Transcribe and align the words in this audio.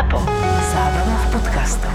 ZAPO. 0.00 0.16
Zábrná 0.72 1.16
v 1.20 1.26
podcastov. 1.28 1.92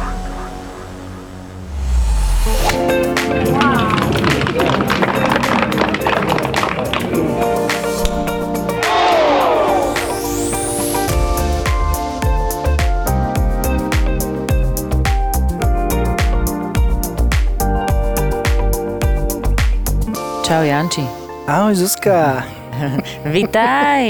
Čau 20.46 20.62
Janči. 20.62 21.02
Ahoj 21.50 21.74
Zuzka, 21.74 22.46
Vitaj. 23.36 24.04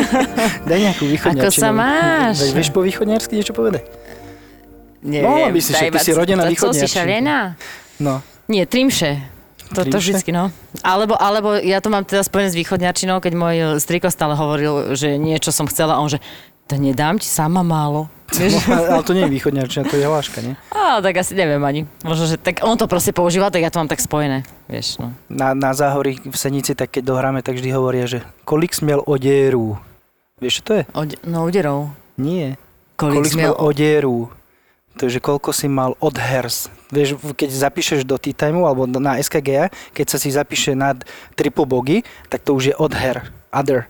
daj 0.70 0.78
nejakú 0.80 1.04
východňarčinu. 1.08 1.50
Ako 1.50 1.50
sa 1.50 1.70
máš? 1.72 2.42
Veď 2.42 2.50
vieš 2.56 2.70
po 2.72 2.80
východňarsky 2.84 3.32
niečo 3.36 3.54
povedať? 3.56 3.86
Neviem, 5.06 5.30
Mohla 5.30 5.48
by 5.54 5.60
si, 5.62 5.70
však 5.70 5.92
ty 5.94 5.98
si 6.02 6.12
rodená 6.12 6.42
to 6.50 6.74
si 6.74 6.86
šalená? 6.90 7.54
No, 8.02 8.20
Nie, 8.50 8.66
trimše. 8.66 9.22
To, 9.74 9.82
to 9.82 9.98
vždycky, 9.98 10.30
no. 10.30 10.54
Alebo, 10.86 11.18
alebo 11.18 11.58
ja 11.58 11.82
to 11.82 11.90
mám 11.90 12.06
teda 12.06 12.22
spojené 12.22 12.54
s 12.54 12.58
východňarčinou, 12.58 13.18
keď 13.18 13.32
môj 13.34 13.56
striko 13.82 14.06
stále 14.14 14.38
hovoril, 14.38 14.94
že 14.94 15.18
niečo 15.18 15.50
som 15.50 15.66
chcela 15.66 15.98
a 15.98 16.02
on 16.02 16.06
že 16.06 16.22
to 16.70 16.78
nedám 16.78 17.18
ti 17.18 17.26
sama 17.26 17.66
málo. 17.66 18.06
Vieš? 18.40 18.66
ale 18.66 19.02
to 19.06 19.14
nie 19.14 19.24
je 19.26 19.32
východňarčina, 19.38 19.86
to 19.86 19.96
je 19.96 20.06
hláška, 20.06 20.42
nie? 20.42 20.54
Á, 20.74 20.98
tak 20.98 21.14
asi 21.22 21.38
neviem 21.38 21.62
ani. 21.62 21.86
Možno, 22.02 22.26
že 22.26 22.36
tak 22.36 22.66
on 22.66 22.74
to 22.74 22.90
proste 22.90 23.14
používa, 23.14 23.50
tak 23.54 23.62
ja 23.62 23.70
to 23.70 23.78
mám 23.78 23.90
tak 23.90 24.02
spojené. 24.02 24.42
Vieš, 24.66 24.98
no. 24.98 25.14
Na, 25.30 25.54
na 25.54 25.70
záhorí 25.72 26.18
v 26.18 26.36
Senici, 26.36 26.74
tak 26.74 26.90
keď 26.90 27.14
dohráme, 27.14 27.40
tak 27.46 27.58
vždy 27.58 27.70
hovoria, 27.70 28.10
že 28.10 28.26
kolik 28.42 28.74
smiel 28.74 28.98
odieru. 29.06 29.78
Vieš, 30.42 30.60
čo 30.60 30.62
to 30.66 30.72
je? 30.78 30.82
Od, 30.92 31.08
no, 31.22 31.46
úderov. 31.46 31.94
Nie. 32.18 32.58
Kolik, 32.98 33.24
Kolik 33.24 33.32
smiel 33.32 33.54
odieru. 33.54 34.32
To 34.96 35.04
je, 35.04 35.20
že 35.20 35.20
koľko 35.20 35.52
si 35.52 35.68
mal 35.68 35.92
od 36.00 36.16
hers. 36.16 36.72
Vieš, 36.88 37.20
keď 37.36 37.50
zapíšeš 37.52 38.08
do 38.08 38.16
tea 38.16 38.32
timeu 38.32 38.64
alebo 38.64 38.88
na 38.88 39.20
SKG, 39.20 39.68
keď 39.92 40.06
sa 40.08 40.16
si 40.16 40.32
zapíše 40.32 40.72
nad 40.72 41.04
triple 41.36 41.68
bogy, 41.68 42.00
tak 42.32 42.40
to 42.40 42.56
už 42.56 42.72
je 42.72 42.74
od 42.80 42.96
her. 42.96 43.28
Other. 43.52 43.84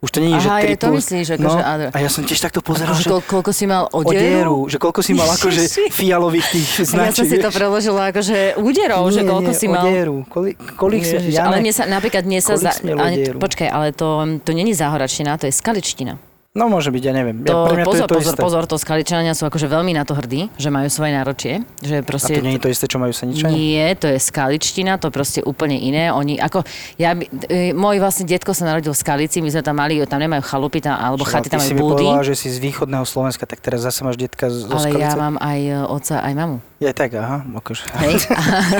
Už 0.00 0.08
to 0.10 0.18
nie 0.18 0.32
je, 0.32 0.40
že 0.40 0.48
Aha, 0.48 0.58
je 0.58 0.64
triple. 0.64 0.80
to 0.80 0.88
myslíš, 0.96 1.26
akože 1.36 1.60
no, 1.60 1.72
other. 1.76 1.88
A 1.92 1.98
ja 2.00 2.08
som 2.08 2.24
tiež 2.24 2.40
takto 2.40 2.64
pozeral, 2.64 2.96
Akože 2.96 3.04
že 3.04 3.12
koľko, 3.12 3.28
koľko 3.28 3.50
si 3.52 3.64
mal 3.64 3.84
odieru, 3.86 4.16
odieru? 4.16 4.56
že 4.64 4.76
koľko 4.80 5.00
si 5.04 5.12
mal 5.12 5.28
akože 5.28 5.60
fialových 5.92 6.46
tých 6.48 6.68
Ja 6.80 6.84
značiek. 6.88 7.16
som 7.18 7.26
si 7.28 7.36
to 7.36 7.50
preložila 7.50 8.02
akože 8.08 8.36
úderov, 8.56 9.04
že 9.08 9.20
koľko 9.22 9.52
si 9.52 9.66
mal. 9.68 9.84
odieru. 9.84 10.24
Kolik, 10.24 10.56
kolik 10.74 11.04
si, 11.04 11.20
Ježiš, 11.20 11.36
ja 11.36 11.44
ale 11.44 11.60
ne- 11.60 11.68
mne 11.68 11.72
sa, 11.76 11.84
napríklad 11.84 12.24
mne 12.24 12.40
sa... 12.40 12.56
Smiel 12.56 12.96
ani, 12.96 13.28
počkaj, 13.36 13.68
ale 13.68 13.92
to, 13.92 14.08
to 14.40 14.50
není 14.50 14.72
záhoračtina, 14.72 15.36
to 15.36 15.44
je 15.44 15.52
skaličtina. 15.52 16.16
No 16.50 16.66
môže 16.66 16.90
byť, 16.90 17.02
ja 17.06 17.14
neviem. 17.14 17.46
Ja, 17.46 17.54
To, 17.54 17.70
pre 17.70 17.78
mňa 17.78 17.86
pozor, 17.86 17.94
to 17.94 17.94
je 17.94 18.10
to 18.10 18.18
pozor, 18.18 18.34
isté. 18.34 18.42
pozor, 18.42 18.62
to 18.66 18.74
skaličania 18.74 19.38
sú 19.38 19.46
akože 19.46 19.70
veľmi 19.70 19.94
na 19.94 20.02
to 20.02 20.18
hrdí, 20.18 20.50
že 20.58 20.66
majú 20.66 20.90
svoje 20.90 21.14
náročie. 21.14 21.62
Že 21.78 21.94
A 21.94 22.02
proste, 22.02 22.34
to 22.34 22.42
nie 22.42 22.58
je 22.58 22.62
to 22.66 22.70
isté, 22.74 22.90
čo 22.90 22.98
majú 22.98 23.14
Seničania? 23.14 23.54
Nie, 23.54 23.94
to 23.94 24.10
je 24.10 24.18
skaličtina, 24.18 24.98
to 24.98 25.14
proste 25.14 25.46
úplne 25.46 25.78
iné. 25.78 26.10
Oni, 26.10 26.42
ako, 26.42 26.66
ja, 26.98 27.14
e, 27.46 27.70
môj 27.70 28.02
vlastne 28.02 28.26
detko 28.26 28.50
sa 28.50 28.66
narodil 28.66 28.90
v 28.90 28.98
Skalici, 28.98 29.38
my 29.38 29.46
sme 29.46 29.62
tam 29.62 29.78
mali, 29.78 30.02
tam 30.02 30.18
nemajú 30.18 30.42
chalupy, 30.42 30.82
tam, 30.82 30.98
alebo 30.98 31.22
Však, 31.22 31.38
chaty, 31.38 31.46
ty 31.46 31.50
tam 31.54 31.60
majú 31.62 31.70
búdy. 31.70 32.02
povedala, 32.02 32.22
že 32.26 32.34
si 32.34 32.50
z 32.50 32.58
východného 32.58 33.06
Slovenska, 33.06 33.46
tak 33.46 33.62
teraz 33.62 33.86
zase 33.86 34.02
máš 34.02 34.18
detka 34.18 34.50
zo 34.50 34.66
Ale 34.74 34.90
ja 34.98 35.14
Skalice? 35.14 35.22
mám 35.22 35.34
aj 35.38 35.60
e, 35.62 35.74
oca, 35.86 36.16
aj 36.18 36.34
mamu. 36.34 36.58
Je 36.80 36.88
tak, 36.90 37.12
aha, 37.12 37.44
akože. 37.60 37.84
Hej? 38.00 38.24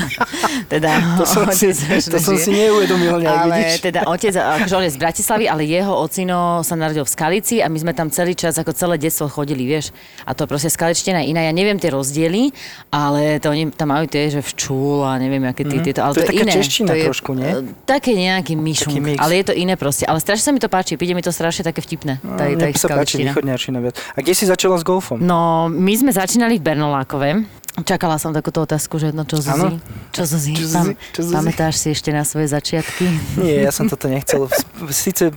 teda 0.72 1.20
To 1.20 1.28
som, 1.28 1.44
si, 1.52 1.68
to 2.00 2.16
som 2.16 2.32
si 2.32 2.48
neuvedomil 2.48 3.20
nejak, 3.20 3.28
ale 3.38 3.54
vidíš? 3.60 3.80
teda 3.82 4.00
otec, 4.08 4.32
akože 4.32 4.72
on 4.72 4.84
je 4.84 4.92
z 4.92 4.98
Bratislavy, 4.98 5.44
ale 5.44 5.62
jeho 5.62 5.92
ocino 5.92 6.64
sa 6.64 6.74
narodil 6.74 7.04
v 7.04 7.12
Skalici 7.12 7.60
a 7.60 7.68
my 7.68 7.76
sme 7.76 7.92
tam 7.92 8.08
celý 8.08 8.32
čas, 8.32 8.56
ako 8.56 8.72
celé 8.72 8.96
detstvo 8.96 9.28
chodili, 9.28 9.68
vieš. 9.68 9.92
A 10.24 10.32
to 10.32 10.48
proste 10.48 10.72
skaličtina 10.72 11.20
je 11.20 11.28
iná. 11.28 11.44
Ja 11.44 11.52
neviem 11.52 11.76
tie 11.76 11.92
rozdiely, 11.92 12.56
ale 12.88 13.36
to 13.36 13.52
oni 13.52 13.68
tam 13.68 13.92
majú 13.92 14.08
tie, 14.08 14.32
že 14.32 14.40
včúl 14.40 15.04
a 15.04 15.20
neviem, 15.20 15.44
aké 15.44 15.62
tie, 15.62 15.84
tieto. 15.84 16.00
Ale 16.00 16.10
Mhm. 16.10 16.16
To 16.16 16.16
to, 16.16 16.24
je 16.24 16.30
taká 16.32 16.42
iné. 16.42 16.52
čeština 16.56 16.88
to 16.88 16.94
je, 16.96 17.04
trošku, 17.04 17.30
nie? 17.36 17.50
Také 17.84 18.10
nejaký 18.16 18.52
myšunk, 18.56 18.96
Taký 18.96 19.00
mix. 19.02 19.20
ale 19.20 19.32
je 19.36 19.44
to 19.44 19.54
iné 19.54 19.76
proste. 19.76 20.08
Ale 20.08 20.18
strašne 20.18 20.48
sa 20.48 20.52
mi 20.52 20.58
to 20.58 20.72
páči, 20.72 20.96
príde 20.96 21.12
mi 21.12 21.20
to 21.20 21.28
strašne 21.28 21.62
také 21.62 21.84
vtipné. 21.84 22.16
Tá, 22.16 22.48
tá 22.48 22.48
Mne 22.48 22.72
ich 22.72 22.80
páči. 22.80 23.28
A 23.28 24.18
kde 24.18 24.32
si 24.32 24.48
začala 24.48 24.80
s 24.80 24.88
golfom? 24.88 25.20
No, 25.20 25.68
my 25.68 25.92
sme 25.92 26.10
začínali 26.10 26.56
v 26.56 26.64
Bernolákove. 26.64 27.59
Čakala 27.70 28.18
som 28.18 28.34
takúto 28.34 28.66
otázku, 28.66 28.98
že 28.98 29.14
no 29.14 29.22
čo 29.22 29.38
Zuzi? 29.38 29.54
Áno. 29.54 29.78
Čo 30.10 30.26
Zuzi? 30.26 30.52
Čo 30.58 30.66
Zuzi? 30.66 30.94
Čo 31.14 31.20
Zuzi? 31.22 31.34
Pamätáš 31.38 31.74
si 31.78 31.88
ešte 31.94 32.10
na 32.10 32.26
svoje 32.26 32.50
začiatky? 32.50 33.06
Nie, 33.38 33.62
ja 33.62 33.70
som 33.70 33.86
toto 33.92 34.10
nechcel. 34.10 34.50
Sice 34.90 35.30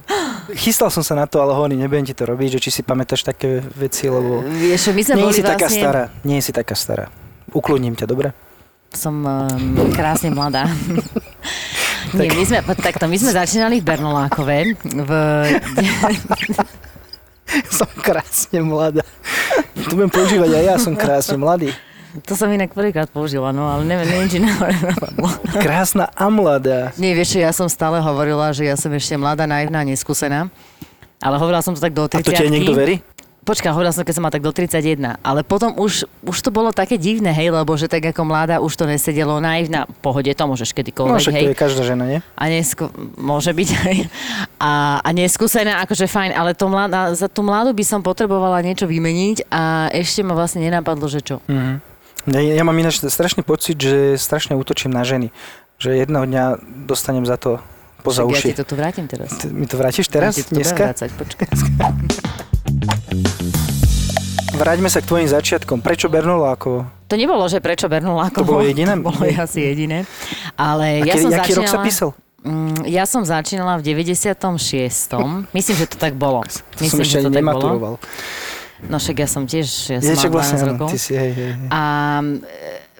chystal 0.57 0.89
som 0.89 1.05
sa 1.05 1.13
na 1.13 1.29
to, 1.29 1.39
ale 1.39 1.53
hovorím, 1.53 1.85
nebudem 1.85 2.09
ti 2.09 2.17
to 2.17 2.25
robiť, 2.25 2.57
že 2.57 2.59
či 2.59 2.69
si 2.73 2.81
pamätáš 2.81 3.21
také 3.21 3.61
veci, 3.77 4.09
lebo 4.09 4.41
Vieš, 4.41 4.91
my 4.91 5.01
sme 5.05 5.15
nie 5.21 5.25
boli 5.29 5.37
si 5.37 5.45
taká 5.45 5.69
vlastne... 5.69 5.81
stará. 5.85 6.03
Nie 6.25 6.39
si 6.41 6.51
taká 6.51 6.75
stará. 6.75 7.05
Ukludním 7.53 7.93
ťa, 7.93 8.09
dobre? 8.09 8.33
Som 8.97 9.25
um, 9.25 9.93
krásne 9.93 10.33
mladá. 10.33 10.65
Nie, 12.13 12.29
my 12.29 12.45
sme, 12.45 12.59
takto, 12.77 13.09
my 13.09 13.17
sme 13.17 13.31
začínali 13.33 13.81
v 13.81 13.85
Bernolákove. 13.89 14.77
V, 14.85 15.11
Som 17.77 17.89
krásne 17.97 18.61
mladá. 18.61 19.01
To 19.89 19.97
budem 19.97 20.13
používať 20.13 20.51
aj 20.61 20.63
ja, 20.63 20.75
som 20.77 20.93
krásne 20.93 21.41
mladý. 21.41 21.73
To 22.21 22.37
som 22.37 22.45
inak 22.53 22.69
prvýkrát 22.69 23.09
použila, 23.09 23.49
no 23.49 23.65
ale 23.65 23.89
neviem, 23.89 24.05
neviem, 24.05 24.29
či 24.29 24.37
napadlo. 24.37 25.25
Krásna 25.57 26.13
a 26.13 26.29
mladá. 26.29 26.93
Nie, 27.01 27.17
vieš, 27.17 27.41
ja 27.41 27.49
som 27.49 27.65
stále 27.65 27.97
hovorila, 27.97 28.53
že 28.53 28.69
ja 28.69 28.77
som 28.77 28.93
ešte 28.93 29.17
mladá, 29.17 29.49
naivná, 29.49 29.81
neskúsená. 29.81 30.53
Ale 31.17 31.41
hovorila 31.41 31.65
som 31.65 31.73
to 31.73 31.81
tak 31.81 31.95
do 31.97 32.05
A 32.05 32.11
30 32.11 32.21
to 32.21 32.29
ti 32.29 32.43
aj 32.45 32.51
niekto 32.51 32.75
verí? 32.75 33.01
Počkaj, 33.43 33.75
hovorila 33.75 33.91
som, 33.91 34.07
keď 34.07 34.13
som 34.15 34.23
mala 34.23 34.31
tak 34.31 34.45
do 34.45 34.55
31. 34.55 35.19
Ale 35.19 35.43
potom 35.43 35.75
už, 35.75 36.07
už 36.23 36.37
to 36.39 36.47
bolo 36.47 36.71
také 36.71 36.95
divné, 36.95 37.35
hej, 37.35 37.51
lebo 37.51 37.75
že 37.75 37.91
tak 37.91 37.99
ako 38.15 38.23
mladá 38.23 38.63
už 38.63 38.71
to 38.71 38.87
nesedelo 38.87 39.35
naivná. 39.43 39.83
Pohode, 39.99 40.31
to 40.31 40.47
môžeš 40.47 40.71
No 40.71 40.75
kedykoľvek, 40.79 41.19
však 41.19 41.35
hej. 41.35 41.43
to 41.43 41.51
je 41.51 41.59
každá 41.59 41.83
žena, 41.83 42.03
nie? 42.07 42.19
a 42.23 42.43
nesku- 42.47 42.91
môže 43.19 43.51
byť 43.51 43.69
aj. 43.83 43.95
A, 44.63 44.71
a 45.03 45.09
neskúsená, 45.11 45.83
akože 45.83 46.07
fajn, 46.07 46.31
ale 46.31 46.55
to 46.55 46.71
mladá, 46.71 47.11
za 47.11 47.27
tú 47.27 47.43
mladú 47.43 47.75
by 47.75 47.83
som 47.83 47.99
potrebovala 47.99 48.63
niečo 48.63 48.87
vymeniť 48.87 49.51
a 49.51 49.91
ešte 49.91 50.23
ma 50.23 50.39
vlastne 50.39 50.63
nenapadlo, 50.63 51.11
že 51.11 51.19
čo. 51.19 51.43
Mhm. 51.51 51.92
Ja, 52.25 52.39
ja 52.39 52.63
mám 52.63 52.73
ináč 52.73 52.99
strašný 52.99 53.41
pocit, 53.41 53.75
že 53.75 54.15
strašne 54.15 54.55
útočím 54.55 54.89
na 54.89 55.03
ženy. 55.03 55.35
Že 55.75 55.99
jedného 55.99 56.23
dňa 56.23 56.43
dostanem 56.87 57.23
za 57.23 57.35
to 57.35 57.59
poza 57.99 58.21
Však 58.21 58.29
ja 58.29 58.37
uši. 58.37 58.47
ti 58.47 58.55
to 58.55 58.65
tu 58.65 58.75
vrátim 58.75 59.05
teraz. 59.05 59.29
Ty 59.33 59.47
mi 59.47 59.67
to 59.67 59.75
vrátiš 59.75 60.07
teraz? 60.07 60.31
Ja 60.31 60.39
ti 60.39 60.47
to 60.47 60.55
Dneska? 60.55 60.83
vrácať, 60.85 61.09
počkaj. 61.11 61.47
Vráťme 64.53 64.85
sa 64.85 65.01
k 65.01 65.09
tvojim 65.09 65.25
začiatkom. 65.25 65.81
Prečo 65.81 66.07
Bernolákovo? 66.07 66.85
To 67.09 67.15
nebolo, 67.17 67.41
že 67.49 67.57
prečo 67.57 67.89
Bernolákovo. 67.89 68.37
To 68.37 68.51
bolo 68.53 68.63
jediné? 68.69 68.93
To 68.95 69.09
bolo 69.09 69.17
asi 69.25 69.59
jediné. 69.65 70.05
Ale 70.53 71.01
A 71.01 71.03
ja 71.03 71.13
kedy- 71.17 71.23
som 71.23 71.31
aký 71.33 71.37
začínala... 71.51 71.59
rok 71.59 71.73
sa 71.73 71.79
písal? 71.81 72.09
Mm, 72.43 72.83
ja 72.85 73.03
som 73.03 73.23
začínala 73.23 73.79
v 73.79 73.83
96. 73.97 74.35
Myslím, 75.51 75.75
že 75.75 75.85
to 75.87 75.97
tak 75.97 76.13
bolo. 76.13 76.43
Myslím, 76.75 76.91
som 76.91 76.99
ešte 77.01 77.17
že 77.17 77.25
to 77.25 77.31
tak 77.31 77.43
bolo. 77.43 77.97
No 78.89 78.99
však 78.99 79.15
ja 79.23 79.27
som 79.31 79.43
tiež, 79.47 79.67
ja 79.95 79.99
som 80.03 80.11
mala 80.11 80.27
12 80.27 80.35
vlastne, 80.35 80.57
áno, 80.59 80.67
rokov. 80.75 80.87
ty 80.91 80.97
si, 80.99 81.13
hej, 81.15 81.31
hej, 81.31 81.51
hej. 81.55 81.67
A 81.71 81.81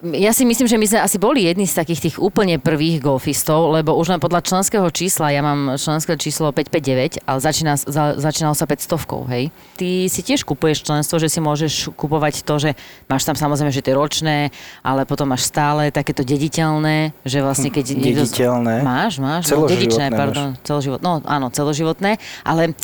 ja 0.03 0.35
si 0.35 0.43
myslím, 0.43 0.67
že 0.67 0.75
my 0.75 0.83
sme 0.83 0.99
asi 0.99 1.15
boli 1.15 1.47
jedni 1.47 1.63
z 1.63 1.79
takých 1.79 2.11
tých 2.11 2.15
úplne 2.19 2.59
prvých 2.59 2.99
golfistov, 2.99 3.71
lebo 3.71 3.95
už 3.95 4.11
len 4.11 4.19
podľa 4.19 4.43
členského 4.43 4.83
čísla, 4.91 5.31
ja 5.31 5.39
mám 5.39 5.79
členské 5.79 6.19
číslo 6.19 6.51
559, 6.51 7.23
ale 7.23 7.39
začína, 7.39 7.79
za, 7.79 8.19
začínalo 8.19 8.51
sa 8.51 8.67
500, 8.67 9.31
hej. 9.31 9.43
Ty 9.79 9.89
si 10.11 10.19
tiež 10.19 10.43
kupuješ 10.43 10.83
členstvo, 10.83 11.23
že 11.23 11.31
si 11.31 11.39
môžeš 11.39 11.95
kupovať 11.95 12.43
to, 12.43 12.59
že 12.59 12.69
máš 13.07 13.23
tam 13.23 13.39
samozrejme, 13.39 13.71
že 13.71 13.79
tie 13.79 13.95
ročné, 13.95 14.51
ale 14.83 15.07
potom 15.07 15.31
máš 15.31 15.47
stále 15.47 15.87
takéto 15.87 16.27
dediteľné, 16.27 17.15
že 17.23 17.39
vlastne 17.39 17.71
keď 17.71 17.95
niekto... 17.95 18.27
Dediteľné. 18.27 18.83
Máš, 18.83 19.23
máš, 19.23 19.47
no, 19.47 19.63
Celoživotné 19.63 19.71
dedičné, 19.71 20.05
máš. 20.11 20.19
pardon, 20.19 20.47
celoživot, 20.67 20.99
no 20.99 21.23
áno, 21.23 21.47
celoživotné, 21.47 22.19
ale 22.43 22.75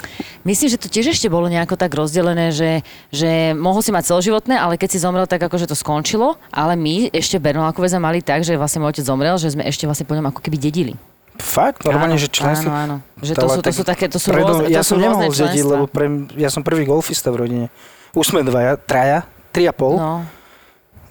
myslím, 0.47 0.71
že 0.71 0.79
to 0.79 0.87
tiež 0.87 1.19
ešte 1.19 1.27
bolo 1.27 1.51
nejako 1.51 1.75
tak 1.75 1.91
rozdelené, 1.91 2.55
že, 2.55 2.79
že 3.11 3.51
mohol 3.59 3.83
si 3.83 3.91
mať 3.91 4.07
celoživotné, 4.07 4.55
ale 4.55 4.79
keď 4.79 4.95
si 4.95 5.03
zomrel, 5.03 5.27
tak 5.27 5.43
akože 5.43 5.67
to 5.67 5.75
skončilo, 5.75 6.39
ale 6.55 6.79
my 6.79 7.08
ešte 7.11 7.37
v 7.37 7.51
Bernolákove 7.51 7.85
sme 7.85 8.01
mali 8.01 8.19
tak, 8.19 8.41
že 8.41 8.53
vlastne 8.53 8.79
môj 8.79 8.95
otec 8.95 9.05
zomrel, 9.05 9.35
že 9.35 9.51
sme 9.51 9.63
ešte 9.63 9.83
vlastne 9.83 10.05
po 10.05 10.13
ňom 10.13 10.29
ako 10.29 10.39
keby 10.39 10.57
dedili. 10.57 10.93
Fakt? 11.39 11.87
Normálne, 11.87 12.15
áno, 12.15 12.21
že 12.21 12.27
členstvo? 12.27 12.67
Áno, 12.67 12.99
áno. 12.99 13.23
Že 13.23 13.33
to 13.33 13.47
sú, 13.47 13.59
to 13.59 13.63
tak 13.63 13.73
sú 13.73 13.83
také, 13.87 14.05
to 14.07 14.19
sú 14.19 14.29
predo- 14.29 14.59
rôzne, 14.59 14.67
Ja 14.67 14.83
som 14.83 14.99
nemohol 14.99 15.31
zdediť, 15.31 15.63
lebo 15.63 15.87
pre, 15.87 16.05
ja 16.35 16.51
som 16.51 16.61
prvý 16.61 16.83
golfista 16.83 17.31
v 17.31 17.47
rodine. 17.47 17.65
Už 18.11 18.29
sme 18.29 18.43
dvaja, 18.43 18.75
traja, 18.75 19.23
tri 19.49 19.63
a 19.63 19.71
pol. 19.71 19.95
No, 19.95 20.27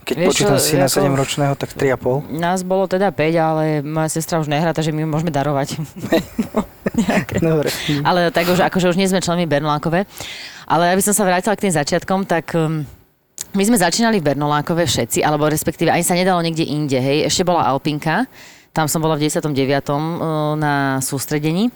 Keď 0.05 0.17
Vieš 0.17 0.29
počítam 0.29 0.56
čo, 0.56 0.65
si 0.65 0.75
na 0.77 0.85
ako- 0.85 1.00
7-ročného, 1.00 1.53
tak 1.56 1.73
tri 1.73 1.89
a 1.89 1.97
pol. 1.97 2.21
nás 2.29 2.61
bolo 2.61 2.85
teda 2.85 3.09
5, 3.09 3.21
ale 3.39 3.65
moja 3.81 4.09
sestra 4.09 4.37
už 4.37 4.49
nehrá, 4.49 4.73
takže 4.73 4.93
my 4.93 5.05
ju 5.05 5.09
môžeme 5.09 5.33
darovať. 5.33 5.81
Dobre. 7.41 7.69
Ale 8.03 8.29
tak 8.29 8.49
už, 8.49 8.61
akože 8.61 8.89
už 8.89 8.97
nie 8.97 9.09
sme 9.09 9.21
členmi 9.21 9.45
Bernolákove. 9.45 10.05
Ale 10.65 10.93
aby 10.93 11.00
som 11.00 11.17
sa 11.17 11.25
vrátila 11.25 11.56
k 11.56 11.69
tým 11.69 11.75
začiatkom, 11.75 12.29
tak 12.29 12.53
um, 12.53 12.85
my 13.56 13.62
sme 13.65 13.81
začínali 13.81 14.21
v 14.21 14.33
Bernolákove 14.33 14.85
všetci, 14.85 15.25
alebo 15.25 15.49
respektíve 15.49 15.89
ani 15.89 16.05
sa 16.05 16.19
nedalo 16.19 16.43
niekde 16.45 16.69
inde, 16.69 17.00
hej. 17.00 17.25
Ešte 17.29 17.49
bola 17.49 17.65
Alpinka, 17.65 18.29
tam 18.77 18.87
som 18.87 19.00
bola 19.00 19.17
v 19.17 19.27
99. 19.27 19.50
uh, 19.55 20.55
na 20.55 21.00
sústredení. 21.00 21.73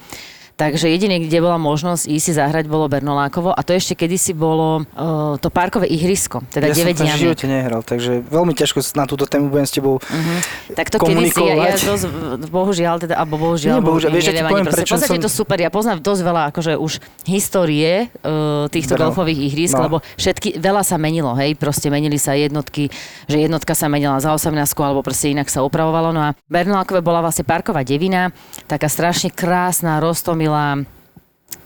Takže 0.62 0.86
jediné, 0.86 1.18
kde 1.18 1.38
bola 1.38 1.58
možnosť 1.58 2.06
ísť 2.06 2.22
si 2.22 2.32
zahrať, 2.32 2.64
bolo 2.66 2.86
Bernolákovo 2.86 3.50
a 3.50 3.60
to 3.60 3.72
ešte 3.72 3.96
kedysi 3.96 4.30
bolo 4.32 4.86
uh, 4.86 5.34
to 5.36 5.48
parkové 5.48 5.88
ihrisko, 5.88 6.38
teda 6.46 6.70
ja 6.70 6.74
9 6.76 6.94
som 6.94 6.94
tam 6.94 7.02
v 7.02 7.10
jamiek. 7.10 7.22
živote 7.24 7.46
nehral, 7.46 7.80
takže 7.82 8.22
veľmi 8.22 8.52
ťažko 8.52 8.78
na 8.92 9.04
túto 9.04 9.24
tému 9.24 9.48
budem 9.48 9.64
s 9.64 9.72
tebou 9.72 9.98
Mhm. 9.98 10.34
Tak 10.72 10.86
to 10.88 10.96
kedysi, 11.00 11.42
ja, 11.42 11.54
ja 11.64 11.74
dosť, 11.74 12.04
bohužiaľ, 12.46 12.96
teda, 13.00 13.14
alebo 13.16 13.34
bohužiaľ, 13.40 13.74
Nie, 13.74 13.82
bohužiaľ, 13.82 14.10
vieš, 14.12 14.24
ja 14.24 14.30
ti 14.30 14.38
neviem 14.38 14.52
poviem, 14.52 14.66
ani 14.66 14.76
prečo 14.76 14.94
som- 14.94 15.18
to 15.18 15.28
super, 15.28 15.56
ja 15.56 15.68
poznám 15.68 15.98
dosť 15.98 16.20
veľa 16.22 16.42
akože 16.48 16.72
už 16.76 16.92
histórie 17.26 17.90
uh, 18.20 18.68
týchto 18.68 18.94
Brno. 18.94 19.08
golfových 19.08 19.40
ihrisk, 19.42 19.74
No. 19.74 19.88
lebo 19.88 19.96
všetky, 20.14 20.58
veľa 20.58 20.82
sa 20.82 20.94
menilo, 20.96 21.32
hej, 21.34 21.54
proste 21.54 21.88
menili 21.88 22.16
sa 22.16 22.34
jednotky, 22.34 22.92
že 23.24 23.40
jednotka 23.40 23.72
sa 23.72 23.88
menila 23.88 24.18
za 24.18 24.30
18 24.30 24.52
alebo 24.78 25.00
proste 25.00 25.26
inak 25.28 25.48
sa 25.48 25.60
upravovalo. 25.60 26.12
No 26.12 26.20
a 26.22 26.36
Bernolákové 26.46 27.00
bola 27.00 27.18
vlastne 27.20 27.42
parková 27.42 27.82
devina, 27.82 28.30
taká 28.66 28.86
strašne 28.86 29.32
krásna, 29.32 29.96
roztomilá, 29.98 30.51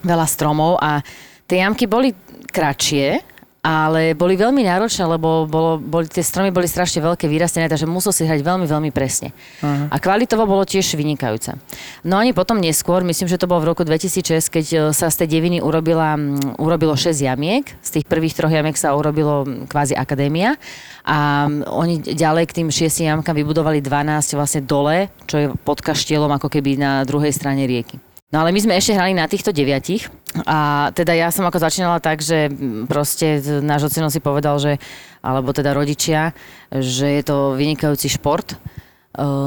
veľa 0.07 0.27
stromov 0.27 0.79
a 0.79 1.03
tie 1.47 1.63
jamky 1.63 1.87
boli 1.91 2.15
kratšie, 2.51 3.37
ale 3.67 4.15
boli 4.15 4.39
veľmi 4.39 4.63
náročné, 4.63 5.03
lebo 5.11 5.43
bolo, 5.51 5.75
boli, 5.83 6.07
tie 6.07 6.23
stromy 6.23 6.55
boli 6.55 6.71
strašne 6.71 7.03
veľké, 7.03 7.27
vyrastené, 7.27 7.67
takže 7.67 7.91
musel 7.91 8.15
si 8.15 8.23
hrať 8.23 8.47
veľmi, 8.47 8.63
veľmi 8.63 8.95
presne. 8.95 9.35
Uh-huh. 9.59 9.91
A 9.91 9.99
kvalitovo 9.99 10.47
bolo 10.47 10.63
tiež 10.63 10.95
vynikajúce. 10.95 11.59
No 12.07 12.15
ani 12.15 12.31
potom 12.31 12.63
neskôr, 12.63 13.03
myslím, 13.03 13.27
že 13.27 13.43
to 13.43 13.51
bolo 13.51 13.67
v 13.67 13.75
roku 13.75 13.83
2006, 13.83 14.55
keď 14.55 14.67
e, 14.71 14.77
sa 14.95 15.11
z 15.11 15.27
tej 15.27 15.29
deviny 15.35 15.59
urobila, 15.59 16.15
urobilo 16.63 16.95
6 16.95 17.19
jamiek. 17.19 17.67
Z 17.83 17.99
tých 17.99 18.07
prvých 18.07 18.39
troch 18.39 18.55
jamiek 18.55 18.79
sa 18.79 18.95
urobilo 18.95 19.43
kvázi 19.67 19.99
akadémia. 19.99 20.55
A 21.03 21.51
oni 21.67 22.07
ďalej 22.07 22.47
k 22.47 22.63
tým 22.63 22.69
6 22.71 23.03
jamkám 23.03 23.35
vybudovali 23.35 23.83
12 23.83 24.39
vlastne 24.39 24.63
dole, 24.63 25.11
čo 25.27 25.43
je 25.43 25.47
pod 25.67 25.83
kaštielom 25.83 26.31
ako 26.39 26.47
keby 26.47 26.79
na 26.79 27.03
druhej 27.03 27.35
strane 27.35 27.67
rieky. 27.67 27.99
No 28.37 28.45
ale 28.45 28.53
my 28.53 28.61
sme 28.61 28.77
ešte 28.77 28.93
hrali 28.93 29.17
na 29.17 29.25
týchto 29.25 29.49
deviatich 29.49 30.13
a 30.45 30.93
teda 30.93 31.17
ja 31.17 31.33
som 31.33 31.49
ako 31.49 31.57
začínala 31.57 32.05
tak, 32.05 32.21
že 32.21 32.53
proste 32.85 33.41
náš 33.65 33.89
ocino 33.89 34.13
si 34.13 34.21
povedal, 34.21 34.61
že, 34.61 34.77
alebo 35.25 35.57
teda 35.57 35.73
rodičia, 35.73 36.37
že 36.69 37.17
je 37.17 37.23
to 37.25 37.57
vynikajúci 37.57 38.13
šport 38.13 38.53
eh, 38.53 38.61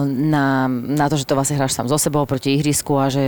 na, 0.09 0.65
na 0.65 1.05
to, 1.05 1.21
že 1.21 1.29
to 1.29 1.37
vlastne 1.37 1.61
hráš 1.61 1.77
sám 1.77 1.85
so 1.85 2.01
sebou 2.01 2.25
proti 2.25 2.57
ihrisku 2.57 2.97
a 2.97 3.13
že 3.13 3.21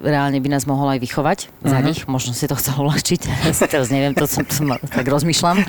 reálne 0.00 0.40
by 0.40 0.48
nás 0.48 0.64
mohol 0.64 0.88
aj 0.96 1.04
vychovať 1.04 1.38
za 1.60 1.78
nich. 1.84 2.08
Možno 2.08 2.32
si 2.32 2.48
to 2.48 2.56
chcel 2.56 2.80
uľahčiť, 2.80 3.20
ja 3.44 3.52
si 3.52 3.68
teraz 3.68 3.92
neviem, 3.92 4.16
to 4.16 4.24
som, 4.24 4.48
som 4.48 4.80
tak 4.80 5.04
rozmýšľam. 5.12 5.60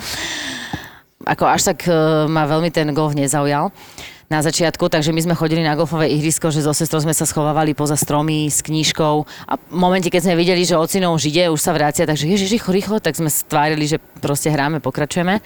Ako 1.27 1.43
až 1.51 1.75
tak 1.75 1.83
eh, 1.91 1.91
ma 2.31 2.47
veľmi 2.47 2.71
ten 2.71 2.87
golf 2.95 3.11
nezaujal 3.11 3.75
na 4.31 4.39
začiatku, 4.39 4.87
takže 4.87 5.11
my 5.11 5.21
sme 5.23 5.35
chodili 5.35 5.63
na 5.63 5.75
golfové 5.75 6.07
ihrisko, 6.11 6.49
že 6.49 6.63
so 6.63 6.71
sestrou 6.71 7.03
sme 7.03 7.15
sa 7.15 7.27
schovávali 7.27 7.75
poza 7.75 7.99
stromy 7.99 8.47
s 8.47 8.63
knížkou 8.63 9.15
a 9.47 9.53
v 9.59 9.75
momente, 9.75 10.07
keď 10.07 10.31
sme 10.31 10.39
videli, 10.39 10.63
že 10.63 10.79
ocino 10.79 11.11
už 11.11 11.29
ide, 11.29 11.51
už 11.51 11.59
sa 11.59 11.75
vracia, 11.75 12.07
takže 12.07 12.27
ježiš, 12.27 12.59
rýchlo, 12.59 12.71
rýchlo, 12.73 12.97
tak 13.03 13.19
sme 13.19 13.27
stvárili, 13.27 13.85
že 13.85 13.97
proste 14.19 14.49
hráme, 14.49 14.79
pokračujeme. 14.79 15.43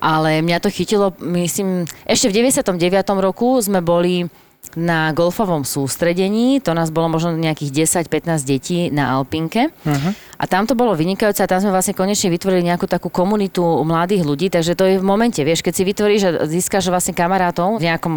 Ale 0.00 0.40
mňa 0.40 0.64
to 0.64 0.72
chytilo, 0.72 1.12
myslím, 1.20 1.84
ešte 2.08 2.32
v 2.32 2.48
99. 2.48 3.04
roku 3.20 3.60
sme 3.60 3.84
boli 3.84 4.32
na 4.78 5.10
golfovom 5.10 5.66
sústredení, 5.66 6.62
to 6.62 6.70
nás 6.78 6.94
bolo 6.94 7.10
možno 7.10 7.34
nejakých 7.34 7.90
10-15 8.06 8.38
detí 8.46 8.78
na 8.94 9.18
Alpinke 9.18 9.74
uh-huh. 9.74 10.12
a 10.38 10.44
tam 10.46 10.62
to 10.62 10.78
bolo 10.78 10.94
vynikajúce 10.94 11.42
a 11.42 11.50
tam 11.50 11.58
sme 11.58 11.74
vlastne 11.74 11.96
konečne 11.96 12.30
vytvorili 12.30 12.70
nejakú 12.70 12.86
takú 12.86 13.10
komunitu 13.10 13.62
mladých 13.82 14.22
ľudí, 14.22 14.46
takže 14.46 14.78
to 14.78 14.86
je 14.86 15.02
v 15.02 15.04
momente, 15.04 15.42
vieš, 15.42 15.66
keď 15.66 15.74
si 15.74 15.82
vytvoríš 15.82 16.22
a 16.22 16.30
získaš 16.46 16.86
vlastne 16.86 17.18
kamarátov 17.18 17.82
v 17.82 17.86
nejakom 17.90 18.14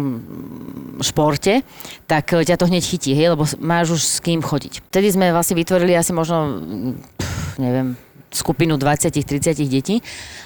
športe, 1.02 1.66
tak 2.06 2.30
ťa 2.30 2.54
to 2.54 2.70
hneď 2.70 2.86
chytí, 2.86 3.18
hej, 3.18 3.34
lebo 3.34 3.42
máš 3.58 3.98
už 3.98 4.02
s 4.06 4.16
kým 4.22 4.38
chodiť. 4.38 4.86
Vtedy 4.94 5.10
sme 5.10 5.34
vlastne 5.34 5.58
vytvorili 5.58 5.98
asi 5.98 6.14
možno, 6.14 6.62
pff, 7.18 7.58
neviem, 7.58 7.98
skupinu 8.30 8.78
20-30 8.78 9.58
detí 9.66 9.98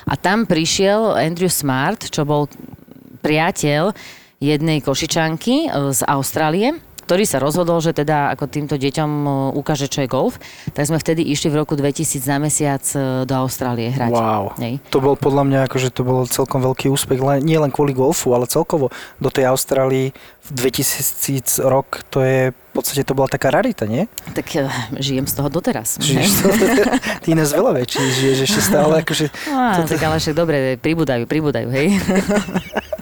a 0.09 0.17
tam 0.17 0.49
prišiel 0.49 1.21
Andrew 1.21 1.53
Smart, 1.53 2.09
čo 2.09 2.25
bol 2.25 2.49
priateľ 3.21 3.93
jednej 4.39 4.79
košičanky 4.83 5.67
e, 5.67 5.93
z 5.95 6.01
Austrálie, 6.07 6.79
ktorý 7.09 7.25
sa 7.25 7.41
rozhodol, 7.41 7.81
že 7.81 7.97
teda 7.97 8.29
ako 8.37 8.45
týmto 8.53 8.77
deťom 8.77 9.11
e, 9.25 9.31
ukáže, 9.57 9.89
čo 9.89 10.05
je 10.05 10.13
golf, 10.13 10.37
tak 10.77 10.85
sme 10.85 11.01
vtedy 11.01 11.25
išli 11.25 11.49
v 11.49 11.65
roku 11.65 11.73
2000 11.73 12.21
na 12.29 12.37
mesiac 12.37 12.85
e, 12.93 13.25
do 13.25 13.35
Austrálie 13.35 13.89
hrať. 13.89 14.13
Wow. 14.13 14.53
Hej. 14.61 14.85
To 14.93 15.01
bol 15.01 15.17
podľa 15.17 15.49
mňa 15.49 15.59
akože 15.73 15.89
to 15.89 16.05
bol 16.05 16.29
celkom 16.29 16.61
veľký 16.61 16.93
úspech, 16.93 17.19
len, 17.19 17.41
nie 17.41 17.57
len 17.57 17.73
kvôli 17.73 17.97
golfu, 17.97 18.37
ale 18.37 18.45
celkovo 18.45 18.93
do 19.19 19.33
tej 19.33 19.49
Austrálii 19.49 20.13
v 20.45 20.51
2000 20.53 21.65
rok, 21.65 22.05
to 22.13 22.21
je 22.21 22.53
v 22.53 22.73
podstate 22.77 23.03
to 23.03 23.17
bola 23.17 23.27
taká 23.27 23.51
rarita, 23.51 23.91
nie? 23.91 24.07
Tak 24.39 24.55
žijem 25.03 25.27
z 25.27 25.35
toho 25.35 25.51
doteraz. 25.51 25.99
Žiješ 25.99 26.31
to, 26.45 26.47
ty 27.27 27.35
ináč 27.35 27.51
veľa 27.57 27.75
väčší, 27.75 28.05
žiješ 28.23 28.39
ešte 28.47 28.61
stále 28.63 29.03
akože... 29.03 29.27
Á, 29.51 29.83
tak 29.83 29.99
ale 29.99 30.23
však 30.23 30.37
dobre, 30.37 30.57
pribúdajú, 30.79 31.27
pribúdajú, 31.27 31.69
hej. 31.75 31.99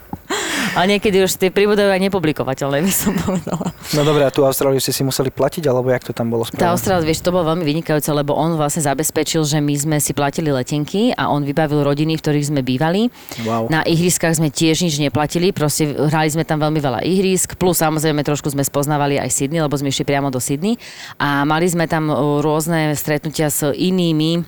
A 0.77 0.85
niekedy 0.85 1.25
už 1.25 1.41
tie 1.41 1.49
pribúdajú 1.49 1.89
aj 1.89 2.01
nepublikovateľné, 2.05 2.85
by 2.85 2.93
som 2.93 3.17
povedala. 3.17 3.73
No 3.97 4.05
dobré, 4.05 4.29
a 4.29 4.31
tú 4.31 4.45
Austráliu 4.45 4.77
ste 4.77 4.93
si 4.93 5.01
museli 5.01 5.33
platiť, 5.33 5.65
alebo 5.65 5.89
jak 5.89 6.05
to 6.05 6.13
tam 6.13 6.29
bolo 6.29 6.45
Tá 6.45 6.53
spravené? 6.53 6.69
Austrália, 6.77 7.09
vieš, 7.09 7.25
to 7.25 7.33
bolo 7.33 7.49
veľmi 7.49 7.65
vynikajúce, 7.65 8.13
lebo 8.13 8.37
on 8.37 8.61
vlastne 8.61 8.85
zabezpečil, 8.85 9.49
že 9.49 9.57
my 9.57 9.73
sme 9.73 9.97
si 9.97 10.13
platili 10.13 10.53
letenky 10.53 11.17
a 11.17 11.33
on 11.33 11.49
vybavil 11.49 11.81
rodiny, 11.81 12.21
v 12.21 12.23
ktorých 12.23 12.49
sme 12.53 12.61
bývali. 12.61 13.09
Wow. 13.49 13.73
Na 13.73 13.81
ihriskách 13.89 14.37
sme 14.37 14.53
tiež 14.53 14.85
nič 14.85 15.01
neplatili, 15.01 15.57
proste 15.57 15.97
hrali 15.97 16.29
sme 16.29 16.45
tam 16.45 16.61
veľmi 16.61 16.77
veľa 16.77 17.01
ihrisk, 17.09 17.57
plus 17.57 17.81
samozrejme 17.81 18.21
trošku 18.21 18.53
sme 18.53 18.61
spoznávali 18.61 19.17
aj 19.17 19.33
Sydney, 19.33 19.65
lebo 19.65 19.73
sme 19.81 19.89
išli 19.89 20.05
priamo 20.05 20.29
do 20.29 20.37
Sydney 20.37 20.77
a 21.17 21.49
mali 21.49 21.65
sme 21.73 21.89
tam 21.89 22.13
o, 22.13 22.45
rôzne 22.45 22.93
stretnutia 22.93 23.49
s 23.49 23.65
inými 23.73 24.45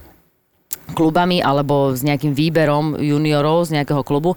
klubami 0.93 1.41
alebo 1.41 1.93
s 1.97 2.05
nejakým 2.05 2.33
výberom 2.37 3.01
juniorov 3.01 3.69
z 3.69 3.81
nejakého 3.81 4.05
klubu. 4.05 4.37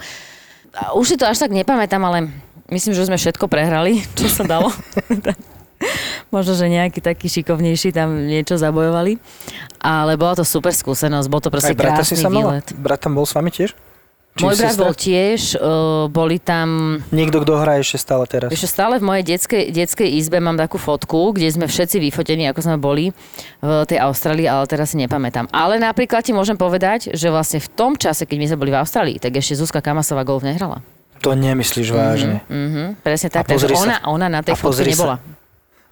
Už 0.95 1.05
si 1.05 1.15
to 1.19 1.27
až 1.27 1.37
tak 1.43 1.51
nepamätám, 1.51 1.99
ale 2.07 2.31
myslím, 2.71 2.95
že 2.95 3.07
sme 3.07 3.19
všetko 3.19 3.51
prehrali, 3.51 4.03
čo 4.17 4.31
sa 4.31 4.47
dalo. 4.47 4.71
Možno, 6.31 6.55
že 6.55 6.71
nejaký 6.71 7.03
taký 7.03 7.27
šikovnejší 7.27 7.91
tam 7.91 8.29
niečo 8.29 8.55
zabojovali. 8.55 9.19
Ale 9.81 10.15
bola 10.15 10.37
to 10.39 10.45
super 10.47 10.71
skúsenosť, 10.71 11.27
bol 11.27 11.41
to 11.43 11.51
proste 11.51 11.73
Aj 11.73 11.79
brata 11.79 12.05
si 12.07 12.15
krásny 12.15 12.23
sa 12.23 12.29
výlet. 12.31 12.65
Brat 12.77 13.01
tam 13.03 13.17
bol 13.17 13.27
s 13.27 13.35
vami 13.35 13.51
tiež? 13.51 13.75
Či 14.31 14.47
Môj 14.47 14.55
brat 14.63 14.79
bol 14.79 14.95
tiež, 14.95 15.59
uh, 15.59 16.07
boli 16.07 16.39
tam... 16.39 16.97
Niekto, 17.11 17.43
kto 17.43 17.59
hrá 17.59 17.83
ešte 17.83 17.99
stále 17.99 18.23
teraz. 18.31 18.47
Ešte 18.47 18.63
stále 18.71 18.95
v 18.95 19.03
mojej 19.03 19.27
detskej, 19.27 19.75
detskej 19.75 20.07
izbe 20.07 20.39
mám 20.39 20.55
takú 20.55 20.79
fotku, 20.79 21.35
kde 21.35 21.51
sme 21.51 21.67
všetci 21.67 21.99
vyfotení, 21.99 22.47
ako 22.47 22.63
sme 22.63 22.77
boli 22.79 23.11
v 23.59 23.83
tej 23.91 23.99
Austrálii, 23.99 24.47
ale 24.47 24.63
teraz 24.71 24.95
si 24.95 24.97
nepamätám. 25.03 25.51
Ale 25.51 25.83
napríklad 25.83 26.23
ti 26.23 26.31
môžem 26.31 26.55
povedať, 26.55 27.11
že 27.11 27.27
vlastne 27.27 27.59
v 27.59 27.69
tom 27.75 27.99
čase, 27.99 28.23
keď 28.23 28.37
my 28.39 28.45
sme 28.47 28.57
boli 28.63 28.71
v 28.71 28.79
Austrálii, 28.79 29.19
tak 29.19 29.35
ešte 29.35 29.59
Zuzka 29.59 29.83
Kamasová 29.83 30.23
golf 30.23 30.47
nehrala. 30.47 30.79
To 31.21 31.35
nemyslíš 31.35 31.91
vážne. 31.91 32.39
Mhm, 32.47 33.03
presne 33.03 33.29
tak, 33.29 33.51
takže 33.51 33.67
sa. 33.67 33.77
ona, 33.77 33.95
ona 34.07 34.27
na 34.31 34.39
tej 34.41 34.55
fotke 34.55 34.87
sa. 34.87 34.89
nebola. 34.95 35.15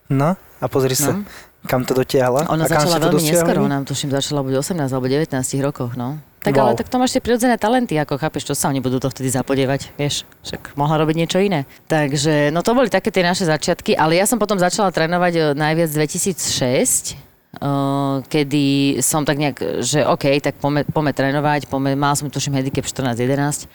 No, 0.09 0.33
a 0.39 0.65
pozri 0.71 0.95
sa, 0.95 1.11
No. 1.11 1.27
kam 1.67 1.83
to 1.83 1.91
dotiahla. 1.93 2.47
Ona 2.49 2.65
a 2.65 2.71
začala 2.71 3.03
veľmi 3.03 3.19
neskoro, 3.19 3.67
ona 3.67 3.83
tuším 3.83 4.09
začala 4.09 4.41
buď 4.41 4.63
18 4.63 4.89
alebo 4.89 5.05
19 5.05 5.27
rokoch, 5.59 5.93
no. 5.99 6.17
Tak 6.39 6.55
Wow. 6.55 6.71
ale 6.71 6.79
tak 6.79 6.87
to 6.87 6.95
máš 6.95 7.11
tie 7.11 7.23
prirodzené 7.23 7.59
talenty, 7.59 7.99
ako 7.99 8.15
chápeš, 8.15 8.47
čo 8.47 8.55
sa 8.55 8.71
oni 8.71 8.79
budú 8.79 9.03
to 9.03 9.11
vtedy 9.11 9.27
zapodievať, 9.27 9.91
vieš, 9.99 10.23
však 10.47 10.79
mohla 10.79 11.03
robiť 11.03 11.15
niečo 11.19 11.39
iné. 11.43 11.67
Takže, 11.91 12.47
no 12.55 12.63
to 12.63 12.71
boli 12.71 12.87
také 12.87 13.11
tie 13.11 13.27
naše 13.27 13.43
začiatky, 13.43 13.91
ale 13.91 14.15
ja 14.15 14.23
som 14.23 14.39
potom 14.39 14.55
začala 14.55 14.87
trénovať 14.95 15.33
e, 15.35 15.41
najviac 15.55 15.89
2006, 15.91 17.29
Uh, 17.49 18.21
kedy 18.29 19.01
som 19.01 19.25
tak 19.25 19.41
nejak, 19.41 19.81
že 19.81 20.05
OK, 20.05 20.37
tak 20.37 20.61
poďme, 20.61 20.85
poďme 20.85 21.17
trénovať, 21.17 21.65
poďme, 21.65 21.97
mal 21.97 22.13
som 22.13 22.29
tuším 22.29 22.53
handicap 22.61 22.85
14-11, 22.85 23.65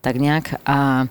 tak 0.00 0.16
nejak. 0.16 0.56
A 0.64 1.04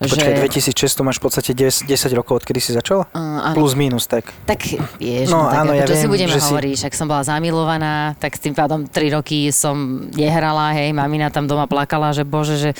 Počkaj, 0.00 0.36
že, 0.36 0.68
2006 0.72 0.96
to 0.96 1.02
máš 1.04 1.16
v 1.20 1.24
podstate 1.24 1.50
10, 1.52 1.88
10 1.88 2.12
rokov, 2.12 2.40
odkedy 2.40 2.60
si 2.60 2.72
začala? 2.72 3.08
Uh, 3.12 3.52
áno. 3.52 3.56
Plus 3.56 3.72
minus, 3.72 4.04
tak. 4.04 4.32
Tak 4.44 4.60
vieš, 4.96 5.28
No, 5.28 5.44
no, 5.44 5.48
tak 5.48 5.60
áno, 5.60 5.72
ako, 5.72 5.80
ja 5.80 5.84
čo 5.84 5.94
si 5.94 6.00
viem, 6.00 6.12
budeme 6.12 6.32
že 6.32 6.40
si- 6.40 6.48
hovoriť, 6.48 6.74
však 6.76 6.92
som 6.92 7.06
bola 7.08 7.22
zamilovaná, 7.24 7.94
tak 8.16 8.36
s 8.36 8.40
tým 8.40 8.52
pádom 8.52 8.84
3 8.84 9.16
roky 9.16 9.48
som 9.48 9.76
nehrala, 10.12 10.72
hej, 10.72 10.92
mamina 10.92 11.28
tam 11.28 11.44
doma 11.44 11.64
plakala, 11.64 12.12
že 12.12 12.24
bože, 12.24 12.56
že 12.56 12.70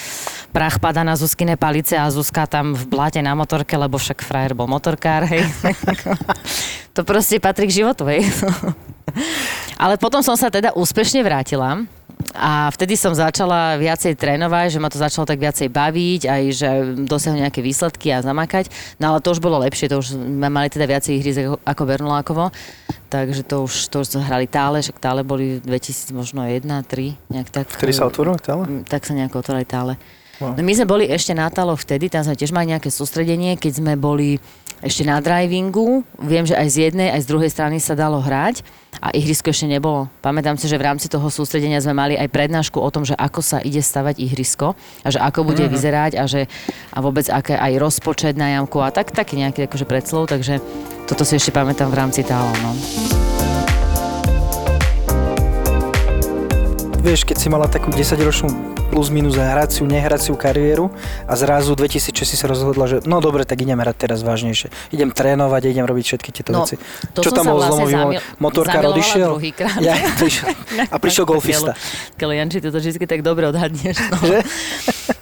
prach 0.49 0.77
pada 0.77 1.01
na 1.01 1.17
Zuzkine 1.17 1.57
palice 1.57 1.97
a 1.97 2.09
Zuzka 2.09 2.45
tam 2.45 2.73
v 2.73 2.85
blate 2.85 3.21
na 3.21 3.33
motorke, 3.33 3.77
lebo 3.77 3.97
však 3.97 4.21
frajer 4.21 4.53
bol 4.53 4.69
motorkár, 4.69 5.25
hej. 5.25 5.45
to 6.97 7.05
proste 7.05 7.41
patrí 7.41 7.69
k 7.69 7.85
životu, 7.85 8.05
hej. 8.09 8.25
Ale 9.83 10.01
potom 10.01 10.25
som 10.25 10.35
sa 10.35 10.49
teda 10.49 10.73
úspešne 10.73 11.21
vrátila 11.21 11.85
a 12.33 12.73
vtedy 12.73 12.97
som 12.97 13.13
začala 13.13 13.77
viacej 13.77 14.17
trénovať, 14.17 14.73
že 14.73 14.83
ma 14.83 14.89
to 14.89 14.97
začalo 14.97 15.29
tak 15.29 15.37
viacej 15.37 15.69
baviť, 15.69 16.21
aj 16.25 16.43
že 16.51 16.69
dosiahnuť 17.05 17.41
nejaké 17.45 17.61
výsledky 17.61 18.09
a 18.11 18.25
zamakať. 18.25 18.73
No 18.97 19.13
ale 19.13 19.21
to 19.21 19.35
už 19.35 19.45
bolo 19.45 19.61
lepšie, 19.61 19.93
to 19.93 20.01
už 20.01 20.17
sme 20.17 20.49
mali 20.49 20.73
teda 20.73 20.89
viacej 20.89 21.15
hry 21.21 21.31
ako- 21.35 21.61
ako 21.61 21.83
Bernolákovo, 21.85 22.45
takže 23.13 23.45
to 23.45 23.69
už, 23.69 23.93
to 23.93 24.01
už 24.01 24.19
hrali 24.19 24.49
tále, 24.49 24.81
však 24.81 24.97
tále 24.97 25.21
boli 25.21 25.61
2000 25.61 26.15
možno 26.17 26.43
1, 26.47 26.65
3, 26.65 27.19
nejak 27.29 27.49
tak. 27.53 27.67
Vtedy 27.69 27.93
sa 27.93 28.09
otvoril 28.09 28.41
tále? 28.41 28.65
Mm, 28.65 28.83
Tak 28.89 29.05
sa 29.05 29.13
nejako 29.13 29.45
otvorili 29.45 29.67
tále. 29.69 29.95
Wow. 30.43 30.59
No 30.59 30.61
my 30.67 30.73
sme 30.75 30.87
boli 30.87 31.05
ešte 31.07 31.33
na 31.37 31.47
Taloch 31.51 31.83
vtedy, 31.83 32.11
tam 32.11 32.27
sme 32.27 32.35
tiež 32.35 32.51
mali 32.51 32.75
nejaké 32.75 32.91
sústredenie, 32.91 33.55
keď 33.55 33.73
sme 33.79 33.93
boli 33.95 34.43
ešte 34.85 35.07
na 35.07 35.17
drivingu. 35.23 36.05
Viem, 36.21 36.45
že 36.45 36.53
aj 36.55 36.69
z 36.69 36.77
jednej, 36.91 37.09
aj 37.15 37.25
z 37.25 37.31
druhej 37.31 37.51
strany 37.51 37.81
sa 37.81 37.97
dalo 37.97 38.21
hrať 38.21 38.61
a 39.01 39.11
ihrisko 39.17 39.51
ešte 39.51 39.65
nebolo. 39.65 40.13
Pamätám 40.21 40.61
si, 40.61 40.69
že 40.69 40.77
v 40.77 40.87
rámci 40.87 41.09
toho 41.09 41.25
sústredenia 41.33 41.81
sme 41.81 41.97
mali 41.97 42.15
aj 42.21 42.29
prednášku 42.29 42.77
o 42.77 42.91
tom, 42.93 43.03
že 43.03 43.17
ako 43.17 43.41
sa 43.41 43.59
ide 43.65 43.81
stavať 43.81 44.21
ihrisko 44.21 44.77
a 45.03 45.09
že 45.09 45.19
ako 45.19 45.49
bude 45.49 45.65
mm-hmm. 45.65 45.75
vyzerať 45.75 46.13
a 46.21 46.25
že 46.29 46.47
a 46.93 46.99
vôbec 47.01 47.27
aké 47.33 47.57
aj 47.57 47.81
rozpočet 47.81 48.37
na 48.37 48.61
jamku 48.61 48.85
a 48.85 48.93
tak, 48.93 49.11
taký 49.11 49.41
nejaký 49.41 49.67
akože 49.67 49.89
predslov, 49.89 50.29
takže 50.29 50.61
toto 51.09 51.25
si 51.25 51.41
ešte 51.41 51.51
pamätám 51.51 51.89
v 51.89 51.99
rámci 51.99 52.21
Talov. 52.23 52.55
No. 52.61 53.24
Vieš, 57.05 57.29
keď 57.29 57.37
si 57.37 57.53
mala 57.53 57.69
takú 57.69 57.93
10-ročnú 57.93 58.49
plus 58.89 59.13
minus 59.13 59.37
hraciu, 59.37 59.85
nehraciu 59.85 60.33
kariéru 60.41 60.89
a 61.29 61.37
zrazu 61.37 61.77
2006 61.77 62.25
si 62.25 62.33
sa 62.33 62.49
rozhodla, 62.49 62.89
že 62.89 63.05
no 63.05 63.21
dobre, 63.21 63.45
tak 63.45 63.61
idem 63.61 63.77
hrať 63.77 64.09
teraz 64.09 64.25
vážnejšie. 64.25 64.73
Idem 64.89 65.13
trénovať, 65.13 65.69
idem 65.69 65.85
robiť 65.85 66.01
všetky 66.01 66.31
tieto 66.33 66.57
No, 66.57 66.65
veci. 66.65 66.81
to 67.13 67.21
Čo 67.21 67.37
tam 67.37 67.53
bol 67.53 67.61
vlastne 67.61 67.85
zlomový 67.85 67.93
zamil- 67.93 68.41
Motorkár 68.41 68.83
odišiel? 68.89 69.31
Ja, 69.85 70.01
prišiel, 70.17 70.49
a 70.95 70.97
prišiel 70.97 71.25
golfista. 71.29 71.77
Ty 72.17 72.59
to 72.65 72.73
vždy 72.73 73.05
tak 73.05 73.21
dobre 73.21 73.53
odhadneš. 73.53 74.01
No. 74.09 74.41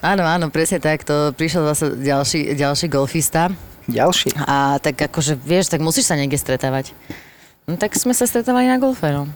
Áno, 0.07 0.23
áno, 0.23 0.47
presne 0.55 0.79
tak. 0.79 1.03
To 1.03 1.35
prišiel 1.35 1.67
zase 1.67 1.99
ďalší, 1.99 2.55
ďalší 2.55 2.87
golfista. 2.87 3.51
Ďalší. 3.91 4.39
A 4.39 4.79
tak 4.79 5.03
akože, 5.03 5.35
vieš, 5.35 5.67
tak 5.67 5.83
musíš 5.83 6.07
sa 6.07 6.15
niekde 6.15 6.39
stretávať. 6.39 6.95
No 7.67 7.75
tak 7.75 7.99
sme 7.99 8.15
sa 8.15 8.23
stretávali 8.23 8.71
na 8.71 8.79
golfe, 8.79 9.11
no. 9.11 9.27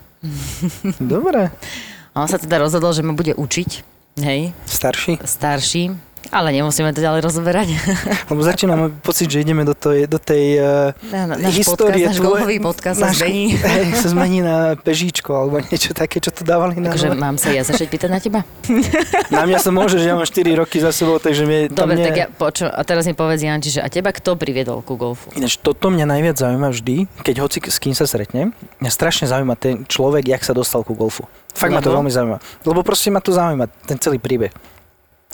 Dobre. 1.02 1.50
A 2.16 2.24
on 2.24 2.28
sa 2.28 2.40
teda 2.40 2.56
rozhodol, 2.56 2.96
že 2.96 3.04
ma 3.04 3.12
bude 3.12 3.36
učiť, 3.36 3.70
hej, 4.18 4.56
Starší. 4.64 5.20
starší, 5.20 5.92
ale 6.26 6.50
nemusíme 6.50 6.90
to 6.90 6.98
ďalej 6.98 7.20
rozoberať. 7.22 7.68
Lebo 8.32 8.40
začíname 8.40 8.88
pocit, 8.98 9.28
že 9.28 9.44
ideme 9.44 9.62
do 9.62 9.76
tej, 9.76 10.08
do 10.08 10.16
tej 10.16 10.58
uh, 10.58 10.90
Na- 11.06 11.38
náš 11.38 11.62
histórie. 11.62 12.02
podcast, 12.02 12.08
náš 12.08 12.18
golfový 12.18 12.56
podcast 12.58 12.96
sa 12.98 13.12
náš- 13.12 13.20
zmení. 13.20 13.44
Hej, 13.62 13.84
sa 13.94 14.08
zmení 14.10 14.38
na 14.40 14.56
pežíčko 14.74 15.30
alebo 15.30 15.60
niečo 15.62 15.92
také, 15.92 16.18
čo 16.18 16.32
tu 16.32 16.42
dávali 16.42 16.80
na 16.80 16.90
Takže 16.90 17.14
mám 17.14 17.36
sa 17.36 17.52
ja 17.52 17.62
začať 17.62 17.86
pýtať 17.86 18.10
na 18.10 18.18
teba? 18.18 18.40
Na 19.30 19.44
mňa 19.44 19.58
sa 19.60 19.70
môže, 19.70 20.00
že 20.00 20.08
ja 20.08 20.16
mám 20.16 20.24
4 20.24 20.34
roky 20.56 20.80
za 20.80 20.90
sebou, 20.90 21.20
takže 21.20 21.44
mi 21.44 21.68
Dobre, 21.68 21.94
nie... 21.94 22.06
tak 22.08 22.16
ja 22.16 22.26
počujem. 22.26 22.70
A 22.70 22.80
teraz 22.82 23.04
mi 23.04 23.12
povedz, 23.12 23.42
Janči, 23.42 23.76
že 23.76 23.80
a 23.82 23.86
teba 23.86 24.10
kto 24.10 24.34
priviedol 24.34 24.80
ku 24.80 24.96
golfu? 24.96 25.28
Ináč, 25.36 25.60
toto 25.60 25.92
mňa 25.92 26.08
najviac 26.08 26.40
zaujíma 26.40 26.72
vždy, 26.72 27.06
keď 27.22 27.36
hoci 27.38 27.58
s 27.60 27.76
kým 27.76 27.92
sa 27.92 28.02
stretnem. 28.02 28.50
Mňa 28.80 28.90
strašne 28.90 29.28
zaujíma 29.28 29.54
ten 29.54 29.84
človek, 29.84 30.26
jak 30.26 30.42
sa 30.42 30.56
dostal 30.56 30.82
ku 30.82 30.96
golfu. 30.96 31.28
Fakt 31.56 31.72
ma 31.72 31.80
to 31.80 31.88
Lebo? 31.88 32.04
veľmi 32.04 32.12
zaujíma. 32.12 32.38
Lebo 32.68 32.80
proste 32.84 33.08
ma 33.08 33.24
to 33.24 33.32
zaujíma, 33.32 33.66
ten 33.88 33.96
celý 33.96 34.20
príbeh. 34.20 34.52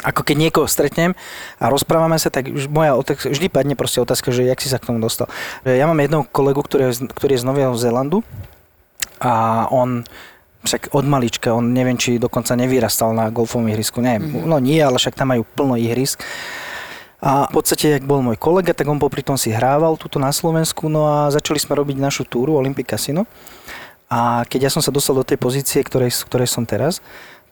Ako 0.02 0.26
keď 0.26 0.36
niekoho 0.38 0.66
stretnem 0.66 1.14
a 1.62 1.70
rozprávame 1.70 2.18
sa, 2.18 2.26
tak 2.26 2.50
už 2.50 2.66
moja 2.66 2.98
otázka, 2.98 3.30
vždy 3.30 3.46
padne 3.46 3.74
proste 3.78 4.02
otázka, 4.02 4.34
že 4.34 4.42
jak 4.42 4.58
si 4.58 4.66
sa 4.66 4.82
k 4.82 4.90
tomu 4.90 4.98
dostal. 4.98 5.30
Ja 5.62 5.86
mám 5.86 5.98
jedného 6.02 6.26
kolegu, 6.26 6.58
ktorý 6.62 6.90
ktorý 7.06 7.38
je 7.38 7.42
z 7.42 7.46
Nového 7.46 7.74
Zélandu 7.78 8.26
a 9.22 9.66
on 9.70 10.02
však 10.62 10.94
od 10.94 11.06
malička, 11.06 11.54
on 11.54 11.74
neviem, 11.74 11.98
či 11.98 12.22
dokonca 12.22 12.54
nevyrastal 12.54 13.10
na 13.14 13.30
golfovom 13.34 13.66
ihrisku, 13.70 13.98
neviem, 13.98 14.30
mm-hmm. 14.30 14.46
no 14.46 14.62
nie, 14.62 14.78
ale 14.78 14.94
však 14.94 15.18
tam 15.18 15.34
majú 15.34 15.42
plno 15.42 15.74
ihrisk. 15.74 16.22
A 17.22 17.46
v 17.46 17.54
podstate, 17.54 17.98
jak 17.98 18.02
bol 18.02 18.18
môj 18.18 18.34
kolega, 18.34 18.74
tak 18.74 18.90
on 18.90 18.98
popri 18.98 19.22
tom 19.22 19.38
si 19.38 19.54
hrával 19.54 19.94
tuto 19.94 20.18
na 20.18 20.34
Slovensku, 20.34 20.90
no 20.90 21.06
a 21.06 21.30
začali 21.30 21.62
sme 21.62 21.78
robiť 21.78 21.94
našu 21.98 22.26
túru 22.26 22.58
Olympic 22.58 22.90
Casino. 22.90 23.30
A 24.12 24.44
keď 24.44 24.68
ja 24.68 24.70
som 24.70 24.84
sa 24.84 24.92
dostal 24.92 25.16
do 25.16 25.24
tej 25.24 25.40
pozície, 25.40 25.80
ktorej, 25.80 26.12
ktorej 26.28 26.44
som 26.44 26.68
teraz, 26.68 27.00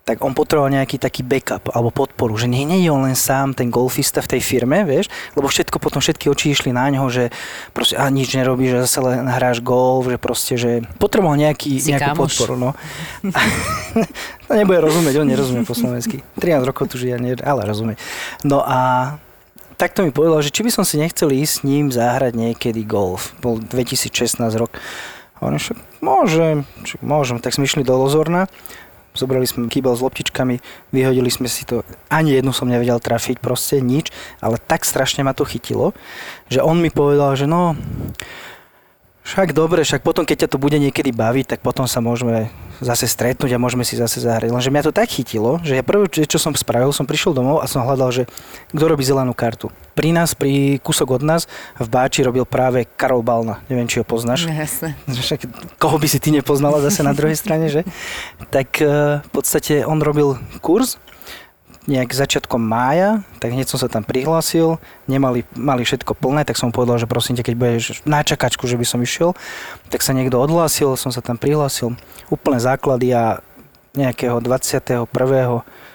tak 0.04 0.24
on 0.24 0.32
potreboval 0.34 0.72
nejaký 0.72 0.96
taký 0.96 1.22
backup 1.22 1.70
alebo 1.70 1.92
podporu, 1.92 2.34
že 2.34 2.48
nie, 2.48 2.64
nie 2.64 2.82
je 2.82 2.90
on 2.90 3.04
len 3.04 3.14
sám 3.14 3.52
ten 3.52 3.68
golfista 3.68 4.24
v 4.24 4.36
tej 4.36 4.40
firme, 4.42 4.82
vieš, 4.82 5.12
lebo 5.36 5.46
všetko 5.46 5.76
potom 5.76 6.00
všetky 6.02 6.26
oči 6.26 6.56
išli 6.56 6.72
na 6.72 6.88
ňo, 6.88 7.06
že 7.12 7.28
proste 7.76 7.94
a 8.00 8.08
nič 8.08 8.32
nerobíš, 8.34 8.74
že 8.74 8.78
zase 8.88 8.98
len 9.04 9.28
hráš 9.28 9.60
golf, 9.60 10.08
že 10.08 10.18
proste, 10.18 10.54
že 10.56 10.70
potreboval 10.96 11.38
nejaký, 11.38 11.78
Si 11.78 11.92
nejakú 11.92 12.16
kamoš. 12.16 12.32
podporu, 12.32 12.54
no. 12.58 12.70
to 14.48 14.52
nebude 14.56 14.80
rozumieť, 14.82 15.14
on 15.20 15.28
nerozumie 15.30 15.62
po 15.68 15.76
slovensky. 15.76 16.24
13 16.40 16.64
rokov 16.64 16.90
tu 16.90 16.96
žije, 16.98 17.20
ale 17.44 17.60
rozumie. 17.68 17.94
No 18.42 18.64
a 18.64 19.14
takto 19.76 20.02
mi 20.02 20.10
povedal, 20.10 20.40
že 20.42 20.50
či 20.50 20.64
by 20.64 20.74
som 20.74 20.84
si 20.84 20.96
nechcel 20.96 21.30
ísť 21.30 21.52
s 21.52 21.64
ním 21.64 21.92
zahrať 21.92 22.34
niekedy 22.34 22.82
golf. 22.88 23.36
Bol 23.44 23.60
2016 23.62 24.42
rok. 24.58 24.74
On 25.40 25.56
však 25.56 25.80
môžem, 26.04 26.68
však 26.84 27.00
môžem. 27.00 27.40
Tak 27.40 27.56
sme 27.56 27.64
išli 27.64 27.80
do 27.80 27.96
Lozorna, 27.96 28.46
zobrali 29.16 29.48
sme 29.48 29.72
kýbel 29.72 29.96
s 29.96 30.04
loptičkami, 30.04 30.60
vyhodili 30.92 31.32
sme 31.32 31.48
si 31.48 31.64
to. 31.64 31.82
Ani 32.12 32.36
jednu 32.36 32.52
som 32.52 32.68
nevedel 32.68 33.00
trafiť, 33.00 33.40
proste 33.40 33.80
nič, 33.80 34.12
ale 34.38 34.60
tak 34.60 34.84
strašne 34.84 35.24
ma 35.24 35.32
to 35.32 35.48
chytilo, 35.48 35.96
že 36.52 36.60
on 36.62 36.78
mi 36.78 36.92
povedal, 36.92 37.34
že 37.34 37.48
no, 37.48 37.74
však 39.30 39.54
dobre, 39.54 39.86
však 39.86 40.02
potom, 40.02 40.26
keď 40.26 40.46
ťa 40.46 40.48
to 40.50 40.58
bude 40.58 40.74
niekedy 40.74 41.14
baviť, 41.14 41.54
tak 41.54 41.60
potom 41.62 41.86
sa 41.86 42.02
môžeme 42.02 42.50
zase 42.80 43.06
stretnúť 43.06 43.54
a 43.54 43.62
môžeme 43.62 43.84
si 43.84 43.94
zase 43.94 44.24
zahrať. 44.24 44.50
Lenže 44.50 44.72
mňa 44.72 44.88
to 44.88 44.92
tak 44.96 45.06
chytilo, 45.12 45.60
že 45.60 45.76
ja 45.78 45.84
prvé, 45.84 46.08
čo 46.10 46.40
som 46.40 46.56
spravil, 46.56 46.90
som 46.96 47.04
prišiel 47.04 47.36
domov 47.36 47.60
a 47.60 47.68
som 47.68 47.84
hľadal, 47.84 48.10
že 48.10 48.22
kto 48.72 48.84
robí 48.88 49.04
zelenú 49.04 49.36
kartu. 49.36 49.68
Pri 49.92 50.10
nás, 50.16 50.32
pri 50.32 50.80
kúsok 50.80 51.20
od 51.20 51.22
nás, 51.22 51.44
v 51.76 51.88
Báči 51.92 52.24
robil 52.24 52.48
práve 52.48 52.88
Karol 52.96 53.20
Balna. 53.20 53.60
Neviem, 53.68 53.86
či 53.86 54.00
ho 54.00 54.04
poznáš. 54.04 54.48
Jasné. 54.48 54.96
Že 55.06 55.20
Však, 55.20 55.40
koho 55.76 56.00
by 56.00 56.08
si 56.08 56.18
ty 56.18 56.32
nepoznala 56.32 56.80
zase 56.80 57.04
na 57.04 57.12
druhej 57.12 57.36
strane, 57.36 57.68
že? 57.68 57.84
Tak 58.48 58.80
eh, 58.80 59.20
v 59.20 59.30
podstate 59.30 59.84
on 59.84 60.00
robil 60.00 60.40
kurz 60.64 60.96
nejak 61.90 62.14
začiatkom 62.14 62.62
mája, 62.62 63.26
tak 63.42 63.50
hneď 63.50 63.66
som 63.66 63.82
sa 63.82 63.90
tam 63.90 64.06
prihlásil, 64.06 64.78
nemali, 65.10 65.42
mali 65.58 65.82
všetko 65.82 66.14
plné, 66.14 66.46
tak 66.46 66.54
som 66.54 66.70
povedal, 66.70 67.02
že 67.02 67.10
prosím 67.10 67.34
ťa, 67.34 67.50
keď 67.50 67.54
budeš 67.58 67.84
na 68.06 68.22
čakačku, 68.22 68.70
že 68.70 68.78
by 68.78 68.86
som 68.86 69.02
išiel, 69.02 69.34
tak 69.90 70.06
sa 70.06 70.14
niekto 70.14 70.38
odhlásil, 70.38 70.94
som 70.94 71.10
sa 71.10 71.18
tam 71.18 71.34
prihlásil, 71.34 71.98
úplné 72.30 72.62
základy 72.62 73.10
a 73.10 73.42
nejakého 73.90 74.38
21. 74.38 75.10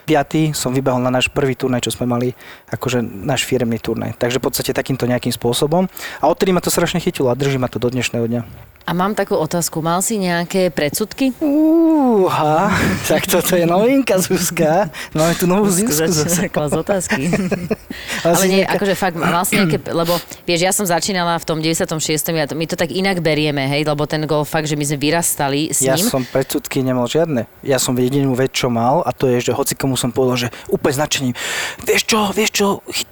5. 0.06 0.54
som 0.54 0.76
vybehol 0.76 1.00
na 1.00 1.10
náš 1.10 1.32
prvý 1.32 1.56
turnaj, 1.56 1.88
čo 1.88 1.96
sme 1.96 2.06
mali, 2.06 2.36
akože 2.70 3.02
náš 3.02 3.48
firmný 3.48 3.80
turnaj. 3.80 4.20
Takže 4.20 4.38
v 4.38 4.46
podstate 4.46 4.76
takýmto 4.76 5.08
nejakým 5.10 5.34
spôsobom. 5.34 5.88
A 6.22 6.30
odtedy 6.30 6.54
ma 6.54 6.62
to 6.62 6.70
strašne 6.70 7.02
chytilo 7.02 7.32
a 7.32 7.40
drží 7.40 7.58
ma 7.58 7.72
to 7.72 7.80
do 7.82 7.90
dnešného 7.90 8.28
dňa. 8.28 8.42
A 8.86 8.94
mám 8.94 9.18
takú 9.18 9.34
otázku. 9.34 9.82
Mal 9.82 9.98
si 10.06 10.22
nejaké 10.22 10.70
predsudky? 10.70 11.34
Úha, 11.42 12.70
tak 13.10 13.26
toto 13.26 13.58
je 13.58 13.66
novinka, 13.66 14.22
Zuzka. 14.22 14.94
Máme 15.10 15.34
tu 15.34 15.50
novú 15.50 15.74
Zuzku 15.74 15.90
zase. 15.90 16.54
Klas 16.54 16.70
otázky. 16.70 17.34
Ale 18.28 18.46
nie, 18.46 18.62
akože 18.62 18.94
fakt, 18.94 19.18
mal 19.18 19.42
si 19.42 19.58
nejaké, 19.58 19.82
lebo 19.90 20.14
vieš, 20.46 20.62
ja 20.62 20.70
som 20.70 20.86
začínala 20.86 21.34
v 21.42 21.46
tom 21.50 21.58
96. 21.66 21.98
Ja 22.30 22.46
to, 22.46 22.54
my 22.54 22.70
to 22.70 22.78
tak 22.78 22.94
inak 22.94 23.26
berieme, 23.26 23.66
hej, 23.66 23.90
lebo 23.90 24.06
ten 24.06 24.22
golf 24.30 24.54
fakt, 24.54 24.70
že 24.70 24.78
my 24.78 24.86
sme 24.86 25.02
vyrastali 25.02 25.74
s 25.74 25.82
Ja 25.82 25.98
ním. 25.98 26.06
som 26.06 26.22
predsudky 26.22 26.86
nemal 26.86 27.10
žiadne. 27.10 27.50
Ja 27.66 27.82
som 27.82 27.98
jedinú 27.98 28.38
vec, 28.38 28.54
čo 28.54 28.70
mal, 28.70 29.02
a 29.02 29.10
to 29.10 29.26
je, 29.26 29.50
že 29.50 29.58
hoci 29.58 29.74
komu 29.74 29.98
som 29.98 30.14
povedal, 30.14 30.46
že 30.46 30.50
úplne 30.70 30.94
značením, 30.94 31.34
vieš 31.82 32.06
čo, 32.06 32.30
vieš 32.30 32.52
čo, 32.54 32.68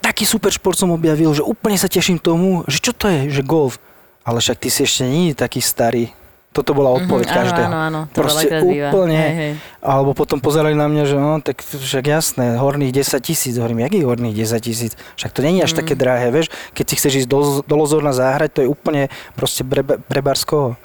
taký 0.06 0.30
super 0.30 0.53
šport 0.53 0.77
som 0.77 0.94
objavil, 0.94 1.34
že 1.34 1.42
úplne 1.42 1.82
sa 1.82 1.89
teším 1.89 2.22
tomu, 2.22 2.62
že 2.70 2.77
čo 2.77 2.94
to 2.94 3.10
je, 3.10 3.34
že 3.34 3.42
golf. 3.42 3.82
Ale 4.24 4.39
však 4.39 4.58
ty 4.58 4.70
si 4.70 4.84
ešte 4.84 5.03
nie 5.03 5.32
taký 5.34 5.60
starý. 5.60 6.12
Toto 6.50 6.72
bola 6.72 6.94
odpoveď 6.94 7.27
Mhm, 7.27 7.34
každého. 7.36 7.65
Áno, 7.65 7.80
áno. 7.82 8.01
To 8.13 8.18
Proste 8.22 8.62
úplne. 8.62 9.18
Hej, 9.18 9.34
hej. 9.34 9.53
Alebo 9.82 10.13
potom 10.13 10.38
pozerali 10.38 10.77
na 10.77 10.86
mňa, 10.86 11.03
že 11.03 11.18
no, 11.18 11.42
tak 11.42 11.60
však 11.60 12.06
jasné, 12.06 12.56
horných 12.56 12.94
10 12.94 13.18
tisíc. 13.20 13.58
Hovorím, 13.58 13.82
jakých 13.82 14.06
horných 14.06 14.36
10 14.38 14.62
tisíc? 14.62 14.94
Však 15.18 15.34
to 15.34 15.42
není 15.42 15.60
až 15.60 15.74
Mm. 15.74 15.80
také 15.82 15.94
drahé, 15.98 16.30
vieš. 16.30 16.53
Keď 16.72 16.86
si 16.86 16.96
chceš 16.96 17.13
ísť 17.25 17.30
do, 17.30 17.39
do 17.60 17.74
Lozorna 17.74 18.13
zahrať, 18.13 18.50
to 18.53 18.60
je 18.62 18.70
úplne 18.70 19.10
proste 19.34 19.65
pre 19.98 20.22
Barskoho. 20.22 20.77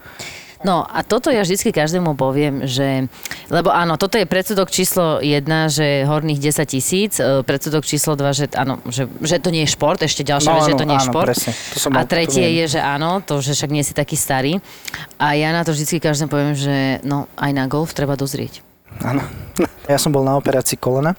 No 0.59 0.83
a 0.83 1.07
toto 1.07 1.31
ja 1.31 1.45
vždycky 1.45 1.71
každému 1.71 2.17
poviem, 2.17 2.67
že, 2.67 3.07
lebo 3.49 3.73
áno, 3.73 3.97
toto 3.97 4.21
je 4.21 4.29
predsudok 4.29 4.69
číslo 4.69 5.25
1, 5.25 5.45
že 5.69 6.05
horných 6.05 6.37
10 6.37 6.69
tisíc, 6.69 7.17
e, 7.17 7.41
predsudok 7.41 7.83
číslo 7.83 8.13
2, 8.13 8.33
že 8.37 8.45
áno, 8.53 8.79
že, 8.89 9.09
že 9.25 9.41
to 9.41 9.49
nie 9.49 9.65
je 9.65 9.73
šport, 9.73 9.97
ešte 10.01 10.21
ďalšia 10.21 10.53
vec, 10.53 10.63
že 10.69 10.77
to 10.77 10.85
nie 10.85 10.97
je 10.97 11.01
No, 11.01 11.05
áno, 11.05 11.13
šport. 11.13 11.29
presne. 11.33 11.53
To 11.57 11.79
som 11.81 11.91
A 11.97 12.05
to 12.05 12.13
tretie 12.13 12.47
je, 12.61 12.65
že 12.77 12.81
áno, 12.81 13.25
to, 13.25 13.41
že 13.41 13.57
však 13.57 13.71
nie 13.73 13.81
si 13.81 13.97
taký 13.97 14.17
starý. 14.21 14.61
A 15.17 15.33
ja 15.33 15.51
na 15.51 15.65
to 15.65 15.73
vždycky 15.73 15.97
každému 15.99 16.29
poviem, 16.29 16.53
že 16.53 17.01
no 17.03 17.25
aj 17.41 17.51
na 17.57 17.65
golf 17.67 17.97
treba 17.97 18.15
dozrieť. 18.15 18.61
Áno. 19.01 19.25
Ja 19.89 19.97
som 19.97 20.13
bol 20.13 20.21
na 20.21 20.37
operácii 20.37 20.77
kolena. 20.77 21.17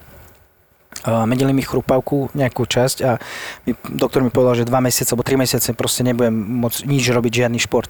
A 1.04 1.24
Medeli 1.24 1.56
mi 1.56 1.64
chrupavku 1.64 2.32
nejakú 2.36 2.68
časť 2.68 2.96
a 3.06 3.16
mi, 3.64 3.72
doktor 3.88 4.20
mi 4.20 4.28
povedal, 4.28 4.60
že 4.60 4.68
dva 4.68 4.84
mesiace 4.84 5.16
alebo 5.16 5.24
tri 5.24 5.40
mesiace 5.40 5.72
proste 5.72 6.04
nebudem 6.04 6.34
môcť 6.34 6.84
nič 6.84 7.08
robiť, 7.08 7.46
žiadny 7.46 7.58
šport. 7.60 7.88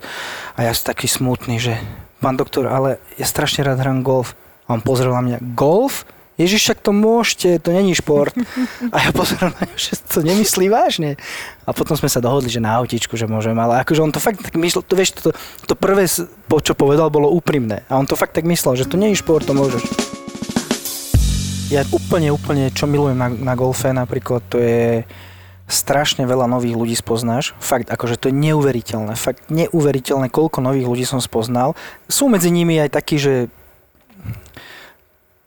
A 0.55 0.67
ja 0.67 0.73
som 0.75 0.95
taký 0.95 1.11
smutný, 1.11 1.59
že 1.59 1.75
pán 2.23 2.39
doktor, 2.39 2.71
ale 2.71 3.03
ja 3.19 3.27
strašne 3.27 3.67
rád 3.67 3.83
hrám 3.83 4.07
golf. 4.07 4.39
A 4.71 4.79
on 4.79 4.85
pozrel 4.85 5.11
na 5.11 5.23
mňa, 5.27 5.39
golf? 5.59 6.07
Ježiš, 6.41 6.73
však 6.73 6.81
to 6.81 6.97
môžete, 6.97 7.61
to 7.61 7.69
není 7.69 7.93
šport. 7.93 8.33
A 8.95 8.97
ja 8.97 9.11
pozerám 9.13 9.53
na 9.61 9.69
že 9.77 10.01
to 10.01 10.25
nemyslí 10.25 10.73
vážne. 10.73 11.21
A 11.69 11.77
potom 11.77 12.01
sme 12.01 12.09
sa 12.09 12.25
dohodli, 12.25 12.49
že 12.49 12.65
na 12.65 12.81
autičku, 12.81 13.13
že 13.13 13.29
môžem, 13.29 13.53
ale 13.61 13.85
akože 13.85 14.01
on 14.01 14.09
to 14.09 14.25
fakt 14.25 14.41
tak 14.41 14.57
myslel, 14.57 14.81
to 14.81 14.97
vieš, 14.97 15.21
to, 15.21 15.37
to 15.69 15.75
prvé, 15.77 16.09
čo 16.49 16.73
povedal, 16.73 17.13
bolo 17.13 17.29
úprimné. 17.29 17.85
A 17.93 18.01
on 18.01 18.09
to 18.09 18.17
fakt 18.17 18.33
tak 18.33 18.49
myslel, 18.49 18.73
že 18.73 18.89
to 18.89 18.97
je 18.97 19.21
šport, 19.21 19.45
to 19.45 19.53
môžeš. 19.53 19.85
Ja 21.71 21.87
úplne, 21.95 22.35
úplne, 22.35 22.75
čo 22.75 22.91
milujem 22.91 23.15
na, 23.15 23.31
na 23.31 23.55
golfe 23.55 23.95
napríklad, 23.95 24.43
to 24.51 24.59
je 24.59 25.07
strašne 25.71 26.27
veľa 26.27 26.51
nových 26.51 26.75
ľudí 26.75 26.99
spoznáš. 26.99 27.55
Fakt, 27.63 27.87
akože 27.87 28.19
to 28.19 28.27
je 28.27 28.35
neuveriteľné. 28.35 29.15
Fakt 29.15 29.47
neuveriteľné, 29.55 30.35
koľko 30.35 30.67
nových 30.67 30.91
ľudí 30.91 31.07
som 31.07 31.23
spoznal. 31.23 31.79
Sú 32.11 32.27
medzi 32.27 32.51
nimi 32.51 32.75
aj 32.83 32.91
takí, 32.91 33.23
že 33.23 33.55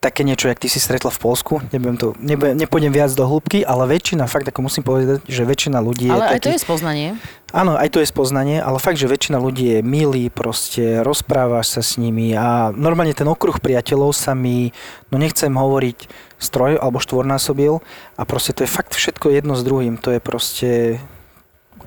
také 0.03 0.27
niečo, 0.27 0.51
jak 0.51 0.59
ty 0.59 0.67
si 0.67 0.83
stretla 0.83 1.07
v 1.07 1.19
Polsku. 1.23 1.63
Nebudem 1.71 1.95
to, 1.95 2.07
nebudem, 2.19 2.59
nepôjdem 2.59 2.91
viac 2.91 3.15
do 3.15 3.23
hĺbky, 3.23 3.63
ale 3.63 3.87
väčšina, 3.87 4.27
fakt 4.27 4.51
ako 4.51 4.67
musím 4.67 4.83
povedať, 4.83 5.23
že 5.23 5.47
väčšina 5.47 5.79
ľudí 5.79 6.11
Ale 6.11 6.19
je 6.19 6.27
aj 6.27 6.33
taký, 6.35 6.43
to 6.43 6.51
je 6.51 6.61
spoznanie. 6.61 7.09
Áno, 7.55 7.79
aj 7.79 7.89
to 7.93 8.03
je 8.03 8.11
spoznanie, 8.11 8.59
ale 8.59 8.83
fakt, 8.83 8.99
že 8.99 9.07
väčšina 9.07 9.39
ľudí 9.39 9.77
je 9.77 9.79
milý, 9.79 10.27
proste 10.27 10.99
rozprávaš 11.05 11.79
sa 11.79 11.81
s 11.85 11.95
nimi 11.95 12.35
a 12.35 12.75
normálne 12.75 13.15
ten 13.15 13.29
okruh 13.29 13.55
priateľov 13.63 14.11
sa 14.11 14.35
mi, 14.35 14.75
no 15.07 15.15
nechcem 15.15 15.53
hovoriť 15.53 16.11
stroj 16.41 16.75
alebo 16.81 16.99
štvornásobil 16.99 17.79
a 18.19 18.21
proste 18.27 18.51
to 18.51 18.67
je 18.67 18.69
fakt 18.69 18.91
všetko 18.91 19.31
jedno 19.31 19.55
s 19.55 19.63
druhým, 19.63 19.95
to 19.95 20.11
je 20.11 20.19
proste 20.19 20.99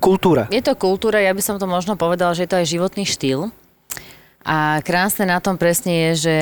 kultúra. 0.01 0.49
Je 0.49 0.63
to 0.63 0.73
kultúra, 0.73 1.21
ja 1.21 1.35
by 1.35 1.43
som 1.43 1.61
to 1.61 1.69
možno 1.69 1.99
povedala, 1.99 2.33
že 2.33 2.47
je 2.47 2.49
to 2.49 2.59
aj 2.63 2.67
životný 2.71 3.03
štýl. 3.05 3.53
A 4.47 4.79
krásne 4.79 5.27
na 5.27 5.43
tom 5.43 5.59
presne 5.59 5.91
je, 5.91 6.11
že 6.23 6.35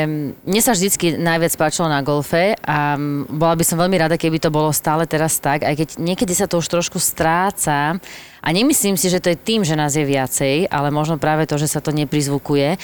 mne 0.45 0.61
sa 0.61 0.77
vždycky 0.77 1.17
najviac 1.17 1.57
páčilo 1.57 1.89
na 1.89 2.05
golfe 2.05 2.53
a 2.61 2.93
bola 3.25 3.57
by 3.57 3.65
som 3.65 3.81
veľmi 3.81 3.97
rada, 3.97 4.13
keby 4.13 4.37
to 4.37 4.53
bolo 4.53 4.69
stále 4.69 5.09
teraz 5.09 5.41
tak, 5.41 5.65
aj 5.65 5.73
keď 5.73 5.89
niekedy 5.97 6.37
sa 6.37 6.45
to 6.45 6.61
už 6.61 6.69
trošku 6.69 7.01
stráca. 7.01 7.97
A 8.45 8.47
nemyslím 8.53 8.93
si, 8.93 9.09
že 9.09 9.17
to 9.17 9.33
je 9.33 9.41
tým, 9.41 9.65
že 9.65 9.73
nás 9.73 9.97
je 9.97 10.05
viacej, 10.05 10.69
ale 10.69 10.93
možno 10.93 11.17
práve 11.17 11.49
to, 11.49 11.57
že 11.57 11.65
sa 11.65 11.81
to 11.81 11.89
neprizvukuje. 11.89 12.77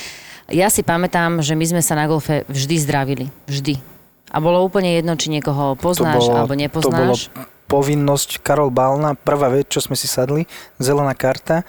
Ja 0.50 0.74
si 0.74 0.82
pamätám, 0.82 1.46
že 1.46 1.54
my 1.54 1.70
sme 1.70 1.86
sa 1.86 1.94
na 1.94 2.10
golfe 2.10 2.42
vždy 2.50 2.76
zdravili. 2.82 3.30
Vždy. 3.46 3.78
A 4.34 4.42
bolo 4.42 4.66
úplne 4.66 4.98
jedno, 4.98 5.14
či 5.14 5.30
niekoho 5.30 5.78
poznáš 5.78 6.34
alebo 6.34 6.58
nepoznáš. 6.58 7.30
To 7.30 7.38
bolo 7.38 7.52
povinnosť 7.70 8.42
Karol 8.42 8.74
Balna, 8.74 9.14
prvá 9.14 9.54
vec, 9.54 9.70
čo 9.70 9.86
sme 9.86 9.94
si 9.94 10.10
sadli, 10.10 10.50
zelená 10.82 11.14
karta, 11.14 11.62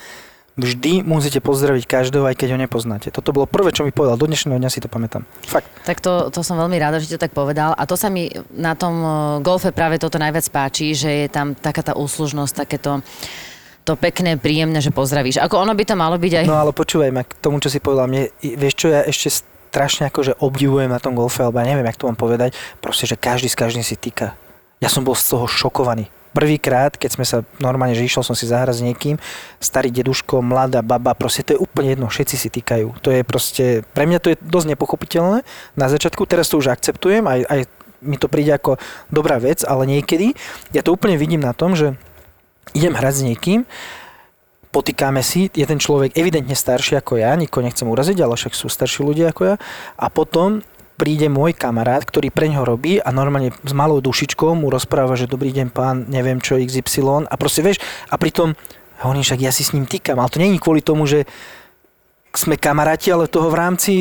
vždy 0.57 1.01
musíte 1.01 1.41
pozdraviť 1.41 1.85
každého, 1.89 2.29
aj 2.29 2.37
keď 2.37 2.57
ho 2.57 2.59
nepoznáte. 2.61 3.09
Toto 3.09 3.33
bolo 3.33 3.49
prvé, 3.49 3.73
čo 3.73 3.89
mi 3.89 3.93
povedal. 3.95 4.21
Do 4.21 4.29
dnešného 4.29 4.61
dňa 4.61 4.71
si 4.73 4.85
to 4.85 4.89
pamätám. 4.89 5.25
Fakt. 5.49 5.69
Tak 5.89 6.05
to, 6.05 6.29
to 6.29 6.45
som 6.45 6.61
veľmi 6.61 6.77
rada, 6.77 7.01
že 7.01 7.09
ti 7.09 7.15
to 7.17 7.25
tak 7.25 7.33
povedal. 7.33 7.73
A 7.73 7.89
to 7.89 7.97
sa 7.97 8.13
mi 8.13 8.29
na 8.53 8.77
tom 8.77 8.95
eh, 9.01 9.11
golfe 9.41 9.73
práve 9.73 9.97
toto 9.97 10.21
najviac 10.21 10.45
páči, 10.53 10.93
že 10.93 11.11
je 11.25 11.29
tam 11.33 11.57
taká 11.57 11.81
tá 11.81 11.93
úslužnosť, 11.97 12.53
takéto 12.69 13.01
to 13.83 13.99
pekné, 13.99 14.39
príjemné, 14.39 14.79
že 14.79 14.95
pozdravíš. 14.95 15.43
Ako 15.43 15.59
ono 15.59 15.75
by 15.75 15.83
to 15.83 15.99
malo 15.99 16.15
byť 16.15 16.33
aj... 16.39 16.45
No 16.47 16.55
ale 16.55 16.71
počúvaj 16.71 17.11
ma 17.11 17.27
k 17.27 17.35
tomu, 17.43 17.59
čo 17.59 17.67
si 17.67 17.83
povedal. 17.83 18.07
Mne, 18.07 18.31
vieš 18.39 18.79
čo, 18.79 18.87
ja 18.95 19.03
ešte 19.03 19.43
strašne 19.73 20.07
akože 20.07 20.39
obdivujem 20.39 20.87
na 20.87 21.03
tom 21.03 21.19
golfe, 21.19 21.43
alebo 21.43 21.59
ja 21.59 21.67
neviem, 21.67 21.91
jak 21.91 21.99
to 21.99 22.07
mám 22.07 22.15
povedať, 22.15 22.55
proste, 22.79 23.11
že 23.11 23.19
každý 23.19 23.51
s 23.51 23.59
každým 23.59 23.83
si 23.83 23.99
týka. 23.99 24.39
Ja 24.79 24.87
som 24.87 25.03
bol 25.03 25.19
z 25.19 25.35
toho 25.35 25.51
šokovaný 25.51 26.07
prvýkrát, 26.33 26.97
keď 26.97 27.11
sme 27.13 27.25
sa 27.29 27.45
normálne, 27.61 27.95
že 27.95 28.05
išiel 28.05 28.25
som 28.25 28.35
si 28.35 28.49
zahrať 28.49 28.81
s 28.81 28.85
niekým, 28.85 29.17
starý 29.61 29.93
deduško, 29.93 30.41
mladá 30.41 30.81
baba, 30.81 31.13
proste 31.13 31.45
to 31.45 31.55
je 31.55 31.63
úplne 31.63 31.93
jedno, 31.93 32.09
všetci 32.09 32.37
si 32.41 32.49
týkajú. 32.49 33.05
To 33.05 33.09
je 33.13 33.21
proste, 33.23 33.65
pre 33.93 34.09
mňa 34.09 34.19
to 34.19 34.29
je 34.35 34.41
dosť 34.41 34.75
nepochopiteľné 34.75 35.45
na 35.77 35.87
začiatku, 35.87 36.25
teraz 36.25 36.49
to 36.49 36.59
už 36.59 36.73
akceptujem, 36.73 37.25
aj, 37.29 37.41
aj 37.47 37.61
mi 38.03 38.19
to 38.19 38.27
príde 38.27 38.51
ako 38.51 38.83
dobrá 39.13 39.39
vec, 39.39 39.63
ale 39.63 39.87
niekedy 39.87 40.35
ja 40.75 40.83
to 40.83 40.91
úplne 40.91 41.15
vidím 41.15 41.45
na 41.45 41.55
tom, 41.55 41.79
že 41.79 41.95
idem 42.75 42.97
hrať 42.97 43.15
s 43.15 43.23
niekým, 43.23 43.61
potýkame 44.73 45.21
si, 45.21 45.53
je 45.53 45.69
ten 45.69 45.77
človek 45.77 46.17
evidentne 46.17 46.57
starší 46.57 46.99
ako 46.99 47.21
ja, 47.21 47.37
nikoho 47.37 47.63
nechcem 47.63 47.85
uraziť, 47.85 48.19
ale 48.25 48.35
však 48.35 48.57
sú 48.57 48.73
starší 48.73 49.05
ľudia 49.05 49.31
ako 49.31 49.55
ja, 49.55 49.57
a 50.01 50.07
potom 50.09 50.65
príde 51.03 51.27
môj 51.27 51.51
kamarát, 51.59 52.07
ktorý 52.07 52.31
pre 52.31 52.47
ňo 52.47 52.63
robí 52.63 53.03
a 53.03 53.11
normálne 53.11 53.51
s 53.51 53.75
malou 53.75 53.99
dušičkou 53.99 54.55
mu 54.55 54.71
rozpráva, 54.71 55.19
že 55.19 55.27
dobrý 55.27 55.51
deň 55.51 55.75
pán, 55.75 56.07
neviem 56.07 56.39
čo, 56.39 56.55
XY 56.63 57.27
a 57.27 57.35
proste 57.35 57.67
vieš, 57.67 57.83
a 58.07 58.15
pritom 58.15 58.55
hovorím, 59.03 59.27
však 59.27 59.43
ja 59.43 59.51
si 59.51 59.67
s 59.67 59.75
ním 59.75 59.91
týkam, 59.91 60.23
ale 60.23 60.31
to 60.31 60.39
není 60.39 60.63
kvôli 60.63 60.79
tomu, 60.79 61.11
že 61.11 61.27
sme 62.33 62.55
kamaráti, 62.55 63.11
ale 63.11 63.27
toho 63.27 63.51
v 63.51 63.57
rámci 63.59 63.93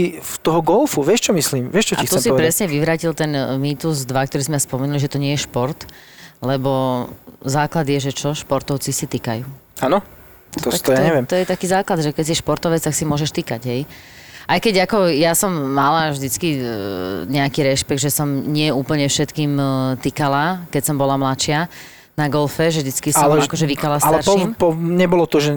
toho 0.46 0.62
golfu, 0.62 1.02
vieš 1.02 1.28
čo 1.28 1.32
myslím? 1.34 1.74
Vieš, 1.74 1.92
čo 1.92 1.96
ti 1.98 2.06
a 2.06 2.12
tu 2.14 2.22
si 2.22 2.30
povedať? 2.30 2.40
presne 2.46 2.66
vyvratil 2.70 3.12
ten 3.18 3.34
e, 3.34 3.58
mýtus 3.58 4.06
2, 4.06 4.14
ktorý 4.14 4.44
sme 4.46 4.62
spomenuli, 4.62 5.02
že 5.02 5.10
to 5.10 5.18
nie 5.18 5.34
je 5.36 5.44
šport, 5.44 5.90
lebo 6.40 7.10
základ 7.42 7.90
je, 7.90 7.98
že 7.98 8.12
čo, 8.14 8.38
športovci 8.38 8.94
si 8.94 9.10
týkajú. 9.10 9.44
Áno, 9.84 10.00
to, 10.54 10.70
to 10.70 10.94
ja 10.94 11.02
neviem. 11.02 11.26
To 11.28 11.36
je 11.36 11.44
taký 11.44 11.66
základ, 11.68 12.00
že 12.06 12.16
keď 12.16 12.26
si 12.30 12.40
športovec, 12.40 12.80
tak 12.80 12.96
si 12.96 13.04
môžeš 13.04 13.36
týkať, 13.36 13.62
hej. 13.68 13.82
Aj 14.52 14.60
keď 14.60 14.84
ako 14.84 15.08
ja 15.08 15.32
som 15.32 15.48
mala 15.72 16.12
vždycky 16.12 16.60
e, 16.60 16.62
nejaký 17.32 17.64
rešpekt, 17.64 18.04
že 18.04 18.12
som 18.12 18.28
nie 18.28 18.68
úplne 18.68 19.08
všetkým 19.08 19.56
e, 19.56 19.64
týkala, 20.04 20.68
keď 20.68 20.92
som 20.92 21.00
bola 21.00 21.16
mladšia 21.16 21.72
na 22.20 22.28
golfe, 22.28 22.68
že 22.68 22.84
vždycky 22.84 23.16
som 23.16 23.32
Ale- 23.32 23.48
akože 23.48 23.64
vykala 23.64 24.04
Ale 24.04 24.20
po, 24.20 24.36
starším. 24.36 24.52
po, 24.60 24.76
nebolo 24.76 25.24
to, 25.24 25.40
že 25.40 25.56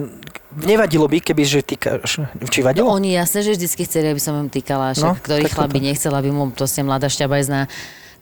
nevadilo 0.55 1.11
by, 1.11 1.19
keby, 1.19 1.43
že 1.43 1.59
týkaš. 1.59 2.23
Či 2.47 2.63
vadilo? 2.63 2.87
No, 2.87 2.95
oni 2.95 3.11
jasne, 3.11 3.43
že 3.43 3.59
vždycky 3.59 3.83
chceli, 3.83 4.15
aby 4.15 4.21
som 4.23 4.39
im 4.39 4.47
týkala, 4.47 4.95
však 4.95 5.03
No, 5.03 5.19
ktorý 5.19 5.51
chlap 5.51 5.67
by 5.75 5.79
nechcel, 5.83 6.15
aby 6.15 6.31
mu 6.31 6.47
proste 6.55 6.79
mladá 6.79 7.11
šťabajzná 7.11 7.67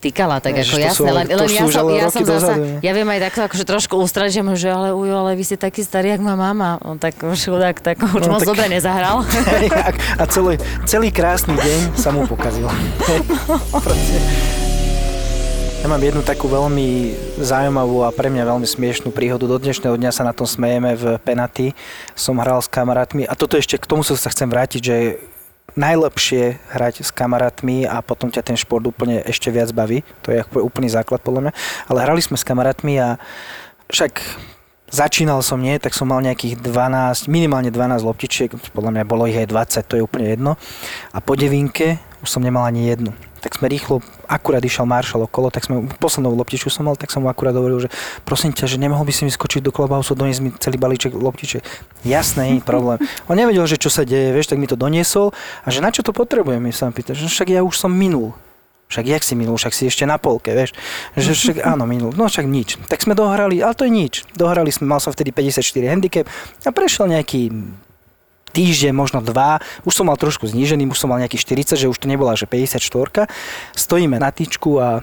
týkala, 0.04 0.36
tak 0.38 0.52
Ježiš, 0.54 0.68
ako 0.70 0.84
jasné, 0.84 1.08
ale- 1.08 1.16
len, 1.16 1.26
len 1.34 1.48
ja 1.48 1.64
som, 1.64 1.84
ja 1.88 2.06
som 2.08 2.22
zasa, 2.22 2.52
ja 2.78 2.92
viem 2.92 3.08
aj 3.08 3.20
takto 3.24 3.40
akože 3.44 3.64
trošku 3.64 3.94
ústrať, 3.96 4.28
že, 4.30 4.40
mu, 4.40 4.52
že 4.52 4.68
ale 4.68 4.92
ujo, 4.92 5.16
ale 5.16 5.32
vy 5.32 5.42
ste 5.42 5.56
taký 5.56 5.80
starý, 5.80 6.12
jak 6.12 6.20
má 6.20 6.34
mama, 6.34 6.76
on 6.80 6.96
tak 6.96 7.16
už 7.18 7.40
chudák, 7.40 7.80
tak 7.80 7.96
už 7.98 8.22
No, 8.22 8.36
moc 8.36 8.44
tak- 8.44 8.50
dobre 8.50 8.68
nezahral. 8.68 9.24
a 10.20 10.24
celý, 10.26 10.60
celý 10.84 11.08
krásny 11.08 11.56
deň 11.56 11.96
sa 11.96 12.12
mu 12.12 12.24
pokazil. 12.24 12.68
Ja 15.80 15.92
mám 15.92 16.00
jednu 16.00 16.24
takú 16.24 16.48
veľmi 16.48 17.12
zaujímavú 17.36 18.08
a 18.08 18.08
pre 18.08 18.32
mňa 18.32 18.48
veľmi 18.48 18.64
smiešnú 18.64 19.12
príhodu. 19.12 19.44
Do 19.44 19.60
dnešného 19.60 20.00
dňa 20.00 20.16
sa 20.16 20.24
na 20.24 20.32
tom 20.32 20.48
smejeme 20.48 20.96
v 20.96 21.20
Penaty. 21.20 21.76
Som 22.16 22.40
hral 22.40 22.64
s 22.64 22.72
kamarátmi 22.72 23.28
a 23.28 23.36
toto 23.36 23.60
ešte 23.60 23.76
k 23.76 23.84
tomu 23.84 24.00
sa 24.00 24.16
chcem 24.16 24.48
vrátiť, 24.48 24.80
že 24.80 24.96
najlepšie 25.74 26.60
hrať 26.70 27.02
s 27.02 27.10
kamarátmi 27.10 27.88
a 27.88 28.04
potom 28.04 28.30
ťa 28.30 28.44
ten 28.46 28.56
šport 28.60 28.84
úplne 28.84 29.24
ešte 29.24 29.50
viac 29.50 29.72
baví. 29.74 30.06
To 30.22 30.30
je 30.30 30.44
úplný 30.60 30.92
základ 30.92 31.24
podľa 31.24 31.48
mňa. 31.48 31.52
Ale 31.90 31.98
hrali 32.04 32.20
sme 32.22 32.38
s 32.38 32.46
kamarátmi 32.46 33.00
a 33.00 33.18
však 33.90 34.22
Začínal 34.94 35.42
som 35.42 35.58
nie, 35.58 35.74
tak 35.82 35.90
som 35.90 36.06
mal 36.06 36.22
nejakých 36.22 36.62
12, 36.62 37.26
minimálne 37.26 37.66
12 37.66 38.06
loptičiek, 38.06 38.54
podľa 38.70 38.94
mňa 38.94 39.02
bolo 39.10 39.26
ich 39.26 39.34
aj 39.34 39.50
20, 39.50 39.90
to 39.90 39.96
je 39.98 40.06
úplne 40.06 40.30
jedno. 40.30 40.54
A 41.10 41.18
po 41.18 41.34
devinke 41.34 41.98
už 42.22 42.30
som 42.30 42.38
nemal 42.38 42.62
ani 42.62 42.94
jednu. 42.94 43.10
Tak 43.44 43.60
sme 43.60 43.68
rýchlo, 43.68 44.00
akurát 44.24 44.64
išiel 44.64 44.88
Marshall 44.88 45.28
okolo, 45.28 45.52
tak 45.52 45.68
sme, 45.68 45.84
poslednú 46.00 46.32
loptičku 46.32 46.72
som 46.72 46.88
mal, 46.88 46.96
tak 46.96 47.12
som 47.12 47.20
mu 47.20 47.28
akurát 47.28 47.52
hovoril, 47.52 47.84
že 47.84 47.92
prosím 48.24 48.56
ťa, 48.56 48.64
že 48.64 48.80
nemohol 48.80 49.04
by 49.04 49.12
si 49.12 49.28
mi 49.28 49.32
skočiť 49.32 49.60
do 49.60 49.68
clubhouse, 49.68 50.16
doniesť 50.16 50.40
mi 50.40 50.50
celý 50.56 50.80
balíček 50.80 51.12
loptičiek. 51.12 51.60
Jasné, 52.08 52.56
nie 52.56 52.64
problém. 52.72 52.96
On 53.28 53.36
nevedel, 53.36 53.68
že 53.68 53.76
čo 53.76 53.92
sa 53.92 54.08
deje, 54.08 54.32
vieš, 54.32 54.48
tak 54.48 54.56
mi 54.56 54.64
to 54.64 54.80
doniesol 54.80 55.36
a 55.60 55.68
že 55.68 55.84
na 55.84 55.92
čo 55.92 56.00
to 56.00 56.16
potrebujem, 56.16 56.64
mi 56.64 56.72
sa 56.72 56.88
pýta, 56.88 57.12
že 57.12 57.28
však 57.28 57.52
ja 57.52 57.60
už 57.60 57.76
som 57.76 57.92
minul. 57.92 58.32
Však 58.88 59.04
jak 59.10 59.22
si 59.24 59.34
minul, 59.34 59.56
však 59.56 59.74
si 59.74 59.88
ešte 59.88 60.04
na 60.04 60.20
polke, 60.20 60.52
vieš. 60.52 60.76
Že 61.16 61.32
však 61.36 61.56
áno, 61.72 61.84
minul. 61.88 62.12
No 62.16 62.28
však 62.28 62.48
nič. 62.48 62.80
Tak 62.88 63.04
sme 63.04 63.16
dohrali, 63.16 63.60
ale 63.60 63.76
to 63.76 63.88
je 63.88 63.92
nič. 63.92 64.14
Dohrali 64.36 64.72
sme, 64.72 64.88
mal 64.88 65.00
som 65.00 65.12
vtedy 65.12 65.32
54 65.32 65.60
handicap 65.88 66.24
a 66.64 66.70
prešiel 66.70 67.12
nejaký 67.12 67.52
týždeň, 68.54 68.94
možno 68.94 69.18
dva, 69.18 69.58
už 69.82 69.90
som 69.90 70.06
mal 70.06 70.14
trošku 70.14 70.46
znížený, 70.46 70.86
už 70.86 71.02
som 71.02 71.10
mal 71.10 71.18
nejaký 71.18 71.36
40, 71.42 71.74
že 71.74 71.90
už 71.90 71.98
to 71.98 72.06
nebola, 72.06 72.38
že 72.38 72.46
54. 72.46 73.26
Stojíme 73.74 74.22
na 74.22 74.30
tyčku 74.30 74.78
a 74.78 75.02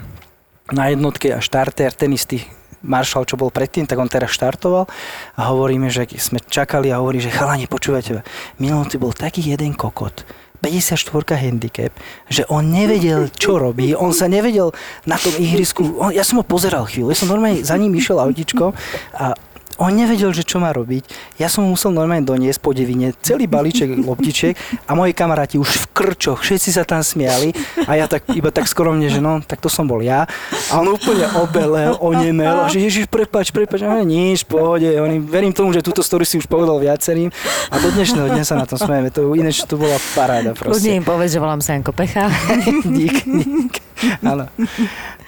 na 0.71 0.87
jednotke 0.87 1.35
a 1.35 1.43
štarter, 1.43 1.91
ten 1.91 2.15
istý 2.15 2.47
Marshall, 2.81 3.29
čo 3.29 3.37
bol 3.37 3.53
predtým, 3.53 3.85
tak 3.85 4.01
on 4.01 4.09
teraz 4.09 4.33
štartoval 4.33 4.89
a 5.37 5.41
hovoríme, 5.53 5.91
že 5.93 6.09
sme 6.17 6.41
čakali 6.41 6.89
a 6.89 6.97
hovorí, 6.97 7.21
že 7.21 7.29
chalani, 7.29 7.69
počúvajte, 7.69 8.25
minulý 8.57 8.97
bol 8.97 9.13
taký 9.13 9.45
jeden 9.53 9.77
kokot, 9.77 10.25
54 10.61 11.37
handicap, 11.37 11.93
že 12.29 12.45
on 12.49 12.69
nevedel, 12.69 13.29
čo 13.33 13.57
robí, 13.61 13.93
on 13.93 14.13
sa 14.13 14.25
nevedel 14.25 14.73
na 15.05 15.17
tom 15.17 15.33
ihrisku, 15.37 15.97
on, 15.97 16.09
ja 16.13 16.25
som 16.25 16.41
ho 16.41 16.45
pozeral 16.45 16.89
chvíľu, 16.89 17.13
ja 17.13 17.17
som 17.17 17.29
normálne 17.29 17.61
za 17.61 17.77
ním 17.77 17.93
išiel 17.93 18.17
autičkom 18.17 18.73
a 19.13 19.37
on 19.81 19.97
nevedel, 19.97 20.29
že 20.29 20.45
čo 20.45 20.61
má 20.61 20.69
robiť. 20.69 21.09
Ja 21.41 21.49
som 21.49 21.65
mu 21.65 21.73
musel 21.73 21.89
normálne 21.89 22.21
doniesť 22.21 22.61
po 22.61 22.69
devine 22.77 23.17
celý 23.25 23.49
balíček 23.49 23.89
loptičiek 24.07 24.53
a 24.85 24.93
moji 24.93 25.17
kamaráti 25.17 25.57
už 25.57 25.67
v 25.67 25.85
krčoch, 25.91 26.45
všetci 26.45 26.69
sa 26.69 26.85
tam 26.85 27.01
smiali 27.01 27.51
a 27.89 27.97
ja 27.97 28.05
tak 28.05 28.29
iba 28.37 28.53
tak 28.53 28.69
skromne, 28.69 29.09
že 29.09 29.17
no, 29.17 29.41
tak 29.41 29.57
to 29.57 29.67
som 29.67 29.89
bol 29.89 29.99
ja. 30.05 30.29
A 30.69 30.77
on 30.77 30.93
úplne 30.93 31.25
obelel, 31.41 31.97
onemel 31.97 32.65
a 32.65 32.69
že 32.69 32.77
ježiš, 32.85 33.09
prepač, 33.09 33.49
prepač, 33.49 33.81
a 33.81 34.05
nič, 34.05 34.45
pohode. 34.45 34.87
On, 35.01 35.09
verím 35.25 35.51
tomu, 35.51 35.73
že 35.73 35.81
túto 35.81 36.05
story 36.05 36.29
si 36.29 36.37
už 36.37 36.45
povedal 36.45 36.77
viacerým 36.77 37.33
a 37.73 37.75
do 37.81 37.89
dnešného 37.89 38.29
dňa 38.37 38.45
sa 38.45 38.55
na 38.55 38.69
tom 38.69 38.77
smejeme. 38.77 39.09
To, 39.17 39.33
ináč 39.33 39.65
to 39.65 39.81
bola 39.81 39.97
paráda 40.13 40.53
proste. 40.53 40.93
im 40.93 41.01
povedz, 41.01 41.33
že 41.33 41.39
volám 41.41 41.63
sa 41.63 41.73
Janko 41.73 41.95
Pecha. 41.95 42.29
dík, 42.97 43.25
dík. 43.25 43.80
Áno. 44.31 44.45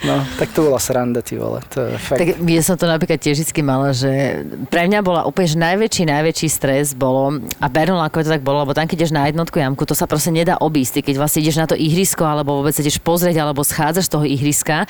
No, 0.04 0.16
tak 0.36 0.52
to 0.52 0.68
bola 0.68 0.82
sranda, 0.82 1.24
ty 1.24 1.40
vole. 1.40 1.64
To 1.74 1.88
je 1.88 1.96
fakt. 1.96 2.20
Tak 2.20 2.30
ja 2.44 2.62
som 2.66 2.76
to 2.76 2.90
napríklad 2.90 3.22
tiež 3.22 3.40
vždy 3.46 3.62
mala, 3.64 3.96
že 3.96 4.44
pre 4.68 4.90
mňa 4.90 5.00
bola 5.00 5.22
úplne 5.24 5.48
že 5.48 5.58
najväčší, 5.60 6.04
najväčší 6.10 6.48
stres 6.50 6.92
bolo, 6.92 7.40
a 7.62 7.68
Bernul 7.72 8.02
ako 8.02 8.26
to 8.26 8.34
tak 8.34 8.44
bolo, 8.44 8.68
lebo 8.68 8.76
tam 8.76 8.90
keď 8.90 9.06
ideš 9.06 9.16
na 9.16 9.30
jednotku 9.30 9.58
jamku, 9.62 9.84
to 9.88 9.96
sa 9.96 10.10
proste 10.10 10.34
nedá 10.34 10.60
obísť. 10.60 11.06
Keď 11.06 11.16
vlastne 11.16 11.40
ideš 11.46 11.58
na 11.62 11.68
to 11.70 11.76
ihrisko, 11.78 12.26
alebo 12.26 12.60
vôbec 12.60 12.76
ideš 12.76 13.00
pozrieť, 13.00 13.40
alebo 13.40 13.64
schádzaš 13.64 14.10
z 14.10 14.14
toho 14.14 14.26
ihriska, 14.28 14.90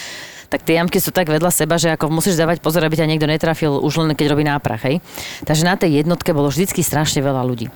tak 0.49 0.65
tie 0.65 0.77
jamky 0.77 0.97
sú 1.01 1.09
tak 1.09 1.29
vedľa 1.29 1.49
seba, 1.49 1.77
že 1.81 1.93
ako 1.93 2.13
musíš 2.13 2.37
dávať 2.37 2.61
pozor, 2.61 2.85
aby 2.85 2.97
ťa 2.97 3.09
niekto 3.09 3.25
netrafil 3.25 3.73
už 3.81 4.05
len 4.05 4.13
keď 4.13 4.33
robí 4.33 4.45
náprach, 4.45 4.85
hej. 4.85 5.01
Takže 5.45 5.63
na 5.65 5.77
tej 5.77 6.05
jednotke 6.05 6.29
bolo 6.33 6.49
vždycky 6.49 6.85
strašne 6.85 7.25
veľa 7.25 7.41
ľudí. 7.41 7.69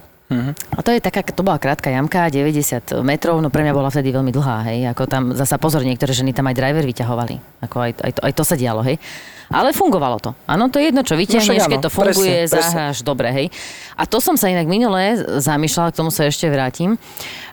A 0.76 0.84
to 0.84 0.92
je 0.92 1.00
taká, 1.00 1.24
to 1.24 1.40
bola 1.40 1.56
krátka 1.56 1.88
jamka, 1.88 2.28
90 2.28 3.00
metrov, 3.00 3.40
no 3.40 3.48
pre 3.48 3.64
mňa 3.64 3.72
bola 3.72 3.88
vtedy 3.88 4.12
veľmi 4.12 4.36
dlhá, 4.36 4.68
hej, 4.68 4.92
ako 4.92 5.08
tam 5.08 5.24
zasa 5.32 5.56
pozor, 5.56 5.88
niektoré 5.88 6.12
ženy 6.12 6.36
tam 6.36 6.52
aj 6.52 6.56
driver 6.60 6.84
vyťahovali, 6.84 7.64
ako 7.64 7.76
aj, 7.80 7.92
aj, 8.04 8.12
to, 8.12 8.22
aj 8.28 8.34
to 8.36 8.44
sa 8.44 8.56
dialo, 8.60 8.84
hej. 8.84 9.00
Ale 9.48 9.72
fungovalo 9.72 10.20
to. 10.20 10.36
Áno, 10.44 10.68
to 10.68 10.84
je 10.84 10.92
jedno, 10.92 11.08
čo 11.08 11.16
vyťahneš, 11.16 11.64
áno, 11.64 11.72
keď 11.72 11.80
to 11.88 11.92
funguje, 11.96 12.44
presne, 12.44 12.52
presne. 12.52 12.60
zahráš, 12.60 12.98
dobre, 13.08 13.32
hej. 13.32 13.48
A 13.96 14.04
to 14.04 14.20
som 14.20 14.36
sa 14.36 14.52
inak 14.52 14.68
minule 14.68 15.16
zamýšľala, 15.40 15.96
k 15.96 16.00
tomu 16.04 16.12
sa 16.12 16.28
ešte 16.28 16.52
vrátim, 16.52 17.00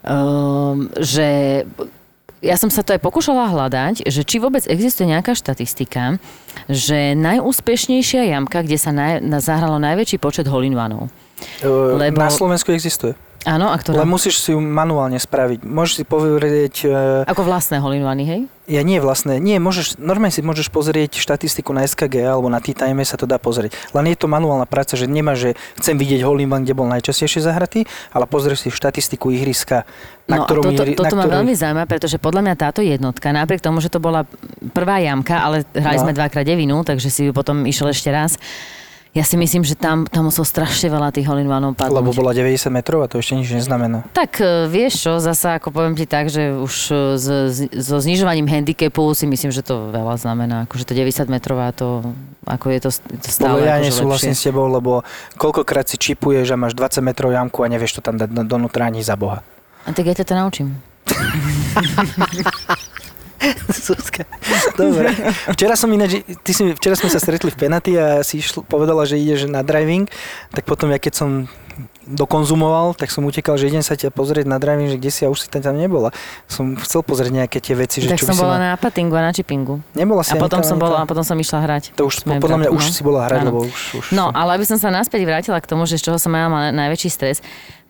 um, 0.03 0.91
že 0.99 1.63
ja 2.43 2.59
som 2.59 2.69
sa 2.69 2.83
to 2.83 2.93
aj 2.93 3.01
pokúšala 3.01 3.55
hľadať, 3.55 4.05
že 4.05 4.27
či 4.27 4.37
vôbec 4.43 4.67
existuje 4.67 5.09
nejaká 5.09 5.33
štatistika, 5.33 6.21
že 6.67 7.15
najúspešnejšia 7.15 8.35
jamka, 8.35 8.67
kde 8.67 8.79
sa 8.83 8.91
naj, 8.91 9.23
na, 9.23 9.39
zahralo 9.39 9.79
najväčší 9.79 10.19
počet 10.19 10.51
holinvanov. 10.51 11.09
Lebo- 11.62 12.16
Na 12.16 12.28
Slovensku 12.28 12.70
existuje. 12.70 13.14
Áno, 13.44 13.68
a 13.68 13.76
ktorá? 13.76 14.00
Len 14.00 14.09
musíš 14.09 14.40
si 14.40 14.57
ju 14.57 14.59
manuálne 14.59 15.20
spraviť. 15.20 15.68
Môžeš 15.68 16.00
si 16.00 16.04
povedať, 16.09 16.88
uh, 16.88 17.28
Ako 17.28 17.44
vlastné 17.44 17.76
holinvany, 17.76 18.24
hej? 18.24 18.40
ja 18.64 18.80
nie 18.80 18.96
vlastné, 18.96 19.37
nie, 19.37 19.61
môžeš, 19.61 20.00
normálne 20.00 20.33
si 20.33 20.40
môžeš 20.40 20.72
pozrieť 20.72 21.20
štatistiku 21.20 21.76
na 21.76 21.85
SKG 21.85 22.24
alebo 22.24 22.48
na 22.48 22.57
T-Time 22.57 23.04
sa 23.04 23.20
to 23.20 23.28
dá 23.28 23.37
pozrieť. 23.37 23.76
Len 23.92 24.09
je 24.09 24.16
to 24.16 24.33
manuálna 24.33 24.64
práca, 24.64 24.96
že 24.96 25.04
nemá, 25.04 25.37
že 25.37 25.52
chcem 25.76 25.92
vidieť 25.92 26.24
Holimban, 26.24 26.64
kde 26.64 26.72
bol 26.72 26.88
najčastejšie 26.88 27.44
zahratý, 27.44 27.85
ale 28.09 28.24
pozrieš 28.24 28.64
si 28.64 28.72
štatistiku 28.72 29.28
ihriska, 29.28 29.85
na 30.24 30.40
no 30.40 30.48
ktorom... 30.48 30.64
a 30.64 30.68
toto, 30.72 30.80
ihri- 30.80 30.96
toto 30.96 31.04
na 31.04 31.12
ma 31.12 31.24
ktorom- 31.28 31.37
veľmi 31.44 31.52
zaujíma, 31.54 31.85
pretože 31.85 32.16
podľa 32.16 32.40
mňa 32.40 32.54
táto 32.57 32.80
jednotka, 32.80 33.28
napriek 33.28 33.61
tomu, 33.61 33.85
že 33.85 33.92
to 33.92 34.00
bola 34.00 34.24
prvá 34.72 35.04
jamka, 35.04 35.44
ale 35.44 35.68
hrali 35.68 36.00
No. 36.00 36.09
sme 36.09 36.16
dvakrát 36.16 36.48
devinu, 36.48 36.80
takže 36.80 37.12
si 37.12 37.28
ju 37.28 37.37
potom 37.37 37.68
išiel 37.68 37.92
ešte 37.92 38.09
raz. 38.09 38.40
Ja 39.14 39.22
si 39.22 39.38
myslím, 39.38 39.62
že 39.62 39.79
tam, 39.79 40.11
tam 40.11 40.27
muselo 40.27 40.42
strašne 40.42 40.90
veľa 40.90 41.14
tých 41.14 41.31
holinvanov 41.31 41.79
padnúť. 41.79 42.03
Lebo 42.03 42.11
bola 42.11 42.35
90 42.35 42.66
metrov 42.74 42.98
a 42.98 43.07
to 43.07 43.22
ešte 43.22 43.38
nič 43.38 43.46
neznamená. 43.55 44.03
Tak 44.11 44.42
e, 44.42 44.66
vieš 44.66 45.07
čo, 45.07 45.22
zasa 45.22 45.62
ako 45.62 45.70
poviem 45.70 45.94
ti 45.94 46.03
tak, 46.03 46.27
že 46.27 46.50
už 46.50 46.74
e, 46.90 46.94
s, 47.14 47.27
s, 47.31 47.59
so 47.79 48.03
znižovaním 48.03 48.50
handicapu 48.50 49.14
si 49.14 49.31
myslím, 49.31 49.55
že 49.55 49.62
to 49.62 49.94
veľa 49.94 50.18
znamená. 50.18 50.66
Akože 50.66 50.83
to 50.83 50.98
90 50.98 51.31
metrová, 51.31 51.70
to 51.70 52.03
ako 52.42 52.74
je 52.74 52.79
to, 52.83 52.90
to 53.22 53.29
stále 53.31 53.62
Lebo 53.62 53.70
ja 53.70 53.79
akože 53.79 53.87
nesúhlasím 53.87 54.35
s 54.35 54.42
tebou, 54.50 54.66
lebo 54.66 55.07
koľkokrát 55.38 55.87
si 55.87 55.94
čipuješ 55.94 56.50
a 56.50 56.59
máš 56.59 56.74
20 56.74 56.98
metrov 57.07 57.31
jamku 57.31 57.62
a 57.62 57.70
nevieš 57.70 58.03
to 58.03 58.03
tam 58.03 58.18
dať 58.18 58.35
do- 58.35 58.50
donútra 58.50 58.90
ani 58.90 58.98
za 58.98 59.14
Boha. 59.14 59.46
A 59.87 59.94
tak 59.94 60.11
ja 60.11 60.14
ťa 60.18 60.27
to 60.27 60.35
naučím. 60.35 60.74
Zuzka. 63.87 64.24
Dobre. 64.76 65.12
Včera 65.52 65.74
som 65.76 65.90
ináč, 65.92 66.24
ty 66.44 66.52
si, 66.52 66.62
včera 66.74 66.94
sme 66.96 67.11
sa 67.12 67.20
stretli 67.20 67.50
v 67.52 67.59
Penaty 67.59 67.92
a 67.96 68.24
si 68.24 68.40
išl, 68.40 68.64
povedala, 68.64 69.04
že 69.04 69.20
ideš 69.20 69.46
na 69.50 69.61
driving, 69.61 70.09
tak 70.52 70.64
potom 70.64 70.90
ja 70.90 70.98
keď 70.98 71.12
som 71.14 71.30
dokonzumoval, 72.04 72.94
tak 72.94 73.09
som 73.09 73.24
utekal, 73.24 73.57
že 73.57 73.72
idem 73.72 73.80
sa 73.80 73.96
ťa 73.96 74.12
pozrieť 74.12 74.44
na 74.44 74.61
driving, 74.61 74.92
že 74.92 74.96
kde 75.00 75.11
si 75.11 75.22
a 75.24 75.33
už 75.33 75.46
si 75.46 75.48
tam, 75.48 75.64
tam 75.64 75.74
nebola. 75.74 76.12
Som 76.46 76.76
chcel 76.76 77.00
pozrieť 77.00 77.33
nejaké 77.33 77.59
tie 77.64 77.74
veci, 77.74 78.04
že 78.04 78.12
tak 78.12 78.20
čo 78.20 78.30
som 78.30 78.44
bola 78.44 78.61
na 78.61 78.70
patingu 78.76 79.16
a 79.16 79.24
na 79.24 79.33
chipingu. 79.33 79.80
Nebola 79.96 80.20
si 80.20 80.37
A 80.37 80.38
potom 80.38 80.61
som 80.61 80.76
bola, 80.76 81.02
a 81.02 81.09
potom 81.09 81.24
som 81.24 81.35
išla 81.35 81.64
hrať. 81.64 81.96
To 81.96 82.07
už, 82.07 82.28
podľa 82.28 82.68
mňa 82.68 82.68
bratom, 82.70 82.78
už 82.78 82.85
no. 82.85 82.92
si 82.92 83.02
bola 83.02 83.20
hrať, 83.26 83.40
lebo 83.48 83.59
už... 83.64 83.83
už 83.98 84.07
No, 84.12 84.28
ale 84.30 84.61
aby 84.61 84.64
som 84.68 84.76
sa 84.76 84.92
naspäť 84.92 85.24
vrátila 85.24 85.59
k 85.59 85.66
tomu, 85.66 85.88
že 85.88 85.96
z 85.96 86.12
čoho 86.12 86.20
som 86.20 86.30
mala 86.30 86.70
najväčší 86.70 87.09
stres, 87.09 87.40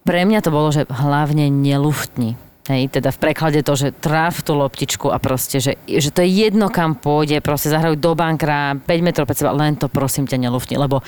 pre 0.06 0.22
mňa 0.22 0.40
to 0.44 0.50
bolo, 0.54 0.70
že 0.70 0.86
hlavne 0.86 1.50
neluftni. 1.50 2.38
Hej, 2.64 2.96
teda 2.96 3.12
v 3.12 3.20
preklade 3.20 3.60
to, 3.60 3.76
že 3.76 3.92
tráv 3.92 4.40
tú 4.40 4.56
loptičku 4.56 5.12
a 5.12 5.20
proste, 5.20 5.60
že, 5.60 5.76
že 5.84 6.08
to 6.08 6.24
je 6.24 6.48
jedno, 6.48 6.72
kam 6.72 6.96
pôjde, 6.96 7.44
proste 7.44 7.68
zahrajú 7.68 8.00
do 8.00 8.16
bankra, 8.16 8.80
5 8.80 8.88
metrov 9.04 9.28
pred 9.28 9.36
seba, 9.36 9.52
len 9.52 9.76
to 9.76 9.92
prosím 9.92 10.24
ťa 10.24 10.40
neluftni, 10.40 10.80
lebo 10.80 11.04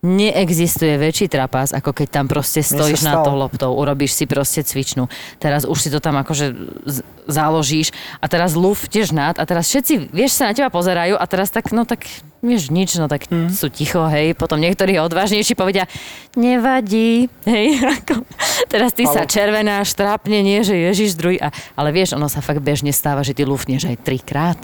neexistuje 0.00 0.94
väčší 0.94 1.26
trapas, 1.26 1.70
ako 1.70 1.90
keď 1.90 2.08
tam 2.10 2.26
proste 2.26 2.60
sa 2.60 2.76
stojíš 2.76 3.00
stalo. 3.02 3.24
tou 3.24 3.34
loptou, 3.34 3.70
urobíš 3.72 4.12
si 4.12 4.24
proste 4.24 4.60
cvičnú. 4.60 5.08
Teraz 5.36 5.62
už 5.62 5.78
si 5.78 5.88
to 5.88 5.98
tam 5.98 6.14
akože 6.16 6.52
z- 6.84 7.02
založíš 7.24 7.90
a 8.16 8.26
teraz 8.26 8.52
luftieš 8.52 9.10
nad 9.10 9.34
a 9.34 9.42
teraz 9.42 9.66
všetci, 9.66 10.10
vieš, 10.10 10.34
sa 10.34 10.46
na 10.46 10.54
teba 10.54 10.68
pozerajú 10.68 11.14
a 11.14 11.24
teraz 11.24 11.48
tak, 11.48 11.72
no 11.72 11.82
tak, 11.82 12.06
vieš, 12.38 12.68
nič, 12.68 12.94
no 12.94 13.08
tak 13.08 13.26
Mhm. 13.26 13.50
sú 13.50 13.66
ticho, 13.66 14.04
hej. 14.06 14.32
Potom 14.32 14.56
niektorí 14.56 14.94
odvážnejší 14.96 15.54
povedia, 15.54 15.90
nevadí, 16.36 17.26
hej. 17.44 17.66
Ako, 17.98 18.22
teraz 18.66 18.92
ty 18.92 19.04
sa 19.04 19.24
Ale- 19.24 19.28
červenáš, 19.28 19.90
trápne, 19.92 20.38
nie, 20.38 20.60
že 20.60 20.76
ježiš 20.76 21.16
druhý. 21.16 21.40
A, 21.40 21.50
ale 21.74 21.90
vieš, 21.90 22.12
ono 22.12 22.28
sa 22.28 22.38
fakt 22.38 22.60
bežne 22.60 22.92
stáva, 22.92 23.20
že 23.20 23.32
ty 23.32 23.42
luftneš 23.42 23.88
aj 23.88 23.96
trikrát, 23.98 24.60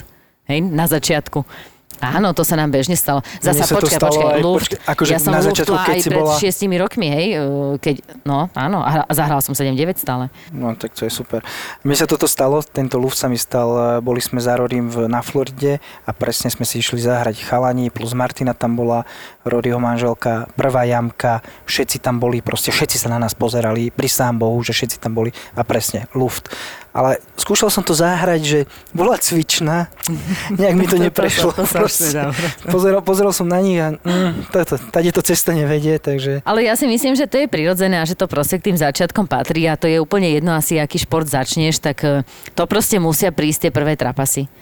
hej, 0.47 0.61
na 0.61 0.85
začiatku. 0.85 1.43
Áno, 2.03 2.35
to 2.35 2.43
sa 2.43 2.59
nám 2.59 2.69
bežne 2.69 2.93
stalo. 2.93 3.23
Zasa 3.39 3.63
počkaj, 3.65 3.95
počkaj, 3.97 4.27
aj- 4.33 4.43
luft. 4.43 4.75
počkaj, 4.75 4.91
akože 4.91 5.11
ja 5.11 5.21
som 5.23 5.31
na 5.31 5.39
začiatku, 5.41 5.71
keď 5.73 5.95
aj 5.95 6.01
si 6.01 6.11
pred 6.11 6.19
bola- 6.19 6.35
šiestimi 6.37 6.75
rokmi, 6.75 7.07
hej, 7.07 7.27
e, 7.31 7.39
keď, 7.79 7.95
no 8.25 8.51
áno, 8.53 8.83
a 8.83 8.91
hra- 8.91 9.07
a 9.07 9.13
zahral 9.13 9.39
som 9.39 9.55
7-9 9.55 9.95
stále. 9.97 10.27
No 10.51 10.75
tak 10.75 10.93
to 10.93 11.07
je 11.07 11.13
super. 11.13 11.47
Mne 11.81 11.95
sa 11.95 12.05
toto 12.05 12.27
stalo, 12.27 12.59
tento 12.61 12.99
luft 12.99 13.15
sa 13.15 13.31
mi 13.31 13.39
stal, 13.39 13.71
e, 13.71 13.81
boli 14.01 14.19
sme 14.19 14.39
za 14.39 14.59
Rorym 14.59 14.91
v, 14.91 15.07
na 15.07 15.23
Floride 15.23 15.79
a 16.03 16.11
presne 16.11 16.51
sme 16.51 16.67
si 16.67 16.79
išli 16.79 16.99
zahrať 16.99 17.39
chalani, 17.41 17.87
plus 17.89 18.13
Martina 18.13 18.51
tam 18.51 18.75
bola, 18.75 19.07
Roryho 19.43 19.79
manželka, 19.79 20.51
prvá 20.53 20.83
jamka, 20.83 21.39
všetci 21.65 21.99
tam 21.99 22.19
boli, 22.19 22.43
proste 22.43 22.71
všetci 22.71 22.99
sa 22.99 23.09
na 23.09 23.19
nás 23.19 23.33
pozerali, 23.33 23.89
pri 23.89 24.09
sám 24.09 24.39
Bohu, 24.39 24.59
že 24.61 24.73
všetci 24.73 24.99
tam 24.99 25.15
boli 25.15 25.31
a 25.53 25.63
presne, 25.63 26.11
luft. 26.13 26.51
Ale 26.93 27.25
skúšal 27.41 27.73
som 27.73 27.81
to 27.81 27.97
zahrať, 27.97 28.41
že 28.45 28.59
bola 28.93 29.17
cvičná, 29.17 29.89
nejak 30.53 30.77
mi 30.77 30.85
to 30.85 31.01
neprešlo. 31.09 31.57
to 31.57 31.65
sa 31.65 31.81
proste. 31.83 32.05
nedá. 32.13 32.25
Pozeral, 32.69 33.01
pozeral 33.01 33.33
som 33.33 33.49
na 33.49 33.65
nich 33.65 33.81
a 33.81 33.97
mm, 33.97 34.53
toto, 34.53 34.77
tady 34.77 35.09
to 35.13 35.25
cesta 35.25 35.57
nevedie, 35.57 35.97
takže... 35.97 36.45
Ale 36.45 36.69
ja 36.69 36.77
si 36.77 36.85
myslím, 36.85 37.17
že 37.17 37.25
to 37.25 37.41
je 37.41 37.49
prirodzené 37.49 37.97
a 37.97 38.05
že 38.05 38.13
to 38.13 38.29
proste 38.29 38.61
k 38.61 38.73
tým 38.73 38.77
začiatkom 38.77 39.25
patrí 39.25 39.65
a 39.65 39.81
to 39.81 39.89
je 39.89 39.97
úplne 39.99 40.29
jedno 40.37 40.53
asi, 40.53 40.77
aký 40.77 41.01
šport 41.01 41.25
začneš, 41.25 41.81
tak 41.81 42.05
e, 42.05 42.29
to 42.53 42.63
proste 42.69 43.01
musia 43.01 43.33
prísť 43.33 43.69
tie 43.69 43.73
prvé 43.73 43.97
trapasy. 43.97 44.53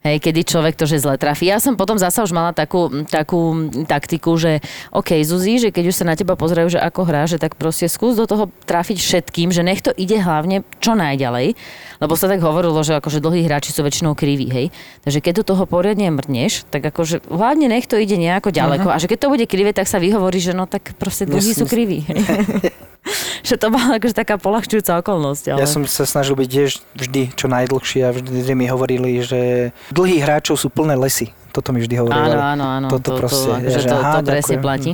Hej, 0.00 0.24
kedy 0.24 0.48
človek 0.48 0.80
to, 0.80 0.88
že 0.88 1.04
zle 1.04 1.20
trafí. 1.20 1.52
Ja 1.52 1.60
som 1.60 1.76
potom 1.76 2.00
zasa 2.00 2.24
už 2.24 2.32
mala 2.32 2.56
takú, 2.56 2.88
takú 3.04 3.68
taktiku, 3.84 4.32
že 4.40 4.64
OK, 4.96 5.20
Zuzi, 5.20 5.60
že 5.60 5.68
keď 5.68 5.92
už 5.92 5.98
sa 6.00 6.08
na 6.08 6.16
teba 6.16 6.40
pozerajú, 6.40 6.72
že 6.72 6.80
ako 6.80 7.04
hrá, 7.04 7.28
že 7.28 7.36
tak 7.36 7.52
proste 7.52 7.84
skús 7.84 8.16
do 8.16 8.24
toho 8.24 8.48
trafiť 8.64 8.96
všetkým, 8.96 9.52
že 9.52 9.60
nech 9.60 9.84
to 9.84 9.92
ide 9.92 10.16
hlavne 10.16 10.64
čo 10.80 10.96
najďalej, 10.96 11.52
lebo 12.00 12.16
sa 12.16 12.32
tak 12.32 12.40
hovorilo, 12.40 12.80
že 12.80 12.96
akože 12.96 13.20
dlhí 13.20 13.44
hráči 13.44 13.76
sú 13.76 13.84
väčšinou 13.84 14.16
kriví, 14.16 14.48
hej. 14.48 14.66
Takže 15.04 15.20
keď 15.20 15.44
do 15.44 15.52
toho 15.52 15.68
poriadne 15.68 16.08
mrneš, 16.16 16.64
tak 16.72 16.80
akože 16.80 17.28
hlavne 17.28 17.68
nech 17.68 17.84
to 17.84 18.00
ide 18.00 18.16
nejako 18.16 18.56
ďaleko. 18.56 18.88
A 18.88 18.96
že 18.96 19.04
keď 19.04 19.28
to 19.28 19.32
bude 19.36 19.44
krivé, 19.44 19.76
tak 19.76 19.84
sa 19.84 20.00
vyhovorí, 20.00 20.40
že 20.40 20.56
no 20.56 20.64
tak 20.64 20.96
proste 20.96 21.28
dlhí 21.28 21.52
sú 21.52 21.68
kriví. 21.68 22.08
že 23.48 23.56
to 23.56 23.72
bola 23.72 23.96
akože 23.96 24.16
taká 24.16 24.36
polahčujúca 24.36 25.00
okolnosť. 25.00 25.44
Ale... 25.56 25.60
Ja 25.64 25.68
som 25.68 25.84
sa 25.88 26.04
snažil 26.04 26.36
byť 26.36 26.48
tiež 26.48 26.70
vždy 26.96 27.22
čo 27.36 27.46
najdlhšie 27.48 28.00
a 28.04 28.10
vždy 28.12 28.52
mi 28.56 28.66
hovorili, 28.68 29.20
že 29.24 29.72
dlhých 29.90 30.22
hráčov 30.22 30.56
sú 30.58 30.70
plné 30.70 30.94
lesy. 30.96 31.30
Toto 31.50 31.74
mi 31.74 31.82
vždy 31.82 31.94
hovorili. 31.98 32.30
Áno, 32.30 32.38
áno, 32.38 32.64
áno. 32.64 32.86
Toto 32.86 33.14
to, 33.14 33.18
proste, 33.18 33.50
to, 33.50 33.58
akože 33.58 33.78
že 33.82 33.88
to, 33.90 33.96
aha, 33.98 34.22
to 34.22 34.30
presne 34.30 34.56
ďakujem. 34.58 34.62
platí. 34.62 34.90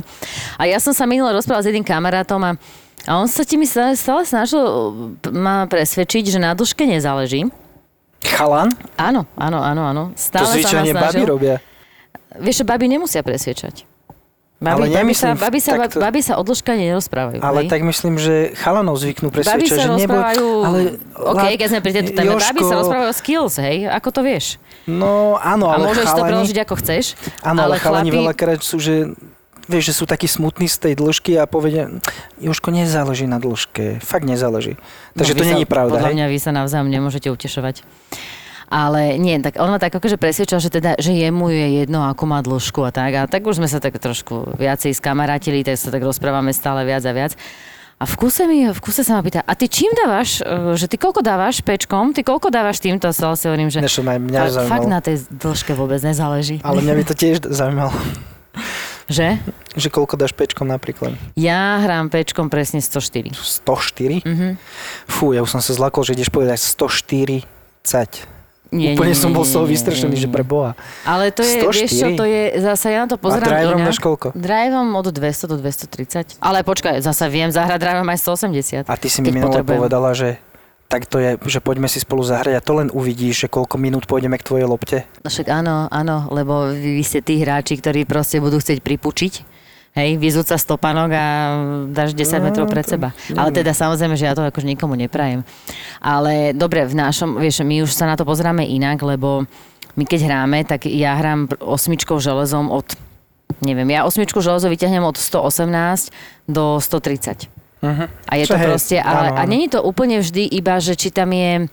A 0.57 0.63
ja 0.65 0.77
som 0.81 0.93
sa 0.93 1.05
minule 1.05 1.29
rozprával 1.29 1.61
s 1.61 1.69
jedným 1.69 1.85
kamarátom 1.85 2.41
a, 2.41 2.51
a 3.05 3.11
on 3.21 3.29
sa 3.29 3.45
mi 3.53 3.69
stále, 3.69 3.93
snažil 4.25 4.61
p- 5.21 5.29
ma 5.29 5.69
presvedčiť, 5.69 6.33
že 6.33 6.39
na 6.41 6.57
dĺžke 6.57 6.89
nezáleží. 6.89 7.45
Chalan? 8.25 8.73
Áno, 8.97 9.29
áno, 9.37 9.59
áno, 9.61 9.81
áno. 9.85 10.03
To 10.13 10.17
Stále 10.17 10.49
ma 10.49 10.53
zvyčajne 10.57 10.91
baby 10.97 11.23
robia. 11.29 11.55
Vieš, 12.41 12.61
že 12.61 12.65
baby 12.65 12.89
nemusia 12.89 13.21
presviečať. 13.21 13.85
Ale 14.57 14.89
Baby, 14.89 14.89
baby, 14.91 15.13
sa, 15.13 15.27
baby, 15.31 15.59
sa, 15.59 15.77
takto- 15.77 16.01
baby 16.01 16.17
sa 16.19 16.33
o 16.33 16.43
dĺžka 16.43 16.73
nerozprávajú. 16.73 17.39
Ale 17.39 17.59
hej? 17.61 17.69
tak 17.69 17.81
myslím, 17.83 18.17
že 18.17 18.57
chalanov 18.57 18.97
zvyknú 18.97 19.29
presvedčať, 19.29 19.85
že 19.85 19.89
neboj... 19.95 20.17
ale, 20.17 20.79
OK, 21.13 21.37
la- 21.37 21.53
keď 21.53 21.67
sme 21.67 21.79
pri 21.79 21.91
tejto 21.93 22.11
téme, 22.11 22.33
baby 22.33 22.61
sa 22.63 22.75
rozprávajú 22.75 23.07
o 23.07 23.15
skills, 23.15 23.55
hej, 23.59 23.85
ako 23.85 24.09
to 24.09 24.21
vieš. 24.21 24.57
No 24.83 25.37
áno, 25.37 25.69
A 25.69 25.77
ale 25.77 25.85
môžeš 25.87 26.03
to 26.03 26.09
chalani... 26.11 26.29
preložiť 26.33 26.57
ako 26.59 26.73
chceš, 26.75 27.05
Áno, 27.39 27.59
ale, 27.61 27.75
ale 27.75 27.75
chalani 27.79 28.09
chlapi- 28.09 28.17
veľakrát 28.19 28.59
sú, 28.59 28.77
že 28.77 29.13
vieš, 29.67 29.83
že 29.85 29.93
sú 29.93 30.09
takí 30.09 30.25
smutní 30.25 30.65
z 30.65 30.77
tej 30.79 30.93
dĺžky 30.95 31.35
a 31.35 31.45
povedia, 31.45 31.93
Jožko, 32.39 32.71
nezáleží 32.71 33.23
na 33.23 33.37
dĺžke. 33.37 33.99
Fakt 33.99 34.25
nezáleží. 34.25 34.73
Takže 35.13 35.33
No, 35.33 35.37
to 35.37 35.43
není 35.45 35.65
pravda, 35.65 35.99
Podľa 35.99 36.09
hej? 36.09 36.17
mňa 36.17 36.25
vy 36.25 36.37
sa 36.39 36.49
navzájom 36.49 36.87
nemôžete 36.87 37.27
utešovať. 37.27 37.85
Ale 38.67 39.15
nie, 39.15 39.39
tak 39.39 39.55
on 39.57 39.71
ma 39.71 39.79
tak 39.79 39.95
akože 39.95 40.19
presvedčil, 40.19 40.59
že 40.59 40.67
teda, 40.67 40.99
že 40.99 41.15
jemu 41.15 41.47
je 41.47 41.67
jedno, 41.81 42.03
ako 42.03 42.23
má 42.27 42.43
dĺžku 42.43 42.83
a 42.83 42.91
tak. 42.91 43.11
A 43.15 43.21
tak 43.23 43.47
už 43.47 43.63
sme 43.63 43.71
sa 43.71 43.79
tak 43.79 43.95
trošku 43.95 44.59
viacej 44.59 44.91
skamarátili, 44.91 45.63
tak 45.63 45.79
sa 45.79 45.87
tak 45.87 46.03
rozprávame 46.03 46.51
stále 46.51 46.83
viac 46.83 46.99
a 47.07 47.15
viac. 47.15 47.33
A 47.97 48.05
v 48.05 48.13
kuse, 48.13 48.45
mi, 48.45 48.67
v 48.69 48.77
kuse 48.77 49.01
sa 49.01 49.17
ma 49.17 49.25
pýta, 49.25 49.41
a 49.41 49.57
ty 49.57 49.65
čím 49.65 49.89
dávaš, 49.97 50.45
e, 50.45 50.77
že 50.77 50.85
ty 50.85 51.01
koľko 51.01 51.25
dávaš 51.25 51.65
pečkom, 51.65 52.13
ty 52.13 52.21
koľko 52.21 52.53
dávaš 52.53 52.77
týmto, 52.77 53.09
sa 53.09 53.33
si 53.33 53.49
hovorím, 53.49 53.73
že 53.73 53.81
Než 53.81 54.05
ma 54.05 54.21
mňa 54.21 54.53
zaujímalo. 54.53 54.69
fakt 54.69 54.85
na 54.85 54.99
tej 55.01 55.25
dĺžke 55.33 55.73
vôbec 55.73 55.97
nezáleží. 56.05 56.61
Ale 56.61 56.85
mňa 56.85 56.93
by 56.93 57.03
to 57.09 57.15
tiež 57.17 57.41
zaujímalo, 57.49 57.89
Že? 59.09 59.39
že 59.73 59.87
koľko 59.89 60.13
dáš 60.13 60.35
pečkom 60.35 60.67
napríklad. 60.67 61.15
Ja 61.33 61.79
hrám 61.79 62.11
pečkom 62.11 62.51
presne 62.51 62.83
104. 62.83 63.33
104? 63.33 64.21
Mhm. 64.21 64.59
Fú, 65.09 65.31
ja 65.33 65.41
už 65.41 65.57
som 65.57 65.61
sa 65.63 65.73
zlakol, 65.73 66.03
že 66.03 66.13
ideš 66.13 66.29
povedať 66.29 66.59
140. 66.61 67.47
Nie, 68.67 68.99
Úplne 68.99 69.15
nie, 69.15 69.19
som 69.19 69.31
bol 69.31 69.47
z 69.47 69.55
toho 69.55 69.65
vystrašený, 69.65 70.15
že 70.19 70.27
pre 70.27 70.43
Boha. 70.43 70.75
Ale 71.07 71.31
to 71.31 71.39
je, 71.39 71.63
vieš 71.63 71.93
čo, 71.95 72.11
104? 72.11 72.19
to 72.19 72.25
je, 72.27 72.41
zase 72.59 72.85
ja 72.91 72.99
na 73.03 73.07
to 73.07 73.15
A 73.15 73.21
pozerám 73.21 73.47
driverom 73.47 73.79
inak. 73.79 73.95
koľko? 73.95 74.27
Driveom 74.35 74.87
od 74.91 75.07
200 75.07 75.51
do 75.51 75.55
230. 75.55 76.43
Ale 76.43 76.67
počkaj, 76.67 76.99
zase 76.99 77.23
viem 77.31 77.47
zahrať 77.47 77.79
driveom 77.79 78.07
aj 78.11 78.19
180. 78.19 78.91
A 78.91 78.95
ty 78.99 79.07
si 79.07 79.23
mi 79.23 79.31
minule 79.31 79.63
povedala, 79.63 80.11
že 80.11 80.35
tak 80.87 81.03
to 81.03 81.19
je, 81.19 81.35
že 81.47 81.59
poďme 81.59 81.91
si 81.91 81.99
spolu 81.99 82.23
zahrať 82.23 82.55
a 82.55 82.63
to 82.63 82.79
len 82.79 82.87
uvidíš, 82.91 83.43
že 83.43 83.47
koľko 83.51 83.75
minút 83.75 84.07
pôjdeme 84.07 84.39
k 84.39 84.47
tvojej 84.47 84.67
lopte. 84.67 84.97
No 85.19 85.27
však 85.27 85.47
áno, 85.51 85.91
áno, 85.91 86.31
lebo 86.31 86.71
vy, 86.71 86.99
vy 86.99 87.03
ste 87.03 87.19
tí 87.19 87.43
hráči, 87.43 87.75
ktorí 87.75 88.07
proste 88.07 88.39
budú 88.39 88.59
chcieť 88.59 88.79
pripučiť. 88.79 89.33
Hej, 89.91 90.17
vyzúť 90.17 90.45
sa 90.49 90.57
stopanok 90.57 91.09
a 91.09 91.25
dáš 91.89 92.13
10 92.13 92.37
No, 92.37 92.45
metrov 92.45 92.67
pred 92.67 92.83
to- 92.83 92.93
seba. 92.93 93.15
Ale 93.33 93.49
teda 93.49 93.71
samozrejme, 93.71 94.13
že 94.13 94.25
ja 94.25 94.33
to 94.33 94.41
akože 94.41 94.67
nikomu 94.67 94.93
neprajem. 94.93 95.41
Ale 95.97 96.53
dobre, 96.53 96.85
v 96.85 96.93
našom, 96.93 97.35
vieš, 97.35 97.61
my 97.61 97.81
už 97.81 97.91
sa 97.91 98.05
na 98.05 98.13
to 98.13 98.21
pozeráme 98.21 98.61
inak, 98.61 98.99
lebo 98.99 99.49
my 99.93 100.03
keď 100.03 100.19
hráme, 100.23 100.61
tak 100.63 100.85
ja 100.85 101.15
hrám 101.15 101.49
osmičkou 101.57 102.17
železom 102.17 102.69
od, 102.69 102.85
neviem, 103.59 103.89
ja 103.89 104.05
osmičku 104.05 104.37
železo 104.37 104.69
vyťahnem 104.69 105.01
od 105.01 105.17
118 105.17 106.13
do 106.45 106.77
130. 106.77 107.49
Uh-huh. 107.77 108.05
A 108.25 108.33
je 108.35 108.45
Čo 108.45 108.53
to 108.53 108.57
hej, 108.57 108.65
proste, 108.65 108.97
ale, 108.97 109.29
áno, 109.29 109.33
a 109.33 109.41
áno. 109.41 109.49
není 109.49 109.65
to 109.65 109.81
úplne 109.81 110.17
vždy 110.17 110.45
iba, 110.51 110.77
že 110.77 110.93
či 110.93 111.09
tam 111.09 111.29
je 111.29 111.65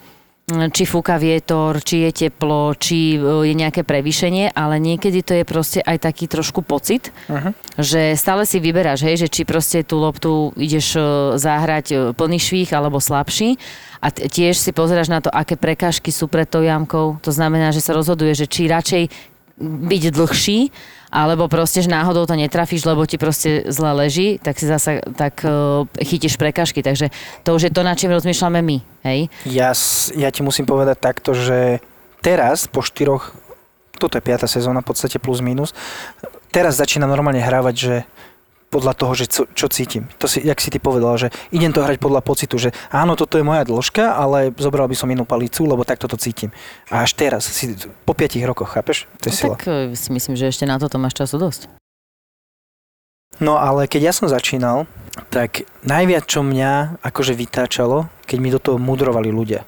či 0.44 0.84
fúka 0.84 1.16
vietor, 1.16 1.80
či 1.80 2.04
je 2.04 2.28
teplo, 2.28 2.76
či 2.76 3.16
e, 3.16 3.48
je 3.48 3.54
nejaké 3.56 3.80
prevýšenie, 3.80 4.52
ale 4.52 4.76
niekedy 4.76 5.24
to 5.24 5.32
je 5.40 5.44
proste 5.48 5.80
aj 5.80 6.04
taký 6.04 6.28
trošku 6.28 6.60
pocit, 6.60 7.08
Uh-huh. 7.24 7.56
že 7.80 8.12
stále 8.20 8.44
si 8.44 8.60
vyberáš, 8.60 9.08
hej, 9.08 9.24
že 9.24 9.28
či 9.32 9.48
proste 9.48 9.80
tú 9.80 9.96
loptu 9.96 10.52
ideš 10.60 11.00
e, 11.00 11.02
zahrať 11.40 11.86
e, 11.88 11.96
plný 12.12 12.36
švých 12.36 12.76
alebo 12.76 13.00
slabší 13.00 13.56
a 14.04 14.12
tiež 14.12 14.60
si 14.60 14.76
pozeráš 14.76 15.08
na 15.08 15.24
to, 15.24 15.32
aké 15.32 15.56
prekážky 15.56 16.12
sú 16.12 16.28
pred 16.28 16.44
tou 16.44 16.60
jamkou. 16.60 17.16
To 17.24 17.32
znamená, 17.32 17.72
že 17.72 17.80
sa 17.80 17.96
rozhoduje, 17.96 18.36
že 18.36 18.44
či 18.44 18.68
radšej 18.68 19.08
byť 19.64 20.02
dlhší, 20.12 20.58
alebo 21.14 21.46
proste, 21.46 21.78
že 21.78 21.86
náhodou 21.86 22.26
to 22.26 22.34
netrafíš, 22.34 22.82
lebo 22.82 23.06
ti 23.06 23.14
proste 23.14 23.62
zle 23.70 23.94
leží, 23.94 24.42
tak 24.42 24.58
si 24.58 24.66
zasa 24.66 24.98
tak 25.14 25.46
uh, 25.46 25.86
chytíš 26.02 26.34
prekážky. 26.34 26.82
Takže 26.82 27.14
to 27.46 27.54
už 27.54 27.70
je 27.70 27.72
to, 27.72 27.86
na 27.86 27.94
čím 27.94 28.10
rozmýšľame 28.10 28.58
my. 28.58 28.76
Hej? 29.06 29.30
Ja, 29.46 29.70
ja 30.18 30.28
ti 30.34 30.42
musím 30.42 30.66
povedať 30.66 30.98
takto, 30.98 31.30
že 31.38 31.78
teraz 32.18 32.66
po 32.66 32.82
štyroch, 32.82 33.30
toto 34.02 34.18
je 34.18 34.26
piata 34.26 34.50
sezóna 34.50 34.82
v 34.82 34.90
podstate 34.90 35.22
plus 35.22 35.38
minus, 35.38 35.70
teraz 36.50 36.74
začínam 36.74 37.06
normálne 37.06 37.38
hrávať, 37.38 37.74
že 37.78 37.94
podľa 38.74 38.98
toho, 38.98 39.12
že 39.14 39.30
co, 39.30 39.46
čo 39.54 39.70
cítim. 39.70 40.10
To 40.18 40.26
si, 40.26 40.42
jak 40.42 40.58
si 40.58 40.74
ty 40.74 40.82
povedal, 40.82 41.14
že 41.14 41.30
idem 41.54 41.70
to 41.70 41.86
hrať 41.86 42.02
podľa 42.02 42.26
pocitu, 42.26 42.58
že 42.58 42.74
áno, 42.90 43.14
toto 43.14 43.38
je 43.38 43.46
moja 43.46 43.62
dĺžka, 43.62 44.18
ale 44.18 44.50
zobral 44.58 44.90
by 44.90 44.98
som 44.98 45.06
inú 45.06 45.22
palicu, 45.22 45.62
lebo 45.62 45.86
takto 45.86 46.10
to 46.10 46.18
cítim. 46.18 46.50
A 46.90 47.06
až 47.06 47.14
teraz, 47.14 47.46
si, 47.46 47.78
po 48.02 48.18
5 48.18 48.34
rokoch, 48.42 48.74
chápeš? 48.74 49.06
To 49.22 49.30
je 49.30 49.34
No, 49.34 49.38
sila. 49.38 49.54
tak 49.54 49.62
uh, 49.70 49.94
si 49.94 50.10
myslím, 50.10 50.34
že 50.34 50.50
ešte 50.50 50.66
na 50.66 50.82
toto 50.82 50.98
máš 50.98 51.14
času 51.14 51.38
dosť. 51.38 51.70
No 53.42 53.58
ale 53.58 53.90
keď 53.90 54.10
ja 54.10 54.12
som 54.14 54.30
začínal, 54.30 54.86
tak 55.30 55.66
najviac, 55.82 56.26
čo 56.26 56.46
mňa 56.46 57.02
akože 57.02 57.34
vytáčalo, 57.34 58.06
keď 58.30 58.38
mi 58.38 58.50
do 58.50 58.62
toho 58.62 58.78
mudrovali 58.78 59.30
ľudia. 59.34 59.66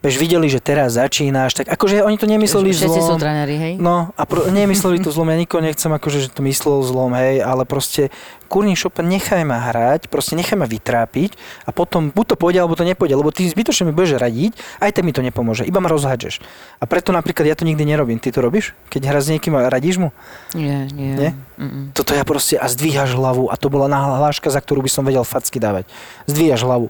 Vieš, 0.00 0.16
videli, 0.16 0.48
že 0.48 0.64
teraz 0.64 0.96
začínaš, 0.96 1.52
tak 1.60 1.68
akože 1.68 2.00
oni 2.00 2.16
to 2.16 2.24
nemysleli 2.24 2.72
Všetci 2.72 3.00
sú 3.04 3.20
traňári, 3.20 3.56
hej? 3.60 3.74
No 3.76 4.16
a 4.16 4.22
pro, 4.24 4.48
nemysleli 4.48 5.04
to 5.04 5.12
zlom, 5.12 5.28
ja 5.28 5.36
nikoho 5.36 5.60
nechcem 5.60 5.92
akože, 5.92 6.24
že 6.24 6.28
to 6.32 6.40
myslel 6.40 6.80
zlom, 6.80 7.12
hej, 7.12 7.44
ale 7.44 7.68
proste 7.68 8.08
kurní 8.48 8.72
šopa, 8.74 9.04
nechaj 9.04 9.44
ma 9.44 9.60
hrať, 9.60 10.08
proste 10.08 10.40
nechaj 10.40 10.56
ma 10.56 10.64
vytrápiť 10.64 11.36
a 11.68 11.70
potom 11.70 12.08
buď 12.10 12.32
to 12.32 12.36
pôjde, 12.40 12.58
alebo 12.64 12.80
to 12.80 12.88
nepôjde, 12.88 13.12
lebo 13.12 13.28
ty 13.28 13.44
zbytočne 13.44 13.92
mi 13.92 13.94
budeš 13.94 14.16
radiť, 14.16 14.56
aj 14.80 14.90
tak 14.90 15.04
mi 15.04 15.12
to 15.12 15.20
nepomôže, 15.20 15.68
iba 15.68 15.78
ma 15.84 15.92
rozhádžeš. 15.92 16.40
A 16.80 16.88
preto 16.88 17.12
napríklad 17.12 17.44
ja 17.44 17.54
to 17.54 17.68
nikdy 17.68 17.84
nerobím. 17.84 18.16
Ty 18.18 18.32
to 18.32 18.40
robíš? 18.40 18.72
Keď 18.88 19.04
hráš 19.04 19.28
s 19.28 19.32
niekým 19.36 19.52
a 19.54 19.68
radíš 19.68 20.00
mu? 20.00 20.16
Nie, 20.56 20.88
nie. 20.90 21.12
Nie? 21.12 21.30
Mm-mm. 21.60 21.92
Toto 21.92 22.16
ja 22.16 22.24
proste 22.24 22.56
a 22.56 22.66
zdvíhaš 22.72 23.14
hlavu 23.14 23.52
a 23.52 23.54
to 23.60 23.68
bola 23.68 23.86
náhláška, 23.86 24.48
za 24.48 24.64
ktorú 24.64 24.80
by 24.80 24.90
som 24.90 25.04
vedel 25.04 25.22
facky 25.22 25.60
dávať. 25.60 25.84
Zdvíhaš 26.24 26.64
hlavu. 26.64 26.88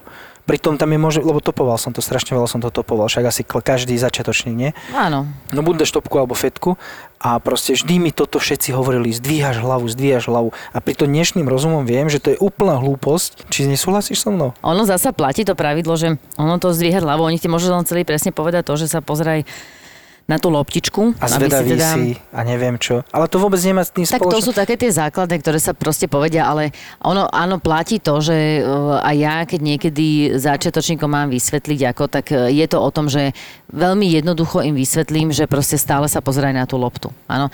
Pritom 0.51 0.75
tam 0.83 0.91
je 0.91 0.99
možno, 0.99 1.23
lebo 1.23 1.39
topoval 1.39 1.79
som 1.79 1.95
to, 1.95 2.03
strašne 2.03 2.35
veľa 2.35 2.51
som 2.51 2.59
to 2.59 2.75
topoval, 2.75 3.07
však 3.07 3.23
asi 3.23 3.47
každý 3.47 3.95
začiatočník, 3.95 4.57
nie? 4.59 4.71
Áno. 4.91 5.31
No 5.55 5.63
buď 5.63 5.87
dáš 5.87 5.95
topku 5.95 6.19
alebo 6.19 6.35
fetku 6.35 6.75
a 7.23 7.39
proste 7.39 7.79
vždy 7.79 8.03
mi 8.03 8.11
toto 8.11 8.43
všetci 8.43 8.75
hovorili, 8.75 9.15
zdvíhaš 9.15 9.63
hlavu, 9.63 9.87
zdvíhaš 9.87 10.27
hlavu. 10.27 10.51
A 10.75 10.83
pri 10.83 10.99
to 10.99 11.07
dnešným 11.07 11.47
rozumom 11.47 11.87
viem, 11.87 12.11
že 12.11 12.19
to 12.19 12.35
je 12.35 12.39
úplná 12.43 12.83
hlúposť. 12.83 13.47
Či 13.47 13.71
nesúhlasíš 13.71 14.27
so 14.27 14.35
mnou? 14.35 14.51
Ono 14.67 14.83
zasa 14.83 15.15
platí 15.15 15.47
to 15.47 15.55
pravidlo, 15.55 15.95
že 15.95 16.19
ono 16.35 16.59
to 16.59 16.75
zdvíhať 16.75 17.07
hlavu, 17.07 17.23
oni 17.23 17.39
ti 17.39 17.47
môžu 17.47 17.71
len 17.71 17.87
celý 17.87 18.03
presne 18.03 18.35
povedať 18.35 18.67
to, 18.67 18.75
že 18.75 18.91
sa 18.91 18.99
pozeraj 18.99 19.47
na 20.31 20.38
tú 20.38 20.47
loptičku. 20.55 21.19
A 21.19 21.27
zvedavý 21.27 21.75
si, 21.75 21.75
teda... 21.75 21.90
a 22.31 22.40
neviem 22.47 22.79
čo. 22.79 23.03
Ale 23.11 23.27
to 23.27 23.43
vôbec 23.43 23.59
nemá 23.59 23.83
s 23.83 23.90
tým 23.90 24.07
Tak 24.07 24.23
to 24.23 24.38
spoločné. 24.38 24.47
sú 24.47 24.53
také 24.55 24.79
tie 24.79 24.95
základné, 24.95 25.43
ktoré 25.43 25.59
sa 25.59 25.75
proste 25.75 26.07
povedia, 26.07 26.47
ale 26.47 26.71
ono 27.03 27.27
áno, 27.27 27.59
platí 27.59 27.99
to, 27.99 28.23
že 28.23 28.62
uh, 28.62 29.03
aj 29.03 29.16
ja, 29.19 29.37
keď 29.43 29.61
niekedy 29.61 30.07
začiatočníkom 30.38 31.11
mám 31.11 31.35
vysvetliť 31.35 31.81
ako, 31.90 32.05
tak 32.07 32.31
uh, 32.31 32.47
je 32.47 32.66
to 32.71 32.79
o 32.79 32.90
tom, 32.95 33.11
že 33.11 33.35
veľmi 33.75 34.07
jednoducho 34.07 34.62
im 34.62 34.79
vysvetlím, 34.79 35.35
že 35.35 35.51
proste 35.51 35.75
stále 35.75 36.07
sa 36.07 36.23
pozeraj 36.23 36.55
na 36.55 36.62
tú 36.71 36.79
loptu. 36.79 37.11
Áno. 37.27 37.51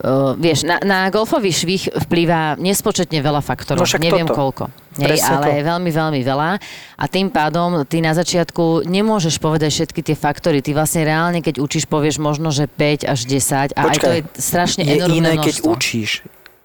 Uh, 0.00 0.32
vieš, 0.40 0.64
na, 0.64 0.80
na 0.80 1.12
golfový 1.12 1.52
švih 1.52 1.92
vplýva 2.08 2.56
nespočetne 2.56 3.20
veľa 3.20 3.44
faktorov. 3.44 3.84
No 3.84 3.98
Neviem 4.00 4.24
toto. 4.24 4.40
koľko. 4.40 4.64
Hej, 4.96 5.20
ale 5.20 5.60
to. 5.60 5.68
veľmi, 5.68 5.90
veľmi 5.92 6.20
veľa. 6.24 6.56
A 6.96 7.04
tým 7.04 7.28
pádom 7.28 7.84
ty 7.84 8.00
na 8.00 8.16
začiatku 8.16 8.88
nemôžeš 8.88 9.36
povedať 9.36 9.70
všetky 9.76 10.00
tie 10.00 10.16
faktory. 10.16 10.64
Ty 10.64 10.72
vlastne 10.72 11.04
reálne, 11.04 11.44
keď 11.44 11.60
učíš, 11.60 11.84
povieš 11.84 12.16
možno, 12.16 12.48
že 12.48 12.64
5 12.64 13.12
až 13.12 13.20
10 13.28 13.76
a 13.76 13.80
aj 13.92 13.96
to 14.00 14.08
je 14.08 14.20
strašne 14.40 14.88
je 14.88 14.96
enormné 14.96 15.20
iné, 15.20 15.32
keď 15.36 15.60
množstvo. 15.60 15.68
učíš. 15.68 16.10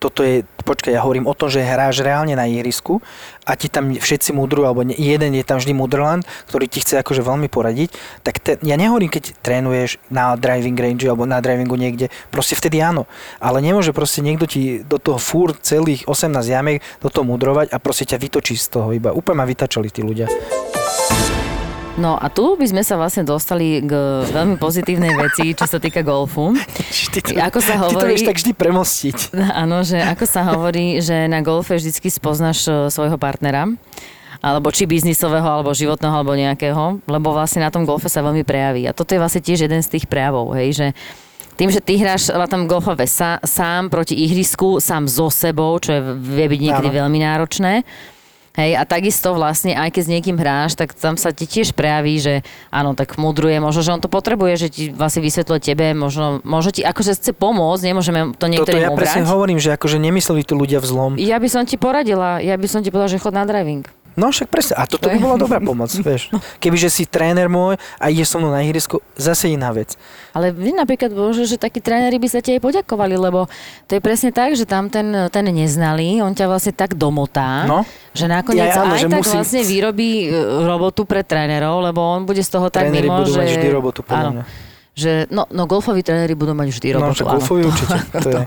Toto 0.05 0.21
je, 0.21 0.45
počkaj, 0.61 0.93
ja 0.93 1.01
hovorím 1.01 1.25
o 1.25 1.33
tom, 1.33 1.49
že 1.49 1.65
hráš 1.65 2.05
reálne 2.05 2.37
na 2.37 2.45
ihrisku 2.45 3.01
a 3.41 3.57
ti 3.57 3.73
tam 3.73 3.89
všetci 3.89 4.37
mudrujú, 4.37 4.69
alebo 4.69 4.85
jeden 4.85 5.33
je 5.33 5.41
tam 5.41 5.57
vždy 5.57 5.73
mudrland, 5.73 6.21
ktorý 6.45 6.69
ti 6.69 6.85
chce 6.85 7.01
akože 7.01 7.25
veľmi 7.25 7.49
poradiť, 7.49 7.89
tak 8.21 8.37
te, 8.37 8.61
ja 8.61 8.77
nehovorím, 8.77 9.09
keď 9.09 9.33
trénuješ 9.41 9.97
na 10.13 10.37
driving 10.37 10.77
range 10.77 11.09
alebo 11.09 11.25
na 11.25 11.41
drivingu 11.41 11.73
niekde, 11.73 12.13
proste 12.29 12.53
vtedy 12.53 12.85
áno. 12.85 13.09
Ale 13.41 13.65
nemôže 13.65 13.97
proste 13.97 14.21
niekto 14.21 14.45
ti 14.45 14.85
do 14.85 15.01
toho 15.01 15.17
fúr 15.17 15.57
celých 15.57 16.05
18 16.05 16.37
jamiek 16.45 16.85
do 17.01 17.09
toho 17.09 17.25
mudrovať 17.25 17.73
a 17.73 17.81
proste 17.81 18.05
ťa 18.05 18.21
vytočí 18.21 18.53
z 18.53 18.69
toho 18.69 18.93
iba. 18.93 19.09
Úplne 19.09 19.41
ma 19.41 19.49
vytačali 19.49 19.89
tí 19.89 20.05
ľudia. 20.05 20.29
No 21.95 22.19
a 22.19 22.27
tu 22.27 22.59
by 22.59 22.67
sme 22.67 22.83
sa 22.83 22.99
vlastne 22.99 23.23
dostali 23.23 23.79
k 23.79 23.91
veľmi 24.27 24.59
pozitívnej 24.59 25.15
veci, 25.15 25.55
čo 25.55 25.63
sa 25.63 25.79
týka 25.79 26.03
golfu. 26.03 26.51
Ty 27.15 27.19
to, 27.23 27.31
Ako 27.39 27.59
sa 27.63 27.79
ty 27.79 27.79
to 27.79 27.83
hovorí- 27.87 28.11
vieš 28.19 28.27
tak 28.27 28.35
vždy 28.35 28.51
premostiť. 28.51 29.17
Áno, 29.63 29.79
že 29.79 30.03
ako 30.03 30.25
sa 30.27 30.43
hovorí, 30.43 30.99
že 30.99 31.31
na 31.31 31.39
golfe 31.39 31.79
vždycky 31.79 32.11
spoznáš 32.11 32.67
e, 32.67 32.91
svojho 32.91 33.15
partnera 33.15 33.71
alebo 34.43 34.69
či 34.69 34.85
biznisového, 34.85 35.47
alebo 35.47 35.71
životného, 35.73 36.21
alebo 36.21 36.35
nejakého, 36.35 36.99
lebo 37.07 37.33
vlastne 37.33 37.63
na 37.63 37.71
tom 37.71 37.87
golfe 37.87 38.11
sa 38.11 38.21
veľmi 38.21 38.43
prejaví. 38.45 38.85
A 38.85 38.93
toto 38.93 39.15
je 39.15 39.21
vlastne 39.23 39.41
tiež 39.41 39.65
jeden 39.65 39.81
z 39.81 39.89
tých 39.89 40.05
prejavov, 40.05 40.53
hej, 40.53 40.69
že 40.75 40.87
tým, 41.55 41.71
že 41.71 41.79
ty 41.79 41.95
hráš 41.97 42.29
na 42.29 42.45
tom 42.45 42.67
golfove 42.67 43.07
sa, 43.07 43.39
sám 43.41 43.87
proti 43.87 44.13
ihrisku, 44.13 44.83
sám 44.83 45.07
so 45.07 45.31
sebou, 45.31 45.79
čo 45.79 45.95
je, 45.97 46.01
vie 46.19 46.45
byť 46.51 46.59
niekedy 46.61 46.89
Áno. 46.91 46.97
veľmi 47.07 47.19
náročné, 47.23 47.73
Hej, 48.55 48.79
a 48.79 48.87
takisto 48.87 49.35
vlastne, 49.35 49.75
aj 49.75 49.91
keď 49.91 50.01
s 50.07 50.09
niekým 50.15 50.37
hráš, 50.39 50.79
tak 50.79 50.95
tam 50.95 51.19
sa 51.19 51.35
ti 51.35 51.43
tiež 51.43 51.75
prejaví, 51.75 52.15
že 52.23 52.33
áno, 52.71 52.95
tak 52.95 53.19
mudruje, 53.19 53.59
možno, 53.59 53.83
že 53.83 53.91
on 53.91 53.99
to 53.99 54.07
potrebuje, 54.07 54.53
že 54.55 54.67
ti 54.71 54.83
vlastne 54.95 55.19
vysvetľuje 55.19 55.59
tebe, 55.59 55.91
možno, 55.91 56.39
možno 56.47 56.71
ti 56.71 56.79
akože 56.79 57.19
chce 57.19 57.31
pomôcť, 57.35 57.83
nemôžeme 57.83 58.31
to 58.39 58.47
Toto 58.47 58.53
niektorým 58.55 58.87
ja 58.87 58.95
presne 58.95 59.27
hovorím, 59.27 59.59
že 59.59 59.75
akože 59.75 59.99
nemysleli 59.99 60.47
tu 60.47 60.55
ľudia 60.55 60.79
v 60.79 60.87
zlom. 60.87 61.11
Ja 61.19 61.35
by 61.35 61.47
som 61.51 61.67
ti 61.67 61.75
poradila, 61.75 62.39
ja 62.39 62.55
by 62.55 62.67
som 62.71 62.79
ti 62.79 62.95
povedala, 62.95 63.11
že 63.11 63.19
chod 63.19 63.35
na 63.35 63.43
driving. 63.43 63.83
No 64.15 64.27
však 64.27 64.47
presne, 64.47 64.73
a 64.73 64.83
toto 64.83 65.05
To 65.05 65.11
by 65.11 65.19
bola 65.19 65.35
dobrá 65.35 65.59
pomoc, 65.59 65.91
vieš. 66.07 66.31
Kebyže 66.57 66.87
si 66.87 67.03
tréner 67.03 67.45
môj 67.45 67.75
a 67.95 68.07
ideš 68.07 68.31
so 68.31 68.37
mnou 68.37 68.47
na 68.47 68.59
ihrisku, 68.61 68.99
zase 69.13 69.47
iná 69.49 69.69
vec. 69.69 69.99
Ale 70.31 70.49
vy 70.49 70.71
napríklad 70.71 71.11
bože, 71.11 71.43
že 71.43 71.55
takí 71.55 71.77
tréneri 71.77 72.15
by 72.15 72.27
sa 72.27 72.39
ti 72.39 72.51
aj 72.51 72.61
poďakovali, 72.61 73.13
lebo 73.13 73.51
to 73.85 73.91
je 73.91 74.01
presne 74.01 74.31
tak, 74.31 74.53
že 74.53 74.63
tam 74.63 74.87
ten, 74.87 75.03
ten 75.27 75.45
neznalý, 75.45 76.19
on 76.19 76.31
ťa 76.31 76.45
vlastne 76.45 76.71
tak 76.71 76.93
domotá, 76.93 77.63
No. 77.65 77.83
že 78.11 78.25
nakoniec 78.25 78.71
Ja, 78.71 78.81
áno, 78.81 78.95
aj 78.95 79.01
že 79.01 79.07
tak 79.09 79.19
musím- 79.19 79.37
vlastne 79.37 79.61
vyrobí 79.61 80.09
e, 80.23 80.27
robotu 80.63 81.03
pre 81.03 81.21
trénerov, 81.21 81.79
lebo 81.81 81.99
on 81.99 82.23
bude 82.23 82.39
z 82.39 82.49
toho 82.49 82.67
tak 82.67 82.87
Tréneri 82.87 83.05
mimo, 83.05 83.19
budú 83.19 83.31
že... 83.31 83.39
mať 83.41 83.47
vždy 83.53 83.67
robotu, 83.69 83.99
podľa 84.01 84.31
mňa. 84.31 84.43
Že, 84.95 85.27
no, 85.27 85.43
no 85.51 85.67
golfoví 85.67 85.99
tréneri 86.01 86.33
budú 86.33 86.55
mať 86.55 86.71
vždy 86.71 86.87
No, 86.95 87.11
robotu. 87.11 87.19
že 87.19 87.23
golfovi 87.27 87.61
áno. 87.61 87.69
určite. 87.69 87.95
To 88.15 88.29
je. 88.31 88.43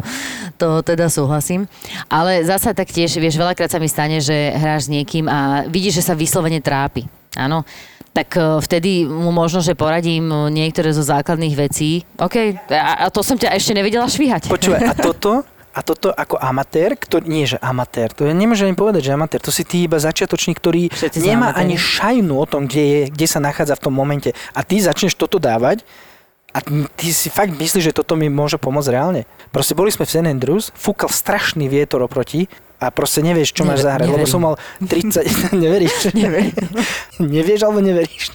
To 0.56 0.68
teda 0.80 1.06
súhlasím. 1.06 1.68
Ale 2.08 2.40
zasa 2.40 2.72
tak 2.72 2.88
tiež, 2.88 3.14
vieš, 3.14 3.37
veľakrát 3.37 3.68
sa 3.68 3.76
mi 3.76 3.87
stane, 3.87 4.18
že 4.18 4.32
hráš 4.50 4.88
s 4.88 4.90
niekým 4.90 5.28
a 5.28 5.68
vidíš, 5.68 6.00
že 6.00 6.08
sa 6.08 6.16
vyslovene 6.16 6.58
trápi. 6.58 7.04
Áno. 7.37 7.68
Tak 8.11 8.28
e, 8.32 8.40
vtedy 8.58 9.04
mu 9.04 9.28
možno, 9.28 9.61
že 9.61 9.76
poradím 9.76 10.26
e, 10.26 10.48
niektoré 10.50 10.90
zo 10.90 11.04
základných 11.04 11.54
vecí. 11.54 12.02
OK, 12.16 12.64
a, 12.72 13.04
a 13.04 13.12
to 13.12 13.20
som 13.20 13.37
ťa 13.37 13.52
ešte 13.52 13.76
nevedela 13.76 14.08
švíhať. 14.08 14.48
Počúvaj, 14.48 14.80
a 14.88 14.94
toto, 15.12 15.44
a 15.70 15.80
toto 15.84 16.11
ako 16.11 16.40
amatér, 16.40 16.96
ktorý, 16.96 17.28
nie 17.28 17.44
že 17.44 17.61
amatér, 17.61 18.08
to 18.11 18.24
ja 18.24 18.32
nemôžem 18.32 18.72
ani 18.72 18.74
povedať, 18.74 19.04
že 19.04 19.12
amatér, 19.14 19.38
to 19.38 19.52
si 19.52 19.62
ty 19.62 19.84
iba 19.84 20.00
začiatočník, 20.00 20.56
ktorý 20.58 20.88
Všetci 20.90 21.22
nemá 21.22 21.52
ani 21.54 21.76
šajnu 21.76 22.34
o 22.34 22.46
tom, 22.48 22.64
kde, 22.66 22.82
je, 22.82 23.00
kde 23.12 23.26
sa 23.28 23.38
nachádza 23.38 23.76
v 23.76 23.84
tom 23.84 23.94
momente. 23.94 24.32
A 24.56 24.64
ty 24.64 24.80
začneš 24.80 25.12
toto 25.14 25.37
dávať 25.38 25.84
a 26.48 26.58
ty 26.94 27.12
si 27.12 27.28
fakt 27.28 27.52
myslíš, 27.52 27.84
že 27.84 27.94
toto 27.94 28.16
mi 28.16 28.26
môže 28.26 28.56
pomôcť 28.56 28.88
reálne. 28.88 29.22
Proste 29.48 29.72
boli 29.72 29.88
sme 29.88 30.02
v 30.02 30.11
St. 30.11 30.26
Andrews, 30.26 30.72
fúkal 30.72 31.08
strašný 31.08 31.66
vietor 31.66 32.00
oproti 32.00 32.48
a 32.78 32.88
proste 32.88 33.20
nevieš, 33.20 33.52
čo 33.52 33.62
máš 33.62 33.82
zahrať, 33.82 34.08
lebo 34.08 34.24
som 34.24 34.40
mal 34.40 34.54
30... 34.80 35.28
neveríš? 35.62 35.92
Neverím. 36.14 36.54
nevieš 37.18 37.61
alebo 37.62 37.80
neveríš? 37.80 38.32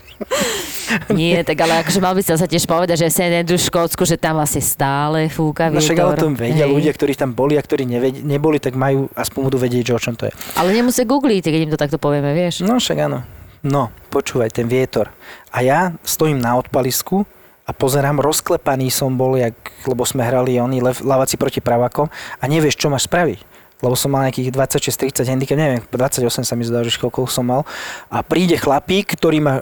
Nie, 1.10 1.42
tak 1.42 1.58
ale 1.58 1.82
akože 1.82 2.00
mal 2.00 2.14
by 2.14 2.22
sa 2.22 2.36
sa 2.36 2.46
tiež 2.46 2.64
povedať, 2.64 3.02
že 3.02 3.10
St. 3.10 3.34
Andrews 3.34 3.66
v 3.66 3.72
Škótsku, 3.72 4.04
že 4.04 4.16
tam 4.16 4.38
vlastne 4.38 4.62
stále 4.62 5.26
fúka 5.28 5.68
No 5.68 5.80
však 5.80 5.98
ale 5.98 6.14
vietor. 6.14 6.22
to 6.22 6.38
vedia 6.38 6.64
Hej. 6.64 6.72
ľudia, 6.72 6.92
ktorí 6.92 7.14
tam 7.16 7.32
boli 7.32 7.56
a 7.56 7.64
ktorí 7.64 7.84
neved- 7.84 8.22
neboli, 8.22 8.60
tak 8.60 8.76
majú, 8.76 9.10
aspoň 9.12 9.40
budú 9.42 9.58
vedieť, 9.58 9.90
že 9.90 9.94
o 9.96 10.02
čom 10.02 10.14
to 10.14 10.28
je. 10.28 10.34
Ale 10.54 10.70
nemusia 10.70 11.04
googliť, 11.04 11.44
keď 11.44 11.62
im 11.62 11.72
to 11.72 11.80
takto 11.80 11.98
povieme, 11.98 12.32
vieš. 12.32 12.62
No 12.62 12.78
však 12.78 12.98
áno. 13.02 13.24
No, 13.64 13.90
počúvaj, 14.12 14.52
ten 14.54 14.68
vietor. 14.68 15.08
A 15.50 15.64
ja 15.64 15.80
stojím 16.04 16.38
na 16.38 16.54
odpalisku 16.54 17.24
a 17.64 17.72
pozerám, 17.72 18.20
rozklepaný 18.20 18.92
som 18.92 19.16
bol, 19.16 19.40
jak, 19.40 19.56
lebo 19.88 20.04
sme 20.04 20.28
hrali 20.28 20.60
oni 20.60 20.84
lavaci 20.84 21.40
proti 21.40 21.64
pravákom 21.64 22.12
a 22.40 22.44
nevieš, 22.44 22.76
čo 22.76 22.92
máš 22.92 23.08
spraviť. 23.08 23.40
Lebo 23.84 24.00
som 24.00 24.16
mal 24.16 24.28
nejakých 24.28 24.56
26-30 24.56 25.28
handicap, 25.28 25.60
neviem, 25.60 25.84
28 25.92 26.48
sa 26.48 26.56
mi 26.56 26.64
zdá, 26.64 26.84
že 26.88 26.96
koľko 26.96 27.28
som 27.28 27.44
mal. 27.48 27.62
A 28.08 28.24
príde 28.24 28.56
chlapík, 28.56 29.16
ktorý 29.16 29.44
má 29.44 29.56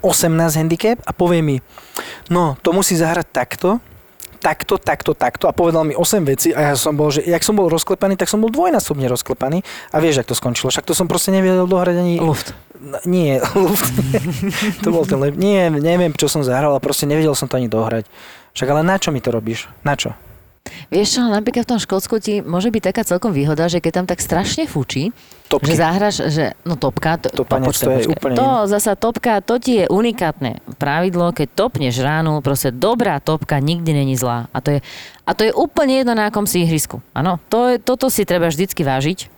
18 0.00 0.56
handicap 0.56 0.96
a 1.04 1.12
povie 1.12 1.44
mi, 1.44 1.56
no, 2.32 2.56
to 2.64 2.72
musí 2.72 2.96
zahrať 2.96 3.28
takto, 3.28 3.80
takto, 4.42 4.74
takto, 4.76 5.14
takto 5.14 5.46
a 5.46 5.54
povedal 5.54 5.86
mi 5.86 5.94
8 5.94 6.26
veci 6.26 6.50
a 6.50 6.72
ja 6.72 6.74
som 6.74 6.98
bol, 6.98 7.14
že 7.14 7.22
jak 7.22 7.40
som 7.46 7.54
bol 7.54 7.70
rozklepaný, 7.70 8.18
tak 8.18 8.26
som 8.26 8.42
bol 8.42 8.50
dvojnásobne 8.50 9.06
rozklepaný 9.06 9.62
a 9.94 9.96
vieš, 10.02 10.26
ak 10.26 10.28
to 10.28 10.34
skončilo. 10.34 10.74
Však 10.74 10.82
to 10.82 10.98
som 10.98 11.06
proste 11.06 11.30
nevedel 11.30 11.70
dohrať 11.70 12.02
ani... 12.02 12.18
Luft. 12.18 12.50
No, 12.82 12.98
Nie, 13.06 13.38
luft. 13.54 13.94
to 14.82 14.90
bol 14.90 15.06
ten 15.06 15.22
lep... 15.22 15.38
Nie, 15.38 15.70
neviem, 15.70 16.10
čo 16.18 16.26
som 16.26 16.42
zahral 16.42 16.74
a 16.74 16.82
proste 16.82 17.06
nevedel 17.06 17.38
som 17.38 17.46
to 17.46 17.54
ani 17.54 17.70
dohrať. 17.70 18.10
Však 18.58 18.68
ale 18.68 18.82
na 18.82 18.98
čo 18.98 19.14
mi 19.14 19.22
to 19.22 19.30
robíš? 19.30 19.70
Na 19.86 19.94
čo? 19.94 20.12
Vieš 20.92 21.18
čo, 21.18 21.22
napríklad 21.24 21.64
v 21.64 21.70
tom 21.74 21.80
Škótsku 21.80 22.20
ti 22.20 22.44
môže 22.44 22.68
byť 22.70 22.82
taká 22.92 23.02
celkom 23.02 23.32
výhoda, 23.34 23.66
že 23.66 23.80
keď 23.80 23.92
tam 24.02 24.06
tak 24.06 24.20
strašne 24.20 24.68
fučí, 24.68 25.10
Topky. 25.48 25.72
že 25.72 25.74
zahraš, 25.80 26.16
že 26.32 26.44
no 26.64 26.76
topka, 26.80 27.16
to, 27.18 27.28
Topanec, 27.32 27.76
to 27.76 27.90
je 27.92 28.08
úplne 28.08 28.36
to 28.36 28.68
zasa 28.68 28.96
topka, 28.96 29.40
to 29.44 29.60
ti 29.60 29.82
je 29.82 29.86
unikátne 29.90 30.64
pravidlo, 30.76 31.32
keď 31.32 31.48
topneš 31.52 32.00
ránu, 32.00 32.40
proste 32.40 32.72
dobrá 32.72 33.20
topka 33.20 33.60
nikdy 33.60 33.92
není 33.92 34.14
zlá. 34.16 34.48
A 34.52 34.60
to 34.64 34.76
je, 34.76 34.78
a 35.22 35.38
to 35.38 35.46
je 35.46 35.54
úplne 35.54 36.02
jedno 36.02 36.18
na 36.18 36.26
akom 36.34 36.50
si 36.50 36.66
ihrisku. 36.66 36.98
Áno, 37.14 37.38
to 37.46 37.70
je, 37.70 37.74
toto 37.78 38.10
si 38.10 38.26
treba 38.26 38.50
vždycky 38.50 38.82
vážiť. 38.82 39.30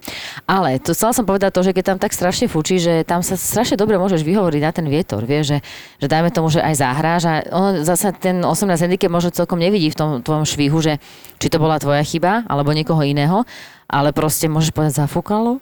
Ale 0.48 0.80
to 0.80 0.96
chcela 0.96 1.12
som 1.12 1.28
povedať 1.28 1.52
to, 1.52 1.60
že 1.60 1.76
keď 1.76 1.84
tam 1.84 1.98
tak 2.00 2.16
strašne 2.16 2.48
fučí, 2.48 2.80
že 2.80 3.04
tam 3.04 3.20
sa 3.20 3.36
strašne 3.36 3.76
dobre 3.76 4.00
môžeš 4.00 4.24
vyhovoriť 4.24 4.62
na 4.64 4.72
ten 4.72 4.86
vietor, 4.88 5.28
vieš, 5.28 5.52
že, 5.52 5.58
že 6.00 6.06
dajme 6.08 6.32
tomu, 6.32 6.48
že 6.48 6.64
aj 6.64 6.80
zahráš 6.80 7.22
a 7.28 7.34
ono 7.52 7.84
zasa 7.84 8.16
ten 8.16 8.40
18 8.40 8.64
handicap 8.64 9.12
možno 9.12 9.36
celkom 9.36 9.60
nevidí 9.60 9.92
v 9.92 9.98
tom 10.00 10.10
tvojom 10.24 10.48
švihu, 10.48 10.80
že 10.80 10.96
či 11.36 11.52
to 11.52 11.60
bola 11.60 11.76
tvoja 11.76 12.00
chyba 12.00 12.48
alebo 12.48 12.72
niekoho 12.72 13.04
iného, 13.04 13.44
ale 13.84 14.16
proste 14.16 14.48
môžeš 14.48 14.72
povedať 14.72 15.04
zafúkalo. 15.04 15.60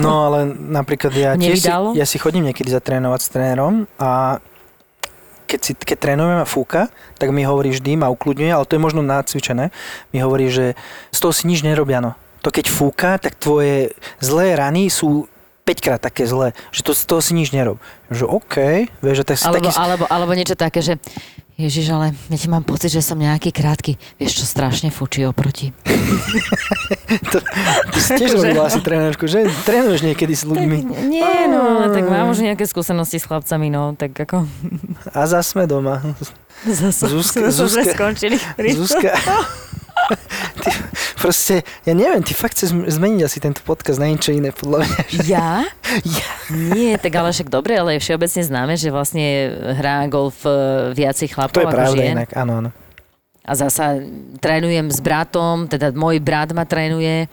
No 0.00 0.32
ale 0.32 0.48
napríklad 0.48 1.12
ja 1.12 1.30
tiež 1.36 1.60
si, 1.62 1.70
ja 1.70 2.06
si 2.08 2.16
chodím 2.18 2.50
niekedy 2.50 2.72
zatrénovať 2.72 3.20
s 3.20 3.28
trénerom 3.30 3.84
a 4.00 4.40
keď, 5.50 5.60
si, 5.60 5.72
keď 5.74 5.98
trénujeme 5.98 6.42
a 6.42 6.46
fúka, 6.46 6.86
tak 7.18 7.34
mi 7.34 7.42
hovorí 7.42 7.74
vždy, 7.74 7.98
ma 7.98 8.06
ukludňuje, 8.14 8.54
ale 8.54 8.62
to 8.62 8.78
je 8.78 8.84
možno 8.86 9.02
nacvičené, 9.02 9.74
mi 10.14 10.18
hovorí, 10.22 10.46
že 10.46 10.78
z 11.10 11.18
toho 11.18 11.34
si 11.34 11.50
nič 11.50 11.66
nerobia, 11.66 11.98
no. 11.98 12.14
To 12.46 12.54
keď 12.54 12.70
fúka, 12.70 13.18
tak 13.18 13.34
tvoje 13.36 13.92
zlé 14.22 14.54
rany 14.54 14.86
sú 14.88 15.26
5 15.66 15.84
krát 15.84 16.00
také 16.00 16.24
zlé, 16.24 16.56
že 16.72 16.86
to, 16.86 16.94
z 16.96 17.04
toho 17.04 17.20
si 17.20 17.36
nič 17.36 17.52
nerob. 17.52 17.76
Že 18.08 18.24
OK, 18.26 18.56
vieš, 19.04 19.22
že 19.22 19.24
tak, 19.26 19.36
Alebo, 19.44 19.68
taký, 19.68 19.70
alebo, 19.76 20.04
alebo 20.08 20.32
niečo 20.32 20.56
také, 20.56 20.80
že 20.80 20.96
Ježiš, 21.60 21.92
ale 21.92 22.16
ti 22.32 22.48
mám 22.48 22.64
pocit, 22.64 22.88
že 22.88 23.04
som 23.04 23.20
nejaký 23.20 23.52
krátky. 23.52 24.00
Vieš 24.16 24.40
čo, 24.40 24.44
strašne 24.48 24.88
fučí 24.88 25.20
oproti. 25.28 25.76
to, 27.18 27.38
ty 27.90 27.98
si 27.98 28.10
tiež 28.14 28.38
robila 28.38 28.70
asi 28.70 28.78
trénerku, 28.78 29.26
že? 29.26 29.48
Trénuješ 29.66 30.06
niekedy 30.06 30.32
s 30.32 30.46
ľuďmi. 30.46 30.76
Nie, 31.10 31.50
no, 31.50 31.90
tak 31.90 32.06
mám 32.06 32.30
už 32.30 32.40
nejaké 32.40 32.64
skúsenosti 32.64 33.18
s 33.18 33.26
chlapcami, 33.26 33.66
no, 33.68 33.98
tak 33.98 34.14
ako... 34.14 34.46
A 35.10 35.26
zase 35.26 35.54
sme 35.54 35.66
doma. 35.66 35.98
Zase, 36.62 37.08
Zuzka- 37.08 37.50
zase 37.50 37.72
sme 37.72 37.84
skončili. 37.88 38.36
Zuzka, 38.76 39.16
ty, 40.60 40.70
proste, 41.16 41.54
ja 41.84 41.92
neviem, 41.92 42.20
ty 42.20 42.32
fakt 42.34 42.56
chceš 42.56 42.72
zmeniť 42.72 43.20
asi 43.24 43.38
tento 43.38 43.60
podcast 43.62 44.00
na 44.00 44.08
niečo 44.08 44.32
iné, 44.32 44.50
podľa 44.52 44.84
mňa. 44.86 44.98
Ja? 45.26 45.64
Ja. 46.06 46.30
Nie, 46.54 46.94
tak 47.02 47.10
ale 47.18 47.34
však 47.34 47.50
dobre, 47.50 47.74
ale 47.74 47.98
je 47.98 48.04
všeobecne 48.06 48.42
známe, 48.46 48.74
že 48.78 48.94
vlastne 48.94 49.50
hrá 49.74 50.06
golf 50.06 50.38
e, 50.46 50.50
viacej 50.94 51.34
chlapov 51.34 51.58
To 51.58 51.62
je 51.62 51.66
ako 51.66 51.74
pravda 51.74 51.98
žien. 51.98 52.14
inak, 52.14 52.30
áno, 52.38 52.52
áno. 52.62 52.70
A 53.44 53.52
zasa 53.56 53.98
trénujem 54.38 54.92
s 54.92 55.00
bratom, 55.00 55.66
teda 55.66 55.90
môj 55.96 56.20
brat 56.20 56.52
ma 56.52 56.68
trénuje. 56.68 57.26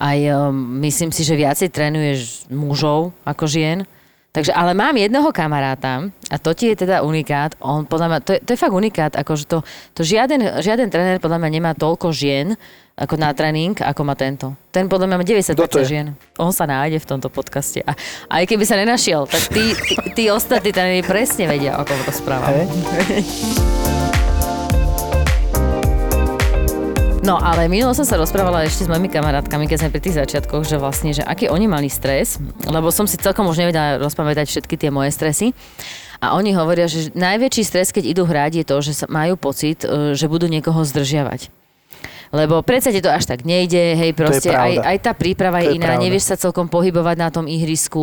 Aj 0.00 0.18
um, 0.32 0.80
myslím 0.80 1.12
si, 1.12 1.22
že 1.22 1.36
viacej 1.36 1.68
trénuješ 1.68 2.48
mužov 2.48 3.12
ako 3.22 3.44
žien. 3.44 3.84
Takže, 4.32 4.48
ale 4.56 4.72
mám 4.72 4.96
jedného 4.96 5.28
kamaráta 5.28 6.08
a 6.32 6.36
to 6.40 6.56
ti 6.56 6.72
je 6.72 6.88
teda 6.88 7.04
unikát. 7.04 7.52
On 7.60 7.84
podľa 7.84 8.08
mňa, 8.08 8.18
to 8.24 8.30
je, 8.32 8.40
to 8.40 8.50
je 8.56 8.62
fakt 8.64 8.72
unikát, 8.72 9.12
akože 9.12 9.44
to, 9.44 9.60
to 9.92 10.00
žiaden, 10.08 10.40
žiaden 10.64 10.88
tréner 10.88 11.20
podľa 11.20 11.36
mňa 11.36 11.50
nemá 11.52 11.72
toľko 11.76 12.16
žien 12.16 12.56
ako 12.96 13.20
na 13.20 13.28
tréning, 13.36 13.76
ako 13.76 14.00
má 14.08 14.16
tento. 14.16 14.56
Ten 14.72 14.88
podľa 14.88 15.12
mňa 15.12 15.16
má 15.20 15.24
90 15.24 15.52
Kto 15.52 15.68
to 15.68 15.80
je? 15.84 15.92
žien. 15.92 16.16
On 16.40 16.48
sa 16.48 16.64
nájde 16.64 17.04
v 17.04 17.08
tomto 17.12 17.28
podcaste. 17.28 17.84
A, 17.84 17.92
aj 18.32 18.48
keby 18.48 18.64
sa 18.64 18.80
nenašiel, 18.80 19.28
tak 19.28 19.52
tí, 19.52 19.76
tí, 19.76 19.94
tí 20.16 20.24
ostatní 20.32 20.72
tréneri 20.72 21.04
presne 21.04 21.44
vedia, 21.44 21.76
o 21.76 21.84
kom 21.84 22.00
rozprávam. 22.00 22.56
Hej. 22.56 23.91
No 27.22 27.38
ale 27.38 27.70
minulo 27.70 27.94
som 27.94 28.02
sa 28.02 28.18
rozprávala 28.18 28.66
ešte 28.66 28.82
s 28.82 28.90
mojimi 28.90 29.06
kamarátkami, 29.06 29.70
keď 29.70 29.86
sme 29.86 29.94
pri 29.94 30.02
tých 30.02 30.18
začiatkoch, 30.18 30.66
že 30.66 30.82
vlastne, 30.82 31.14
že 31.14 31.22
aký 31.22 31.46
oni 31.46 31.70
mali 31.70 31.86
stres, 31.86 32.42
lebo 32.66 32.90
som 32.90 33.06
si 33.06 33.14
celkom 33.14 33.46
už 33.46 33.62
nevedela 33.62 34.02
rozpamätať 34.02 34.50
všetky 34.50 34.74
tie 34.74 34.90
moje 34.90 35.14
stresy. 35.14 35.54
A 36.18 36.34
oni 36.34 36.50
hovoria, 36.50 36.90
že 36.90 37.14
najväčší 37.14 37.62
stres, 37.62 37.94
keď 37.94 38.10
idú 38.10 38.26
hrať, 38.26 38.52
je 38.58 38.64
to, 38.66 38.76
že 38.82 38.92
majú 39.06 39.38
pocit, 39.38 39.86
e, 39.86 40.18
že 40.18 40.26
budú 40.26 40.50
niekoho 40.50 40.82
zdržiavať. 40.82 41.61
Lebo 42.32 42.64
predsa 42.64 42.88
ti 42.88 43.04
to 43.04 43.12
až 43.12 43.28
tak 43.28 43.44
nejde, 43.44 43.92
hej, 43.92 44.16
proste 44.16 44.48
aj, 44.48 44.80
aj 44.80 44.96
tá 45.04 45.12
príprava 45.12 45.60
To 45.60 45.68
je 45.68 45.76
iná, 45.76 46.00
pravda. 46.00 46.04
nevieš 46.08 46.32
sa 46.32 46.36
celkom 46.40 46.64
pohybovať 46.64 47.16
na 47.20 47.28
tom 47.28 47.44
ihrisku, 47.44 48.00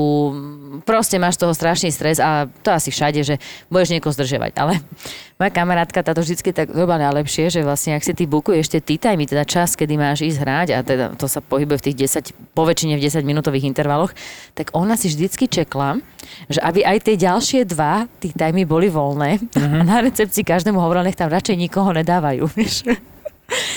proste 0.86 1.18
máš 1.18 1.42
toho 1.42 1.50
strašný 1.50 1.90
stres 1.90 2.22
a 2.22 2.46
to 2.62 2.70
asi 2.70 2.94
všade, 2.94 3.26
že 3.26 3.42
budeš 3.74 3.98
niekoho 3.98 4.14
zdržiavať. 4.14 4.54
Ale 4.62 4.78
moja 5.42 5.50
kamarátka 5.50 6.06
táto 6.06 6.22
vždycky 6.22 6.54
tak 6.54 6.70
robila 6.70 7.10
najlepšie, 7.10 7.50
že 7.50 7.66
vlastne 7.66 7.98
ak 7.98 8.06
si 8.06 8.14
ty 8.14 8.30
bukuješ 8.30 8.70
tie 8.70 8.82
tea 8.86 9.02
time, 9.02 9.26
teda 9.26 9.50
čas, 9.50 9.74
kedy 9.74 9.98
máš 9.98 10.22
ísť 10.22 10.38
hrať 10.46 10.68
a 10.78 10.86
teda 10.86 11.06
to 11.18 11.26
sa 11.26 11.42
pohybuje 11.42 11.82
v 11.82 11.86
tých 11.90 11.98
10, 12.22 12.54
po 12.54 12.70
väčšine 12.70 13.02
v 13.02 13.10
10 13.10 13.26
minútových 13.26 13.66
intervaloch, 13.66 14.14
tak 14.54 14.70
ona 14.78 14.94
si 14.94 15.10
vždycky 15.10 15.50
čekla, 15.50 16.06
že 16.46 16.62
aby 16.62 16.86
aj 16.86 17.02
tie 17.02 17.18
ďalšie 17.18 17.66
dva 17.66 18.06
tea 18.22 18.30
time 18.38 18.62
boli 18.70 18.94
voľné 18.94 19.42
a 19.58 19.82
na 19.82 20.06
recepcii 20.06 20.46
každému 20.46 20.78
hovorila, 20.78 21.10
nech 21.10 21.18
tam 21.18 21.34
radšej 21.34 21.58
nikoho 21.58 21.90
nedávajú. 21.98 22.46
Vieš? 22.58 22.86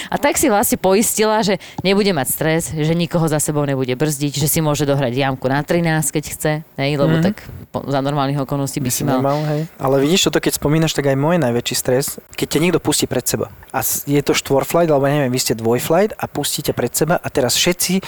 A 0.08 0.16
tak 0.16 0.36
si 0.36 0.46
vlastne 0.46 0.76
poistila, 0.76 1.40
že 1.40 1.56
nebude 1.80 2.12
mať 2.12 2.28
stres, 2.28 2.62
že 2.70 2.92
nikoho 2.92 3.24
za 3.24 3.38
sebou 3.38 3.64
nebude 3.64 3.92
brzdiť, 3.92 4.32
že 4.36 4.46
si 4.46 4.60
môže 4.60 4.84
dohrať 4.84 5.12
jamku 5.12 5.48
na 5.48 5.60
13, 5.60 5.82
keď 6.08 6.24
chce, 6.28 6.52
hej, 6.76 6.92
lebo 6.94 7.16
Mhm. 7.16 7.24
tak 7.24 7.36
po, 7.68 7.80
za 7.84 7.98
normálnych 7.98 8.36
okolností 8.38 8.78
by, 8.78 8.84
By 8.84 8.92
si 8.92 9.02
mal. 9.02 9.18
nemal, 9.18 9.38
hej. 9.48 9.60
Ale 9.76 9.96
vidíš 9.98 10.28
toto, 10.28 10.38
keď 10.38 10.56
spomínaš, 10.56 10.92
tak 10.92 11.08
aj 11.08 11.16
môj 11.16 11.36
najväčší 11.38 11.74
stres, 11.74 12.04
keď 12.36 12.46
ťa 12.46 12.60
niekto 12.60 12.80
pustí 12.80 13.08
pred 13.08 13.24
seba. 13.24 13.48
A 13.70 13.80
je 13.84 14.20
to 14.20 14.32
štvorflight, 14.32 14.88
alebo 14.88 15.08
neviem, 15.08 15.32
vy 15.32 15.40
ste 15.40 15.54
dvojflight 15.54 16.12
a 16.14 16.24
pustíte 16.26 16.72
pred 16.72 16.92
seba 16.92 17.16
a 17.16 17.28
teraz 17.28 17.56
všetci 17.56 18.04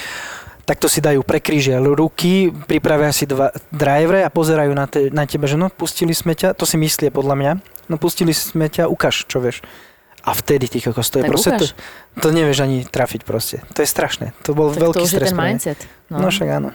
takto 0.64 0.88
si 0.88 1.04
dajú 1.04 1.20
prekrížia 1.20 1.76
ruky, 1.76 2.48
pripravia 2.48 3.12
si 3.12 3.28
dva 3.28 3.52
drivere 3.68 4.24
a 4.24 4.32
pozerajú 4.32 4.72
na, 4.72 4.88
te, 4.88 5.12
na 5.12 5.28
teba, 5.28 5.44
že 5.44 5.60
no, 5.60 5.68
pustili 5.68 6.16
sme 6.16 6.32
ťa, 6.32 6.56
to 6.56 6.64
si 6.64 6.80
myslie 6.80 7.12
podľa 7.12 7.36
mňa, 7.36 7.52
no 7.88 8.00
pustili 8.00 8.32
sme 8.32 8.72
ťa, 8.72 8.88
ukáž, 8.88 9.28
čo 9.28 9.44
vieš. 9.44 9.60
A 10.24 10.34
vtedy 10.34 10.68
ty 10.68 10.80
kokos, 10.80 11.10
to 11.10 11.18
je 11.18 11.22
Tak 11.22 11.30
proste, 11.32 11.50
to. 11.50 11.64
To 12.14 12.30
nevieš 12.30 12.62
ani 12.62 12.86
trafiť 12.86 13.26
proste. 13.26 13.62
To 13.74 13.82
je 13.82 13.88
strašné. 13.90 14.30
To 14.46 14.54
bol 14.54 14.70
Tak 14.70 14.82
veľký 14.86 14.98
to 14.98 15.04
už 15.04 15.10
je 15.10 15.16
stres 15.18 15.30
ten 15.30 15.36
pre 15.36 15.42
mňa. 15.42 15.50
mindset. 15.50 15.80
No. 16.12 16.20
No 16.20 16.28
však 16.28 16.48
áno. 16.52 16.70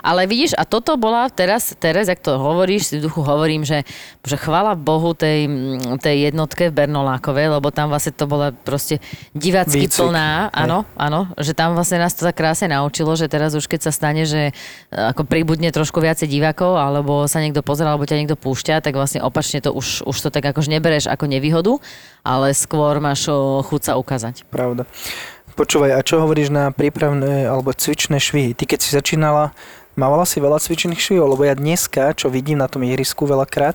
Ale 0.00 0.24
vidíš, 0.30 0.54
a 0.54 0.62
toto 0.62 0.94
bola 0.94 1.26
teraz, 1.28 1.74
teraz, 1.76 2.06
ak 2.06 2.22
to 2.22 2.38
hovoríš, 2.38 2.88
si 2.88 2.94
v 3.02 3.10
duchu 3.10 3.20
hovorím, 3.26 3.66
že, 3.66 3.82
že 4.22 4.38
chvala 4.38 4.78
Bohu 4.78 5.12
tej, 5.12 5.50
tej 5.98 6.30
jednotke 6.30 6.70
v 6.70 6.76
Bernolákovej, 6.78 7.58
lebo 7.58 7.68
tam 7.74 7.90
vlastne 7.90 8.14
to 8.14 8.30
bola 8.30 8.54
proste 8.54 9.02
divácky 9.34 9.84
Výcvik, 9.90 10.08
plná, 10.08 10.54
áno, 10.54 10.86
áno, 10.94 11.26
že 11.42 11.52
tam 11.52 11.74
vlastne 11.74 11.98
nás 11.98 12.14
to 12.14 12.22
tak 12.22 12.38
krásne 12.38 12.70
naučilo, 12.70 13.18
že 13.18 13.26
teraz 13.26 13.52
už 13.58 13.66
keď 13.66 13.90
sa 13.90 13.92
stane, 13.92 14.22
že 14.24 14.42
e, 14.48 14.52
ako 14.94 15.26
pribudne 15.26 15.68
trošku 15.74 15.98
viacej 15.98 16.30
divákov, 16.30 16.78
alebo 16.78 17.26
sa 17.26 17.42
niekto 17.42 17.60
pozera, 17.66 17.90
alebo 17.92 18.06
ťa 18.06 18.24
niekto 18.24 18.38
púšťa, 18.38 18.78
tak 18.78 18.94
vlastne 18.94 19.20
opačne 19.20 19.58
to 19.58 19.74
už, 19.74 20.06
už 20.06 20.16
to 20.16 20.30
tak 20.30 20.46
akože 20.54 20.70
nebereš 20.70 21.10
ako 21.10 21.26
nevýhodu, 21.26 21.82
ale 22.22 22.54
skôr 22.54 23.02
máš 23.02 23.26
chuť 23.66 23.82
sa 23.82 23.92
ukázať. 23.98 24.46
Pravda. 24.48 24.77
Počúvaj, 25.58 25.98
a 25.98 26.06
čo 26.06 26.22
hovoríš 26.22 26.54
na 26.54 26.70
prípravné 26.70 27.50
alebo 27.50 27.74
cvičné 27.74 28.22
švihy? 28.22 28.54
Ty 28.54 28.62
keď 28.62 28.78
si 28.78 28.94
začínala, 28.94 29.50
mávala 29.98 30.22
si 30.22 30.38
veľa 30.38 30.62
cvičných 30.62 31.02
švihov? 31.02 31.34
Lebo 31.34 31.42
ja 31.42 31.58
dneska, 31.58 32.14
čo 32.14 32.30
vidím 32.30 32.62
na 32.62 32.70
tom 32.70 32.86
ihrisku 32.86 33.26
veľakrát, 33.26 33.74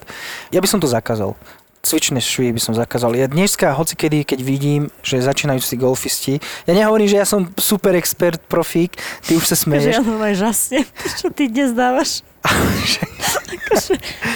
ja 0.56 0.64
by 0.64 0.68
som 0.72 0.80
to 0.80 0.88
zakázal. 0.88 1.36
Cvičné 1.84 2.24
švihy 2.24 2.56
by 2.56 2.62
som 2.64 2.72
zakázal. 2.72 3.12
Ja 3.20 3.28
dneska, 3.28 3.76
hoci 3.76 4.00
kedy, 4.00 4.24
keď 4.24 4.40
vidím, 4.40 4.88
že 5.04 5.20
začínajú 5.20 5.60
si 5.60 5.76
golfisti, 5.76 6.34
ja 6.64 6.72
nehovorím, 6.72 7.12
že 7.12 7.20
ja 7.20 7.28
som 7.28 7.52
super 7.60 8.00
expert, 8.00 8.40
profík, 8.48 8.96
ty 9.28 9.36
už 9.36 9.44
sa 9.44 9.60
smeješ. 9.60 10.00
ja 10.00 10.00
normálne 10.00 10.40
žasne, 10.40 10.88
čo 11.20 11.28
ty 11.36 11.52
dnes 11.52 11.76
dávaš. 11.76 12.24
Akože, 12.48 13.04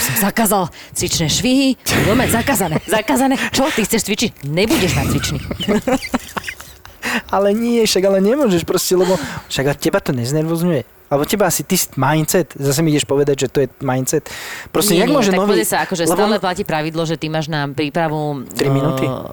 som 0.04 0.16
zakázal 0.20 0.68
cvičné 0.92 1.32
švihy, 1.32 1.80
budeme 2.04 2.28
zakázané, 2.28 2.84
zakázané. 2.84 3.40
Čo, 3.56 3.72
ty 3.72 3.88
chceš 3.88 4.04
cvičiť? 4.12 4.32
Nebudeš 4.52 4.92
na 5.00 5.04
cvični. 5.08 5.40
Ale 7.30 7.54
nie, 7.54 7.84
však 7.84 8.04
ale 8.08 8.20
nemôžeš 8.24 8.64
proste, 8.64 8.94
lebo 8.98 9.16
však 9.50 9.66
a 9.70 9.74
teba 9.74 10.00
to 10.00 10.12
neznervozňuje. 10.16 10.98
Alebo 11.08 11.24
teba 11.24 11.48
asi 11.48 11.64
ty 11.64 11.80
mindset, 11.96 12.52
zase 12.60 12.84
mi 12.84 12.92
ideš 12.92 13.08
povedať, 13.08 13.36
že 13.40 13.48
to 13.48 13.58
je 13.64 13.68
mindset. 13.80 14.28
Proste, 14.76 15.00
nie, 15.00 15.08
jak 15.08 15.08
nie, 15.08 15.16
môže 15.16 15.32
tak 15.32 15.40
nový... 15.40 15.64
sa, 15.64 15.88
akože 15.88 16.04
lebo- 16.04 16.20
stále 16.20 16.36
platí 16.44 16.64
pravidlo, 16.68 17.08
že 17.08 17.16
ty 17.16 17.32
máš 17.32 17.48
na 17.48 17.64
prípravu... 17.72 18.44
Tri 18.52 18.68
minúty? 18.68 19.08
No, 19.08 19.32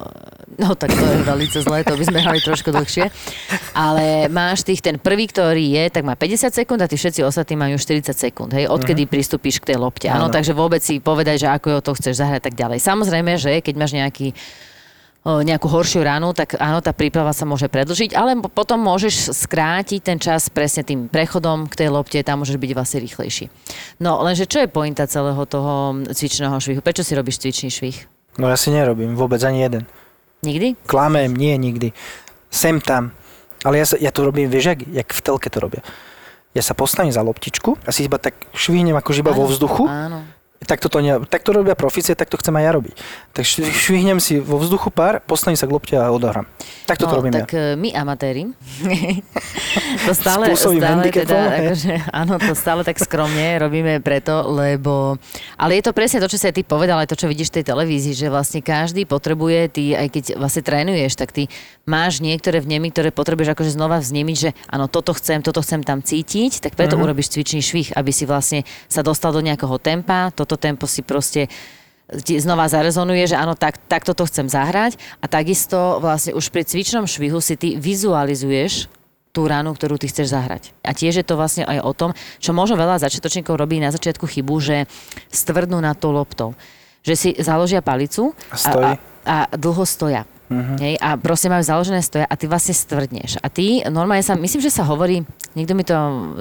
no 0.54 0.68
tak 0.78 0.94
to 0.94 1.02
je 1.02 1.26
veľmi 1.26 1.46
zlé, 1.50 1.82
to 1.82 1.98
by 1.98 2.04
sme 2.06 2.18
hrali 2.22 2.38
trošku 2.38 2.70
dlhšie. 2.70 3.10
Ale 3.74 4.30
máš 4.30 4.62
tých, 4.62 4.86
ten 4.86 5.02
prvý, 5.02 5.26
ktorý 5.26 5.74
je, 5.74 5.84
tak 5.90 6.06
má 6.06 6.14
50 6.14 6.54
sekúnd 6.54 6.78
a 6.78 6.86
tí 6.86 6.94
všetci 6.94 7.26
ostatní 7.26 7.58
majú 7.58 7.74
40 7.74 8.06
sekúnd, 8.14 8.54
hej, 8.54 8.70
odkedy 8.70 9.10
pristúpiš 9.10 9.58
k 9.58 9.74
tej 9.74 9.82
lopte. 9.82 10.06
Áno, 10.06 10.30
takže 10.30 10.54
vôbec 10.54 10.78
si 10.78 11.02
povedať, 11.02 11.42
že 11.42 11.48
ako 11.50 11.82
to 11.82 11.98
chceš 11.98 12.22
zahrať 12.22 12.46
tak 12.46 12.54
ďalej. 12.54 12.78
Samozrejme, 12.86 13.34
že 13.34 13.58
keď 13.58 13.74
máš 13.74 13.98
nejaký 13.98 14.30
nejakú 15.24 15.72
horšiu 15.72 16.04
ránu, 16.04 16.36
tak 16.36 16.60
áno, 16.60 16.84
tá 16.84 16.92
príprava 16.92 17.32
sa 17.32 17.48
môže 17.48 17.72
predlžiť, 17.72 18.12
ale 18.12 18.36
potom 18.44 18.76
môžeš 18.76 19.32
skrátiť 19.32 20.00
ten 20.04 20.20
čas 20.20 20.52
presne 20.52 20.84
tým 20.84 21.08
prechodom 21.08 21.64
k 21.64 21.80
tej 21.80 21.88
lopte, 21.88 22.20
tam 22.20 22.44
môžeš 22.44 22.60
byť 22.60 22.70
vlastne 22.76 22.98
rýchlejší. 23.00 23.48
No 24.04 24.20
lenže 24.20 24.44
čo 24.44 24.60
je 24.60 24.68
pointa 24.68 25.08
celého 25.08 25.40
toho 25.48 25.96
cvičného 26.12 26.60
švihu? 26.60 26.84
Prečo 26.84 27.00
si 27.00 27.16
robíš 27.16 27.40
cvičný 27.40 27.72
švih? 27.72 27.96
No 28.36 28.52
ja 28.52 28.60
si 28.60 28.68
nerobím 28.68 29.16
vôbec 29.16 29.40
ani 29.40 29.64
jeden. 29.64 29.88
Nikdy? 30.44 30.84
Klamem, 30.84 31.32
nie 31.32 31.56
nikdy. 31.56 31.96
Sem 32.52 32.84
tam. 32.84 33.16
Ale 33.64 33.80
ja, 33.80 33.86
sa, 33.88 33.96
ja 33.96 34.12
to 34.12 34.28
robím, 34.28 34.52
vieš, 34.52 34.76
jak, 34.76 34.80
jak 34.84 35.08
v 35.08 35.20
telke 35.24 35.48
to 35.48 35.56
robia. 35.56 35.80
Ja 36.52 36.60
sa 36.60 36.76
postavím 36.76 37.16
za 37.16 37.24
loptičku 37.24 37.80
a 37.80 37.90
si 37.96 38.04
iba 38.04 38.20
tak 38.20 38.36
švihnem 38.52 38.94
akože 38.94 39.24
iba 39.24 39.32
vo 39.32 39.48
Áno, 39.48 39.50
vzduchu. 39.50 39.82
Áno. 39.88 40.20
Tak 40.64 40.80
to, 40.80 40.88
ne, 40.98 41.20
tak 41.24 41.42
to 41.42 41.52
robia 41.52 41.74
profície, 41.74 42.12
tak 42.12 42.26
to 42.26 42.36
chcem 42.36 42.56
aj 42.56 42.64
ja 42.64 42.72
robiť. 42.72 42.94
Tak 43.32 43.44
švi- 43.44 43.68
švihnem 43.68 44.18
si 44.18 44.40
vo 44.40 44.56
vzduchu 44.56 44.88
pár, 44.88 45.20
postavím 45.20 45.56
sa 45.56 45.64
k 45.64 45.72
lopte 45.72 45.94
a 45.94 46.08
odohrám. 46.08 46.48
Tak 46.84 46.96
to 46.96 47.06
no, 47.06 47.14
robím 47.14 47.32
tak 47.32 47.52
ja. 47.52 47.72
e, 47.72 47.76
my 47.76 47.92
amatéri, 47.92 48.48
to 50.06 50.12
stále, 50.12 50.48
stále 50.52 51.02
teda, 51.06 51.38
akože, 51.64 51.94
áno, 52.10 52.34
to 52.36 52.52
stále 52.54 52.80
tak 52.82 52.96
skromne 52.96 53.56
robíme 53.56 54.00
preto, 54.00 54.44
lebo, 54.46 55.16
ale 55.56 55.78
je 55.78 55.84
to 55.84 55.92
presne 55.92 56.20
to, 56.20 56.28
čo 56.28 56.36
si 56.36 56.44
aj 56.44 56.54
ty 56.54 56.62
povedal, 56.62 56.98
aj 56.98 57.08
to, 57.08 57.16
čo 57.16 57.26
vidíš 57.26 57.50
v 57.50 57.60
tej 57.60 57.64
televízii, 57.66 58.14
že 58.14 58.26
vlastne 58.28 58.60
každý 58.60 59.04
potrebuje, 59.04 59.60
ty, 59.70 59.84
aj 59.92 60.08
keď 60.10 60.24
vlastne 60.36 60.62
trénuješ, 60.62 61.16
tak 61.16 61.30
ty 61.30 61.48
máš 61.84 62.20
niektoré 62.20 62.60
vnemy, 62.60 62.88
ktoré 62.90 63.08
potrebuješ 63.10 63.52
akože 63.52 63.72
znova 63.72 64.00
vznemiť, 64.00 64.36
že 64.36 64.50
áno, 64.68 64.86
toto 64.86 65.12
chcem, 65.12 65.40
toto 65.40 65.60
chcem 65.60 65.80
tam 65.80 66.00
cítiť, 66.00 66.60
tak 66.60 66.74
preto 66.74 66.96
Mhm. 66.96 67.02
urobíš 67.02 67.28
cvičný 67.30 67.60
švih, 67.60 67.88
aby 67.92 68.10
si 68.12 68.24
vlastne 68.24 68.62
sa 68.88 69.00
dostal 69.00 69.32
do 69.32 69.40
nejakého 69.40 69.76
tempa, 69.76 70.30
toto 70.30 70.53
tempo 70.56 70.88
si 70.88 71.04
proste 71.04 71.48
znova 72.22 72.68
zarezonuje, 72.68 73.32
že 73.32 73.36
áno, 73.36 73.56
tak, 73.56 73.80
takto 73.88 74.12
to 74.12 74.28
chcem 74.28 74.48
zahrať 74.48 75.00
a 75.20 75.26
takisto 75.26 75.98
vlastne 76.04 76.36
už 76.36 76.52
pri 76.52 76.68
cvičnom 76.68 77.08
švihu 77.08 77.40
si 77.40 77.56
ty 77.56 77.80
vizualizuješ 77.80 78.92
tú 79.34 79.50
ránu, 79.50 79.74
ktorú 79.74 79.98
ty 79.98 80.06
chceš 80.06 80.30
zahrať. 80.30 80.70
A 80.86 80.94
tiež 80.94 81.18
je 81.18 81.26
to 81.26 81.34
vlastne 81.34 81.66
aj 81.66 81.82
o 81.82 81.92
tom, 81.96 82.10
čo 82.38 82.54
možno 82.54 82.78
veľa 82.78 83.02
začiatočníkov 83.02 83.58
robí 83.58 83.82
na 83.82 83.90
začiatku 83.90 84.30
chybu, 84.30 84.54
že 84.62 84.76
stvrdnú 85.32 85.82
nad 85.82 85.98
tou 85.98 86.14
loptou. 86.14 86.54
Že 87.02 87.14
si 87.18 87.30
založia 87.42 87.82
palicu 87.82 88.30
a, 88.54 88.56
a, 88.62 88.90
a 89.26 89.36
dlho 89.58 89.82
stoja. 89.82 90.22
Mhm. 90.54 90.74
Hej, 90.78 90.94
a 91.02 91.18
proste 91.18 91.50
majú 91.50 91.66
založené 91.66 92.00
stoja 92.00 92.26
a 92.30 92.34
ty 92.38 92.46
vlastne 92.46 92.74
stvrdneš. 92.74 93.42
A 93.42 93.50
ty 93.50 93.82
normálne 93.90 94.22
sa, 94.22 94.38
myslím, 94.38 94.62
že 94.62 94.70
sa 94.70 94.86
hovorí, 94.86 95.26
niekto 95.58 95.74
mi 95.74 95.82
to 95.82 95.94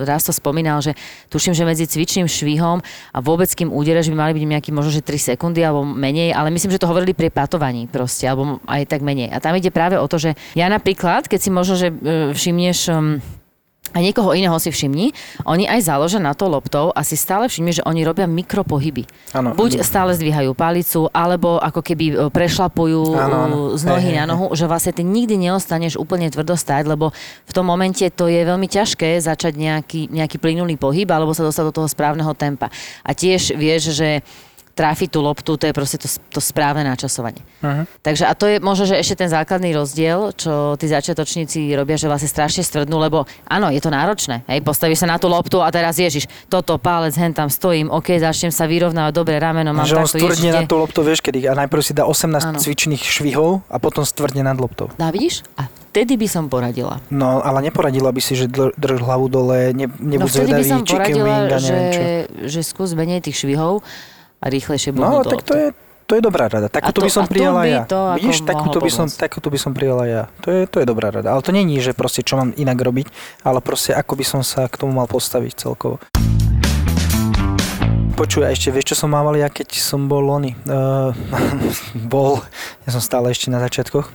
raz 0.05 0.21
to 0.25 0.33
spomínal, 0.33 0.79
že 0.79 0.93
tuším, 1.33 1.57
že 1.57 1.65
medzi 1.65 1.89
cvičným 1.89 2.29
švihom 2.29 2.79
a 2.85 3.17
vôbec 3.19 3.49
kým 3.49 3.73
údereš 3.73 4.13
by 4.13 4.17
mali 4.17 4.31
byť 4.37 4.43
nejaký 4.45 4.69
možno, 4.69 4.93
že 4.93 5.01
3 5.01 5.33
sekundy 5.33 5.65
alebo 5.65 5.81
menej, 5.81 6.31
ale 6.33 6.53
myslím, 6.53 6.73
že 6.73 6.81
to 6.81 6.89
hovorili 6.89 7.17
pri 7.17 7.33
patovaní 7.33 7.89
proste, 7.89 8.29
alebo 8.29 8.61
aj 8.69 8.85
tak 8.85 9.01
menej. 9.01 9.33
A 9.33 9.41
tam 9.41 9.57
ide 9.57 9.73
práve 9.73 9.97
o 9.97 10.05
to, 10.05 10.21
že 10.21 10.37
ja 10.53 10.69
napríklad, 10.69 11.25
keď 11.25 11.39
si 11.41 11.49
možno, 11.49 11.73
že 11.73 11.89
e, 11.89 11.95
všimneš 12.33 12.79
um, 12.93 13.17
a 13.93 13.97
niekoho 14.01 14.33
iného 14.33 14.57
si 14.57 14.73
všimni, 14.73 15.13
oni 15.45 15.69
aj 15.69 15.85
založia 15.85 16.17
na 16.17 16.33
to 16.33 16.49
loptou 16.49 16.89
a 16.89 17.05
si 17.05 17.13
stále 17.13 17.45
všimni, 17.45 17.77
že 17.77 17.85
oni 17.85 18.01
robia 18.01 18.25
mikropohyby. 18.25 19.05
Áno. 19.37 19.53
Buď 19.53 19.85
stále 19.85 20.17
zdvíhajú 20.17 20.57
palicu, 20.57 21.07
alebo 21.13 21.61
ako 21.61 21.85
keby 21.85 22.05
e, 22.09 22.15
prešlapujú 22.33 23.13
Áno, 23.13 23.37
áno. 23.45 23.57
e, 23.73 23.77
z 23.77 23.83
nohy 23.85 24.09
hej, 24.13 24.17
na 24.19 24.25
nohu, 24.33 24.49
že 24.57 24.65
vlastne 24.65 24.97
ty 24.97 25.05
nikdy 25.05 25.37
neostaneš 25.37 25.95
úplne 26.01 26.27
tvrdo 26.33 26.57
stáť, 26.57 26.89
lebo 26.89 27.13
v 27.45 27.51
tom 27.53 27.69
momente 27.69 28.03
to 28.09 28.25
je 28.25 28.41
veľmi 28.41 28.65
ťažké 28.65 29.21
začať 29.21 29.53
nejaký, 29.55 30.09
nejaký 30.09 30.41
plynulý 30.41 30.75
pohyb 30.75 31.07
alebo 31.13 31.37
sa 31.37 31.45
dostať 31.45 31.69
do 31.69 31.75
toho 31.83 31.87
správneho 31.87 32.33
tempa. 32.33 32.73
A 33.05 33.13
tiež 33.13 33.53
vieš, 33.53 33.93
že 33.93 34.25
trafiť 34.73 35.09
tú 35.13 35.21
loptu, 35.21 35.53
to 35.53 35.69
je 35.69 35.73
proste 35.73 36.01
to, 36.01 36.09
to 36.33 36.41
správne 36.41 36.81
načasovanie. 36.81 37.41
Mhm. 37.61 37.83
Takže 38.01 38.25
a 38.25 38.33
to 38.33 38.49
je 38.49 38.57
možno, 38.57 38.89
že 38.89 38.97
ešte 38.97 39.21
ten 39.21 39.29
základný 39.29 39.69
rozdiel, 39.77 40.33
čo 40.33 40.73
tí 40.81 40.89
začiatočníci 40.89 41.69
robia, 41.77 41.93
že 41.93 42.09
vlastne 42.09 42.25
strašne 42.25 42.65
stvrdnú, 42.65 42.97
lebo 42.97 43.29
áno, 43.45 43.69
je 43.69 43.77
to 43.77 43.93
náročné. 43.93 44.41
Hej, 44.49 44.65
postavíš 44.65 45.05
sa 45.05 45.07
na 45.13 45.21
tú 45.21 45.29
loptu 45.29 45.61
a 45.61 45.69
teraz 45.69 46.01
ježiš, 46.01 46.25
toto, 46.49 46.81
pálec, 46.81 47.13
hen 47.13 47.37
tam 47.37 47.53
stojím, 47.53 47.93
OK, 47.93 48.17
začnem 48.17 48.49
sa 48.49 48.65
vyrovnávať, 48.65 49.13
dobre, 49.13 49.37
rameno 49.37 49.77
mám 49.77 49.85
že 49.85 49.93
takto, 49.93 50.17
stvrdne 50.17 50.49
na 50.49 50.61
tú 50.65 50.81
loptu, 50.81 51.05
vieš 51.05 51.21
kedy, 51.21 51.45
a 51.45 51.53
najprv 51.53 51.81
si 51.85 51.93
dá 51.93 52.09
18 52.09 52.33
Áno. 52.41 52.57
cvičných 52.57 53.01
švihov 53.05 53.61
a 53.69 53.77
potom 53.77 54.01
stvrdne 54.01 54.41
nad 54.41 54.57
loptou. 54.57 54.89
No 54.97 55.05
a 55.05 55.13
vidíš? 55.13 55.45
A 55.53 55.69
vtedy 55.93 56.17
by 56.17 56.25
som 56.25 56.49
poradila. 56.49 56.97
No, 57.13 57.45
ale 57.45 57.69
neporadila 57.69 58.09
by 58.09 58.21
si, 58.25 58.33
že 58.33 58.49
dr- 58.49 58.73
drž 58.73 59.05
hlavu 59.05 59.29
dole, 59.29 59.69
ne, 59.77 59.85
No 59.85 60.17
nebuď 60.17 60.29
vtedy 60.33 60.49
by 60.49 60.63
zvedavý, 60.65 60.71
som 60.73 60.81
chicken 60.81 61.15
poradila, 61.21 61.29
wing 61.29 61.51
že, 61.61 61.79
že 62.49 62.59
skús 62.65 62.97
menej 62.97 63.21
tých 63.21 63.37
švihov 63.37 63.85
a 64.43 64.45
rýchlejšie 64.51 64.91
No, 64.91 65.23
budú 65.23 65.31
tak 65.31 65.47
to 65.47 65.53
je, 65.55 65.67
to 66.03 66.19
je 66.19 66.21
dobrá 66.21 66.51
rada. 66.51 66.67
Takúto 66.67 66.99
to- 66.99 67.05
by 67.07 67.11
som 67.11 67.25
prijala 67.31 67.63
ja. 67.63 67.87
to 67.87 68.19
Vidíš, 68.19 68.43
takúto 68.43 68.83
by, 68.83 68.91
som, 68.91 69.07
takúto 69.07 69.47
by 69.47 69.55
som 69.55 69.71
prijala 69.71 70.03
ja. 70.03 70.21
To 70.43 70.51
je, 70.51 70.67
to 70.67 70.83
je 70.83 70.85
dobrá 70.85 71.15
rada. 71.15 71.31
Ale 71.31 71.39
to 71.39 71.55
není, 71.55 71.79
že 71.79 71.95
proste 71.95 72.27
čo 72.27 72.35
mám 72.35 72.51
inak 72.59 72.75
robiť, 72.75 73.07
ale 73.47 73.63
proste 73.63 73.95
ako 73.95 74.19
by 74.19 74.25
som 74.27 74.41
sa 74.43 74.67
k 74.67 74.75
tomu 74.75 74.99
mal 74.99 75.07
postaviť 75.07 75.55
celkovo. 75.55 76.03
Počuj, 78.13 78.45
a 78.45 78.53
ešte 78.53 78.69
vieš, 78.69 78.93
čo 78.93 79.03
som 79.03 79.09
mával 79.09 79.33
ja, 79.41 79.49
keď 79.49 79.73
som 79.81 80.05
bol 80.05 80.21
lony? 80.21 80.53
Uh, 80.69 81.17
bol, 82.13 82.45
ja 82.85 82.93
som 82.93 83.01
stále 83.01 83.33
ešte 83.33 83.49
na 83.49 83.57
začiatkoch, 83.57 84.05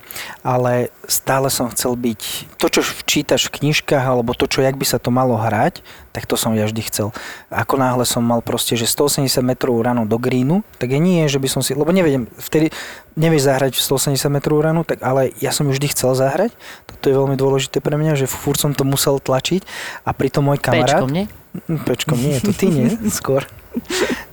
ale 0.46 0.94
stále 1.10 1.50
som 1.50 1.66
chcel 1.74 1.98
byť, 1.98 2.46
to, 2.62 2.66
čo 2.70 2.86
čítaš 3.02 3.50
v 3.50 3.58
knižkách, 3.58 4.06
alebo 4.06 4.38
to, 4.38 4.46
čo, 4.46 4.62
jak 4.62 4.78
by 4.78 4.86
sa 4.86 5.02
to 5.02 5.10
malo 5.10 5.34
hrať, 5.34 5.82
tak 6.14 6.30
to 6.30 6.38
som 6.38 6.54
ja 6.54 6.70
vždy 6.70 6.86
chcel. 6.86 7.10
Ako 7.50 7.74
náhle 7.74 8.06
som 8.06 8.22
mal 8.22 8.38
proste, 8.38 8.78
že 8.78 8.86
180 8.86 9.42
metrov 9.42 9.74
ranu 9.82 10.06
do 10.06 10.14
greenu, 10.14 10.62
tak 10.78 10.94
je 10.94 11.02
nie, 11.02 11.26
že 11.26 11.42
by 11.42 11.50
som 11.50 11.66
si, 11.66 11.74
lebo 11.74 11.90
neviem, 11.90 12.30
vtedy 12.38 12.70
nevieš 13.18 13.50
zahrať 13.50 13.82
180 13.82 14.14
metrov 14.30 14.62
ranu, 14.62 14.86
tak 14.86 15.02
ale 15.02 15.34
ja 15.42 15.50
som 15.50 15.66
ju 15.66 15.74
vždy 15.74 15.90
chcel 15.90 16.14
zahrať, 16.14 16.54
toto 16.86 17.02
je 17.10 17.18
veľmi 17.18 17.34
dôležité 17.34 17.82
pre 17.82 17.98
mňa, 17.98 18.14
že 18.14 18.30
furt 18.30 18.62
som 18.62 18.70
to 18.78 18.86
musel 18.86 19.18
tlačiť 19.18 19.66
a 20.06 20.14
pritom 20.14 20.46
môj 20.46 20.62
kamarát... 20.62 21.02
Pečkom, 21.02 21.10
nie? 21.10 21.26
Mm, 21.66 21.82
Pečkom 21.82 22.18
nie, 22.22 22.38
to 22.38 22.54
ty 22.54 22.70
nie, 22.70 22.94
skôr. 23.18 23.42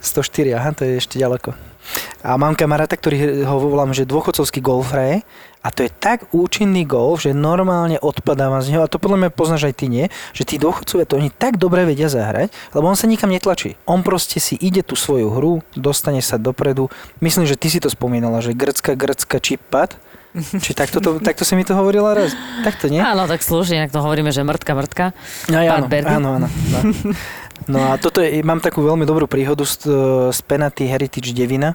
104, 0.01 0.57
aha, 0.57 0.69
to 0.73 0.83
je 0.85 0.99
ešte 0.99 1.15
ďaleko. 1.19 1.53
A 2.25 2.33
mám 2.41 2.57
kamaráta, 2.57 2.97
ktorý 2.97 3.45
ho 3.45 3.61
volám, 3.61 3.93
že 3.93 4.09
dôchodcovský 4.09 4.57
golf 4.57 4.89
hraje 4.89 5.21
a 5.61 5.69
to 5.69 5.85
je 5.85 5.91
tak 5.93 6.29
účinný 6.33 6.85
golf, 6.85 7.25
že 7.25 7.33
normálne 7.33 8.01
odpadáva 8.01 8.61
z 8.65 8.73
neho 8.73 8.81
a 8.81 8.89
to 8.89 8.97
podľa 8.97 9.25
mňa 9.25 9.31
poznáš 9.33 9.69
aj 9.69 9.75
ty 9.77 9.85
nie, 9.85 10.05
že 10.33 10.45
tí 10.45 10.57
dôchodcovia 10.57 11.05
to 11.05 11.17
oni 11.21 11.29
tak 11.29 11.61
dobre 11.61 11.85
vedia 11.85 12.09
zahrať, 12.09 12.49
lebo 12.73 12.89
on 12.89 12.97
sa 12.97 13.05
nikam 13.05 13.29
netlačí. 13.29 13.77
On 13.85 14.01
proste 14.01 14.41
si 14.41 14.57
ide 14.57 14.81
tú 14.81 14.97
svoju 14.97 15.29
hru, 15.29 15.53
dostane 15.77 16.25
sa 16.25 16.41
dopredu. 16.41 16.89
Myslím, 17.21 17.45
že 17.45 17.57
ty 17.57 17.69
si 17.69 17.77
to 17.77 17.89
spomínala, 17.89 18.41
že 18.41 18.57
grecka 18.57 19.37
chip 19.41 19.61
pad, 19.69 19.93
Či 20.35 20.75
takto, 20.75 20.99
to, 20.99 21.23
takto 21.23 21.47
si 21.47 21.55
mi 21.55 21.63
to 21.63 21.71
hovorila 21.79 22.11
raz? 22.11 22.35
Takto, 22.59 22.91
nie? 22.91 22.99
Áno, 22.99 23.23
tak 23.23 23.39
slúži, 23.39 23.79
inak 23.79 23.95
to 23.95 24.03
hovoríme, 24.03 24.35
že 24.35 24.43
mrtka, 24.43 24.75
mrtka. 24.75 25.05
No, 25.47 25.63
áno, 25.63 25.87
Berdy? 25.87 26.11
áno, 26.11 26.43
áno. 26.43 26.47
No. 27.65 27.93
a 27.93 27.97
toto 27.97 28.21
je, 28.21 28.45
mám 28.45 28.61
takú 28.61 28.85
veľmi 28.85 29.09
dobrú 29.09 29.25
príhodu 29.25 29.65
z, 29.65 29.89
z 30.29 30.39
Penalty 30.45 30.85
Heritage 30.85 31.33
Devina. 31.33 31.73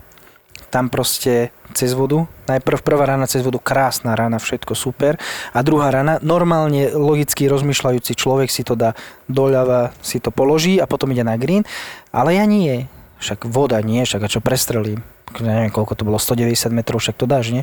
Tam 0.70 0.86
proste 0.86 1.50
cez 1.74 1.98
vodu. 1.98 2.30
Najprv 2.46 2.78
prvá 2.86 3.02
rana 3.02 3.26
cez 3.26 3.42
vodu, 3.42 3.58
krásna 3.58 4.14
rana, 4.14 4.38
všetko 4.38 4.78
super. 4.78 5.18
A 5.50 5.66
druhá 5.66 5.90
rana, 5.90 6.22
normálne 6.22 6.94
logicky 6.94 7.50
rozmýšľajúci 7.50 8.14
človek 8.14 8.54
si 8.54 8.62
to 8.62 8.78
dá 8.78 8.94
doľava, 9.26 9.90
si 9.98 10.22
to 10.22 10.30
položí 10.30 10.78
a 10.78 10.86
potom 10.86 11.10
ide 11.10 11.26
na 11.26 11.34
green. 11.34 11.66
Ale 12.14 12.38
ja 12.38 12.46
nie. 12.46 12.86
Však 13.18 13.50
voda 13.50 13.82
nie, 13.82 14.06
však 14.06 14.22
a 14.22 14.28
čo 14.30 14.38
prestrelím. 14.38 15.02
Neviem, 15.42 15.74
koľko 15.74 15.98
to 15.98 16.02
bolo, 16.06 16.18
190 16.18 16.70
metrov, 16.70 17.02
však 17.02 17.18
to 17.18 17.26
dáš, 17.26 17.50
nie? 17.50 17.62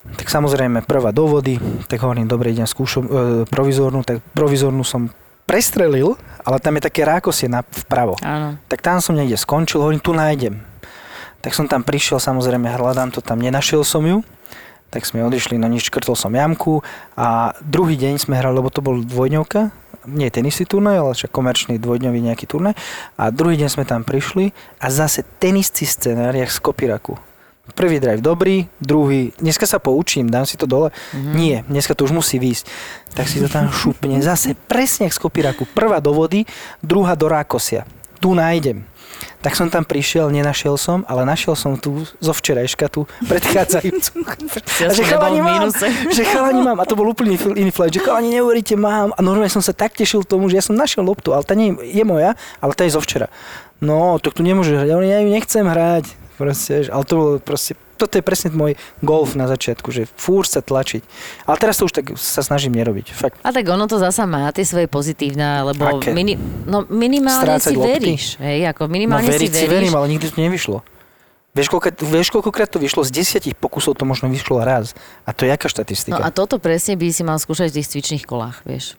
Tak 0.00 0.32
samozrejme, 0.32 0.86
prvá 0.88 1.12
do 1.12 1.28
vody, 1.28 1.60
tak 1.86 2.00
hovorím, 2.00 2.24
dobre, 2.24 2.56
idem 2.56 2.64
skúšom, 2.64 3.04
e, 3.04 3.10
provizornú, 3.44 4.00
tak 4.00 4.24
provizornú 4.32 4.80
som 4.80 5.12
prestrelil, 5.50 6.14
ale 6.46 6.62
tam 6.62 6.78
je 6.78 6.86
také 6.86 7.02
rákosie 7.02 7.50
na, 7.50 7.66
vpravo. 7.66 8.14
Áno. 8.22 8.54
Tak 8.70 8.86
tam 8.86 9.02
som 9.02 9.18
niekde 9.18 9.34
skončil, 9.34 9.82
hovorím, 9.82 9.98
tu 9.98 10.14
nájdem. 10.14 10.62
Tak 11.42 11.58
som 11.58 11.66
tam 11.66 11.82
prišiel, 11.82 12.22
samozrejme, 12.22 12.70
hľadám 12.70 13.10
to 13.10 13.18
tam, 13.18 13.42
nenašiel 13.42 13.82
som 13.82 14.06
ju. 14.06 14.22
Tak 14.94 15.02
sme 15.02 15.26
odišli, 15.26 15.58
no 15.58 15.66
nič, 15.66 15.90
škrtol 15.90 16.14
som 16.14 16.30
jamku 16.30 16.86
a 17.18 17.58
druhý 17.66 17.98
deň 17.98 18.22
sme 18.22 18.38
hrali, 18.38 18.62
lebo 18.62 18.70
to 18.70 18.78
bol 18.78 19.02
dvojdňovka, 19.02 19.74
nie 20.06 20.30
tenisný 20.30 20.70
turnaj, 20.70 20.96
ale 21.02 21.12
však 21.18 21.34
komerčný 21.34 21.82
dvojdňový 21.82 22.18
nejaký 22.30 22.46
turnaj. 22.46 22.74
A 23.18 23.34
druhý 23.34 23.58
deň 23.58 23.68
sme 23.74 23.84
tam 23.86 24.06
prišli 24.06 24.54
a 24.78 24.86
zase 24.90 25.26
tenistý 25.42 25.82
scenár, 25.82 26.34
jak 26.34 26.50
z 26.50 26.58
kopiraku. 26.62 27.18
Prvý 27.74 28.00
drive 28.00 28.20
dobrý, 28.20 28.68
druhý, 28.80 29.32
dneska 29.38 29.66
sa 29.66 29.78
poučím, 29.78 30.28
dám 30.28 30.46
si 30.46 30.56
to 30.56 30.66
dole. 30.66 30.90
Mm-hmm. 31.14 31.34
Nie, 31.36 31.56
dneska 31.68 31.94
to 31.94 32.04
už 32.04 32.12
musí 32.12 32.36
výjsť. 32.38 32.64
Tak 33.14 33.26
si 33.28 33.38
to 33.40 33.48
tam 33.48 33.70
šupne. 33.80 34.18
Zase 34.22 34.54
presne 34.54 35.10
z 35.10 35.18
kopiraku. 35.18 35.66
Prvá 35.70 35.98
do 35.98 36.14
vody, 36.14 36.46
druhá 36.82 37.14
do 37.14 37.30
rákosia. 37.30 37.86
Tu 38.20 38.34
nájdem. 38.34 38.84
Tak 39.40 39.56
som 39.56 39.72
tam 39.72 39.84
prišiel, 39.84 40.28
nenašiel 40.28 40.76
som, 40.76 41.04
ale 41.08 41.24
našiel 41.24 41.56
som 41.56 41.76
tu 41.76 42.04
zo 42.20 42.32
včerajška 42.32 42.92
tú 42.92 43.08
predchádzajúcu. 43.24 44.12
Ja 44.80 44.92
nebol 44.96 45.36
v 45.36 45.44
mám, 45.44 45.68
že 46.12 46.24
chalani 46.24 46.60
mám. 46.64 46.80
A 46.80 46.88
to 46.88 46.96
bol 46.96 47.04
úplný 47.04 47.36
iný 47.56 47.68
flight, 47.68 47.92
že 47.92 48.00
chalani 48.00 48.32
neuveríte, 48.32 48.76
mám. 48.80 49.12
A 49.16 49.20
normálne 49.20 49.52
som 49.52 49.60
sa 49.60 49.76
tak 49.76 49.92
tešil 49.92 50.24
tomu, 50.24 50.48
že 50.48 50.60
ja 50.60 50.64
som 50.64 50.76
našiel 50.76 51.04
loptu, 51.04 51.36
ale 51.36 51.44
tá 51.44 51.52
nie 51.52 51.76
je 51.76 52.04
moja, 52.04 52.32
ale 52.60 52.72
tá 52.72 52.84
je 52.88 52.96
zo 52.96 53.00
včera. 53.04 53.28
No, 53.80 54.20
tak 54.20 54.36
tu 54.36 54.44
nemôžeš 54.44 54.84
hrať. 54.84 54.88
Ja 54.92 55.20
ju 55.20 55.28
nechcem 55.32 55.64
hrať. 55.64 56.19
Proste, 56.40 56.88
ale 56.88 57.04
to 57.04 57.14
bolo 57.14 57.30
proste, 57.36 57.76
toto 57.94 58.16
je 58.16 58.24
presne 58.24 58.48
môj 58.50 58.72
golf 58.98 59.36
na 59.36 59.44
začiatku, 59.44 59.92
že 59.92 60.08
fúr 60.08 60.42
sa 60.42 60.58
tlačiť. 60.58 61.04
Ale 61.44 61.56
teraz 61.56 61.76
to 61.76 61.84
už 61.84 61.92
tak 61.92 62.16
sa 62.16 62.40
snažím 62.40 62.72
nerobiť. 62.72 63.12
Fakt. 63.12 63.36
A 63.38 63.52
tak 63.52 63.68
ono 63.68 63.84
to 63.84 64.00
zasa 64.00 64.24
má 64.24 64.48
tie 64.48 64.64
svoje 64.64 64.88
pozitívne, 64.88 65.44
lebo 65.62 66.00
Aké? 66.00 66.10
mini, 66.10 66.34
no 66.64 66.88
minimálne 66.88 67.60
Strácať 67.60 67.70
si 67.70 67.76
lopty? 67.76 67.92
veríš. 67.92 68.24
Hej, 68.40 68.72
ako 68.72 68.82
No 68.82 68.90
minimálne 68.90 69.28
veriť 69.28 69.36
si 69.44 69.52
si 69.52 69.60
veríš. 69.60 69.74
verím, 69.84 69.94
ale 69.94 70.06
nikdy 70.08 70.26
to 70.26 70.40
nevyšlo. 70.40 70.78
Vieš, 71.50 71.66
koľko, 71.68 71.88
vieš, 72.06 72.28
koľkokrát 72.30 72.70
to 72.70 72.78
vyšlo? 72.78 73.02
Z 73.02 73.12
desiatich 73.12 73.52
pokusov 73.52 73.92
to 73.92 74.06
možno 74.06 74.30
vyšlo 74.30 74.62
raz. 74.62 74.94
A 75.26 75.34
to 75.34 75.44
je 75.44 75.50
aká 75.50 75.66
No 75.66 75.74
štatistika? 75.76 76.16
a 76.16 76.30
toto 76.30 76.56
presne 76.56 76.94
by 76.94 77.10
si 77.10 77.20
mal 77.20 77.36
skúšať 77.36 77.68
v 77.68 77.76
tých 77.76 77.88
cvičných 77.90 78.24
kolách, 78.24 78.64
vieš. 78.64 78.94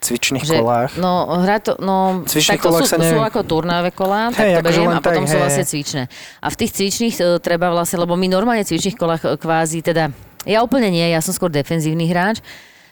Cvičných 0.00 0.44
Že, 0.48 0.54
kolách. 0.64 0.90
No, 0.96 1.28
hra 1.44 1.60
to, 1.60 1.76
no, 1.76 2.24
Cvičných 2.24 2.56
takto 2.56 2.72
sú, 2.80 2.88
sa 2.88 2.96
sú 2.96 3.04
neviem. 3.04 3.28
ako 3.28 3.40
turnajové 3.44 3.92
kolá, 3.92 4.32
Hej, 4.32 4.34
tak 4.34 4.44
to 4.56 4.60
beriem 4.64 4.90
a 4.90 5.00
potom 5.04 5.24
tak, 5.28 5.32
sú 5.32 5.36
vlastne 5.36 5.64
cvičné. 5.68 6.02
A 6.40 6.46
v 6.48 6.56
tých 6.56 6.70
cvičných 6.72 7.16
e, 7.20 7.24
treba 7.38 7.68
vlastne, 7.68 8.00
lebo 8.00 8.16
my 8.16 8.26
normálne 8.26 8.64
cvičných 8.64 8.96
kolách 8.96 9.22
e, 9.28 9.36
kvázi 9.36 9.84
teda, 9.84 10.08
ja 10.48 10.64
úplne 10.64 10.88
nie, 10.88 11.04
ja 11.04 11.20
som 11.20 11.36
skôr 11.36 11.52
defenzívny 11.52 12.08
hráč, 12.08 12.40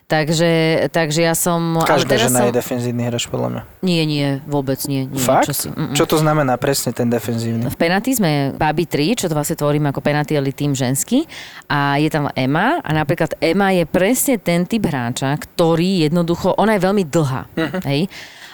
takže, 0.08 0.50
takže 0.88 1.20
ja 1.22 1.36
som... 1.36 1.76
ale 1.76 1.84
Každá 1.84 2.16
žena 2.16 2.40
som, 2.42 2.46
je 2.48 2.56
defenzívny 2.56 3.04
hráč, 3.04 3.28
podľa 3.28 3.48
mňa. 3.52 3.62
Nie, 3.84 4.02
nie, 4.08 4.40
vôbec 4.48 4.80
nie. 4.88 5.04
nie 5.04 5.20
Fakt? 5.20 5.46
Čo, 5.46 5.54
si. 5.54 5.68
Čo 5.92 6.08
to 6.08 6.16
znamená 6.16 6.56
presne 6.56 6.96
ten 6.96 7.12
defenzívny? 7.12 7.68
V 7.68 7.76
penalty 7.76 8.16
sme 8.16 8.56
Baby 8.56 8.88
3, 8.88 9.20
čo 9.20 9.28
to 9.28 9.36
vlastne 9.36 9.60
tvoríme 9.60 9.92
ako 9.92 10.00
penalty 10.00 10.34
tým 10.50 10.72
ženský 10.72 11.28
a 11.68 12.00
je 12.00 12.08
tam 12.08 12.32
Ema 12.32 12.80
a 12.80 12.90
napríklad 12.96 13.36
Ema 13.38 13.76
je 13.76 13.84
presne 13.84 14.40
ten 14.40 14.64
typ 14.64 14.88
hráča, 14.88 15.36
ktorý 15.36 16.08
jednoducho, 16.08 16.56
ona 16.56 16.74
je 16.74 16.80
veľmi 16.82 17.04
dlhá, 17.04 17.42
Mhm. 17.54 17.80
hej, 17.84 18.08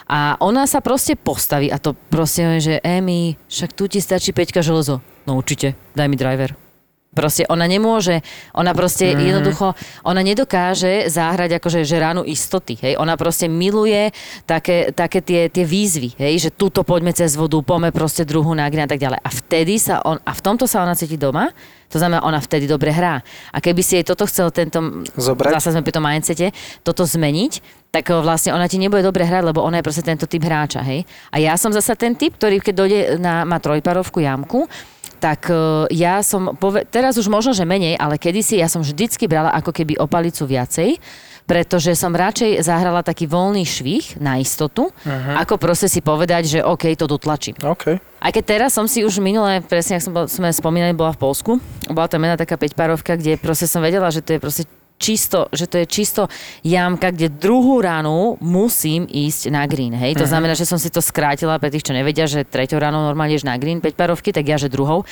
a 0.05 0.37
ona 0.37 0.67
sa 0.69 0.83
proste 0.83 1.15
postaví 1.17 1.71
a 1.71 1.79
to 1.79 1.95
proste 1.95 2.59
že 2.59 2.77
Emi, 2.83 3.39
však 3.47 3.73
tu 3.73 3.87
ti 3.87 4.03
stačí 4.03 4.35
5 4.35 4.61
železo. 4.61 4.99
No 5.25 5.39
určite, 5.39 5.73
daj 5.95 6.05
mi 6.05 6.19
driver. 6.19 6.64
Proste 7.15 7.47
ona 7.47 7.63
nemôže, 7.63 8.19
ona 8.51 8.75
proste 8.75 9.15
mm-hmm. 9.15 9.27
jednoducho, 9.31 9.71
ona 10.03 10.19
nedokáže 10.19 11.07
záhrať 11.07 11.63
akože 11.63 11.87
že 11.87 11.95
ránu 11.95 12.27
istoty, 12.27 12.75
hej. 12.83 12.99
Ona 12.99 13.15
proste 13.15 13.47
miluje 13.47 14.11
také, 14.43 14.91
také 14.91 15.23
tie, 15.23 15.47
tie 15.47 15.63
výzvy, 15.63 16.19
hej, 16.19 16.33
že 16.43 16.49
túto 16.51 16.83
poďme 16.83 17.15
cez 17.15 17.39
vodu, 17.39 17.55
poďme 17.63 17.95
proste 17.95 18.27
druhú 18.27 18.51
na 18.51 18.67
green 18.67 18.83
a 18.83 18.91
tak 18.91 18.99
ďalej. 18.99 19.23
A 19.23 19.29
vtedy 19.31 19.79
sa 19.79 20.03
on, 20.03 20.19
a 20.19 20.31
v 20.35 20.41
tomto 20.43 20.67
sa 20.67 20.83
ona 20.83 20.91
cíti 20.91 21.15
doma, 21.15 21.55
to 21.87 22.01
znamená, 22.01 22.27
ona 22.27 22.43
vtedy 22.43 22.67
dobre 22.67 22.91
hrá. 22.91 23.23
A 23.55 23.57
keby 23.63 23.79
si 23.79 23.95
jej 23.95 24.03
toto 24.03 24.27
chcel 24.27 24.51
tento, 24.51 25.07
Zobrať? 25.15 25.55
zase 25.55 25.71
sme 25.71 25.85
pri 25.85 25.95
tom 25.95 26.03
mindsete, 26.03 26.51
toto 26.83 27.07
zmeniť, 27.07 27.63
tak 27.95 28.11
o, 28.11 28.19
vlastne 28.19 28.51
ona 28.51 28.67
ti 28.67 28.75
nebude 28.75 28.99
dobre 28.99 29.23
hrať, 29.23 29.55
lebo 29.55 29.63
ona 29.63 29.79
je 29.79 29.85
proste 29.87 30.03
tento 30.03 30.27
typ 30.27 30.43
hráča, 30.43 30.83
hej. 30.83 31.07
A 31.31 31.39
ja 31.39 31.55
som 31.55 31.71
zasa 31.71 31.95
ten 31.95 32.11
typ, 32.17 32.35
ktorý 32.35 32.59
keď 32.59 32.73
dojde 32.75 32.99
na, 33.21 33.47
má 33.47 33.61
trojparovku 33.63 34.19
jamku, 34.19 34.67
tak 35.17 35.49
e, 35.49 35.89
ja 35.95 36.19
som, 36.21 36.53
teraz 36.91 37.15
už 37.15 37.31
možno, 37.31 37.55
že 37.55 37.63
menej, 37.63 37.95
ale 37.95 38.19
kedysi 38.19 38.59
ja 38.59 38.67
som 38.67 38.83
vždycky 38.83 39.25
brala 39.25 39.49
ako 39.55 39.71
keby 39.71 39.97
o 39.97 40.05
palicu 40.05 40.43
viacej, 40.45 40.99
pretože 41.45 41.93
som 41.93 42.09
radšej 42.09 42.65
zahrala 42.65 43.05
taký 43.05 43.29
voľný 43.29 43.63
švih 43.63 44.17
na 44.17 44.41
istotu, 44.41 44.89
uh-huh. 44.89 45.35
ako 45.45 45.61
proste 45.61 45.85
si 45.85 46.01
povedať, 46.01 46.57
že 46.57 46.59
OK, 46.65 46.89
to 46.97 47.05
dotlačím. 47.05 47.53
OK. 47.61 48.01
Aj 48.01 48.31
keď 48.33 48.43
teraz 48.43 48.73
som 48.73 48.89
si 48.89 49.05
už 49.05 49.21
minule, 49.21 49.61
presne 49.61 50.01
ako 50.01 50.03
som 50.09 50.13
bol, 50.13 50.25
sme 50.25 50.49
spomínali, 50.49 50.97
bola 50.97 51.13
v 51.13 51.21
Polsku, 51.21 51.51
bola 51.93 52.09
tam 52.09 52.25
jedna 52.25 52.41
taká 52.41 52.57
päťpárovka, 52.57 53.13
kde 53.13 53.37
proste 53.37 53.69
som 53.69 53.85
vedela, 53.85 54.09
že 54.09 54.25
to 54.25 54.33
je 54.33 54.39
proste 54.41 54.63
čisto, 54.95 55.51
že 55.51 55.67
to 55.67 55.81
je 55.83 55.85
čisto 55.85 56.21
jamka, 56.63 57.11
kde 57.11 57.31
druhú 57.31 57.83
ránu 57.83 58.39
musím 58.39 59.05
ísť 59.05 59.51
na 59.51 59.67
green, 59.67 59.93
hej. 59.93 60.15
To 60.15 60.25
znamená, 60.27 60.55
že 60.55 60.67
som 60.67 60.79
si 60.79 60.87
to 60.87 61.03
skrátila 61.03 61.59
pre 61.59 61.71
tých, 61.71 61.85
čo 61.87 61.93
nevedia, 61.93 62.25
že 62.27 62.47
treťou 62.47 62.79
ránou 62.79 63.03
normálne 63.03 63.35
ideš 63.35 63.47
na 63.47 63.59
green, 63.59 63.83
päťpárovky, 63.83 64.31
tak 64.31 64.47
ja, 64.47 64.55
že 64.55 64.71
druhou. 64.71 65.03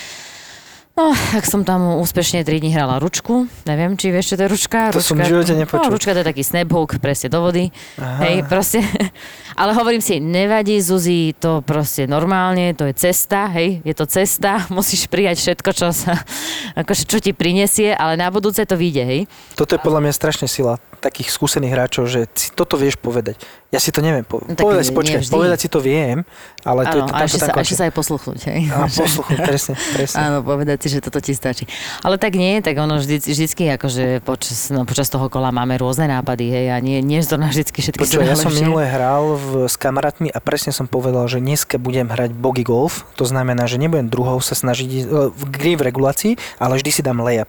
No, 0.93 1.09
tak 1.09 1.49
som 1.49 1.65
tam 1.65 1.97
úspešne 2.05 2.45
3 2.45 2.61
dní 2.61 2.69
hrala 2.69 3.01
ručku. 3.01 3.49
Neviem, 3.65 3.97
či 3.97 4.13
vieš, 4.13 4.29
čo 4.29 4.35
to 4.37 4.45
je 4.45 4.49
ručka. 4.53 4.93
To 4.93 5.01
ručka, 5.01 5.09
som 5.09 5.17
v 5.17 5.25
živote 5.25 5.53
nepočul. 5.57 5.89
No, 5.89 5.97
ručka 5.97 6.13
to 6.13 6.21
je 6.21 6.27
taký 6.29 6.45
snap 6.45 6.69
hook, 6.69 7.01
presne 7.01 7.33
do 7.33 7.41
vody. 7.41 7.73
Aha. 7.97 8.29
Hej, 8.29 8.45
proste. 8.45 8.85
Ale 9.57 9.73
hovorím 9.73 10.05
si, 10.05 10.21
nevadí, 10.21 10.77
Zuzi, 10.77 11.33
to 11.33 11.65
proste 11.65 12.05
normálne, 12.05 12.77
to 12.77 12.85
je 12.89 12.93
cesta, 12.93 13.49
hej, 13.57 13.81
je 13.81 13.93
to 13.97 14.05
cesta, 14.05 14.65
musíš 14.77 15.09
prijať 15.09 15.41
všetko, 15.41 15.69
čo 15.73 15.89
sa, 15.89 16.13
akože, 16.81 17.09
čo 17.09 17.17
ti 17.17 17.33
prinesie, 17.33 17.97
ale 17.97 18.13
na 18.13 18.29
budúce 18.29 18.61
to 18.61 18.77
vyjde, 18.77 19.03
hej. 19.05 19.21
Toto 19.57 19.73
je 19.73 19.81
podľa 19.81 20.09
mňa 20.09 20.13
strašne 20.13 20.45
sila 20.45 20.77
takých 21.01 21.35
skúsených 21.35 21.73
hráčov, 21.75 22.07
že 22.07 22.31
si 22.31 22.47
toto 22.55 22.79
vieš 22.79 22.95
povedať. 22.95 23.35
Ja 23.75 23.81
si 23.81 23.91
to 23.91 23.99
neviem 23.99 24.23
povedať. 24.23 24.55
No 24.55 24.69
povedať 24.69 24.85
si, 24.87 24.93
počkaj, 24.95 25.21
povedať 25.27 25.59
si 25.65 25.69
to 25.69 25.83
viem, 25.83 26.23
ale 26.63 26.87
to 26.87 26.97
je 26.97 27.03
to 27.03 27.13
a 27.13 27.17
tam 27.17 27.19
to 27.19 27.25
ešte 27.27 27.39
tam 27.41 27.49
sa, 27.49 27.53
končí. 27.53 27.65
ešte 27.65 27.75
sa 27.75 27.83
aj 27.83 27.93
posluchnúť, 27.93 28.39
hej. 28.47 28.61
A 28.71 28.77
posluchnúť, 28.87 29.39
presne, 29.43 29.73
presne. 29.97 30.17
Áno, 30.21 30.37
povedať 30.45 30.77
si, 30.83 30.91
že 30.91 30.99
toto 30.99 31.23
ti 31.23 31.31
stačí. 31.31 31.63
Ale 32.03 32.19
tak 32.19 32.35
nie, 32.35 32.59
tak 32.59 32.75
ono 32.75 32.99
vždy, 32.99 33.23
vždycky 33.23 33.71
akože 33.79 34.19
počas, 34.27 34.67
no, 34.67 34.83
počas 34.83 35.07
toho 35.07 35.31
kola 35.31 35.55
máme 35.55 35.79
rôzne 35.79 36.11
nápady, 36.11 36.51
hej, 36.51 36.65
a 36.75 36.77
nie, 36.83 36.99
nie 36.99 37.23
zrovna 37.23 37.47
vždycky 37.47 37.79
všetky 37.79 38.03
Počuj, 38.03 38.27
ja 38.27 38.35
som 38.35 38.51
minule 38.51 38.83
hral 38.83 39.39
v, 39.39 39.71
s 39.71 39.79
kamarátmi 39.79 40.27
a 40.27 40.43
presne 40.43 40.75
som 40.75 40.91
povedal, 40.91 41.23
že 41.31 41.39
dneska 41.39 41.79
budem 41.79 42.11
hrať 42.11 42.35
bogy 42.35 42.67
golf, 42.67 43.07
to 43.15 43.23
znamená, 43.23 43.63
že 43.71 43.79
nebudem 43.79 44.11
druhou 44.11 44.43
sa 44.43 44.59
snažiť 44.59 44.89
e, 44.91 45.01
v 45.31 45.43
green 45.47 45.79
v 45.79 45.87
regulácii, 45.87 46.33
ale 46.59 46.75
vždy 46.75 46.91
si 46.91 47.01
dám 47.01 47.23
layup. 47.23 47.47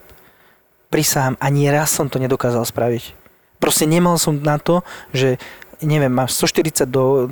Prisahám, 0.87 1.35
ani 1.43 1.67
raz 1.67 1.91
som 1.91 2.07
to 2.07 2.23
nedokázal 2.23 2.63
spraviť. 2.63 3.11
Proste 3.59 3.83
nemal 3.83 4.15
som 4.15 4.39
na 4.39 4.61
to, 4.61 4.85
že 5.11 5.41
neviem, 5.83 6.11
mám 6.11 6.29
140 6.29 6.87
do, 6.87 7.27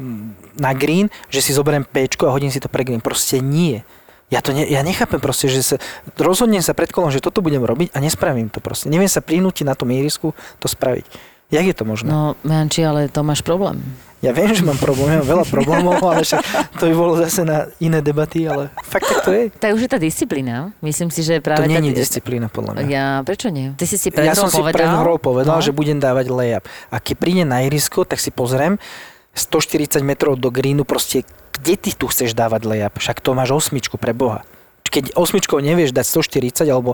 na 0.60 0.76
green, 0.76 1.08
že 1.32 1.40
si 1.40 1.56
zoberiem 1.56 1.86
P 1.88 2.04
a 2.04 2.34
hodím 2.34 2.52
si 2.52 2.60
to 2.60 2.68
pre 2.68 2.84
green. 2.84 3.00
Proste 3.00 3.40
nie. 3.40 3.86
Ja 4.34 4.42
to 4.42 4.50
ne, 4.50 4.66
ja 4.66 4.82
nechápem 4.82 5.22
proste, 5.22 5.46
že 5.46 5.62
sa, 5.62 5.76
rozhodnem 6.18 6.66
sa 6.66 6.74
pred 6.74 6.90
kolom, 6.90 7.14
že 7.14 7.22
toto 7.22 7.46
budem 7.46 7.62
robiť 7.62 7.94
a 7.94 8.02
nespravím 8.02 8.50
to 8.50 8.58
proste. 8.58 8.90
Neviem 8.90 9.06
sa 9.06 9.22
prinútiť 9.22 9.62
na 9.62 9.78
tom 9.78 9.94
ihrisku 9.94 10.34
to 10.58 10.66
spraviť. 10.66 11.06
Jak 11.54 11.66
je 11.70 11.76
to 11.78 11.86
možné? 11.86 12.10
No, 12.10 12.34
Janči, 12.42 12.82
ale 12.82 13.14
to 13.14 13.22
máš 13.22 13.46
problém. 13.46 13.86
Ja 14.24 14.32
viem, 14.32 14.56
že 14.56 14.64
mám 14.64 14.80
problém, 14.80 15.20
mám 15.20 15.28
veľa 15.28 15.46
problémov, 15.52 16.00
ale 16.10 16.24
však 16.24 16.42
to 16.80 16.90
by 16.90 16.94
bolo 16.96 17.14
zase 17.20 17.44
na 17.46 17.68
iné 17.84 18.00
debaty, 18.00 18.48
ale 18.48 18.72
fakt 18.88 19.06
tak 19.06 19.20
to 19.22 19.30
je. 19.36 19.44
To 19.52 19.64
je 19.70 19.72
už 19.76 19.82
je 19.86 19.90
tá 19.92 20.00
disciplína. 20.00 20.72
Myslím 20.80 21.12
si, 21.12 21.22
že 21.22 21.44
To 21.44 21.52
práve... 21.52 21.68
nie 21.68 21.78
tá, 21.78 21.86
je 21.92 21.94
disciplína, 21.94 22.48
podľa 22.50 22.80
mňa. 22.80 22.84
Ja, 22.90 23.08
prečo 23.22 23.52
nie? 23.52 23.76
Ty 23.76 23.86
si 23.86 24.00
si 24.00 24.10
pred 24.10 24.32
Ja 24.32 24.34
som 24.34 24.48
si 24.50 24.58
povedal, 24.58 24.80
pred 24.80 24.90
hrou 24.90 25.20
povedal, 25.20 25.60
no. 25.60 25.62
že 25.62 25.76
budem 25.76 26.00
dávať 26.00 26.32
layup. 26.32 26.64
A 26.90 27.04
keď 27.04 27.16
príde 27.20 27.44
na 27.44 27.68
ihrisko, 27.68 28.08
tak 28.08 28.18
si 28.18 28.32
pozriem 28.32 28.80
140 29.34 30.06
metrov 30.06 30.38
do 30.38 30.54
greenu, 30.54 30.86
proste 30.86 31.26
kde 31.58 31.74
ty 31.78 31.92
tu 31.94 32.06
chceš 32.10 32.38
dávať 32.38 32.66
layup? 32.66 32.98
Však 32.98 33.22
to 33.22 33.34
máš 33.34 33.54
osmičku 33.54 33.98
pre 33.98 34.14
Boha. 34.14 34.46
Keď 34.94 35.18
osmičkou 35.18 35.58
nevieš 35.58 35.90
dať 35.90 36.06
140 36.22 36.70
alebo 36.70 36.94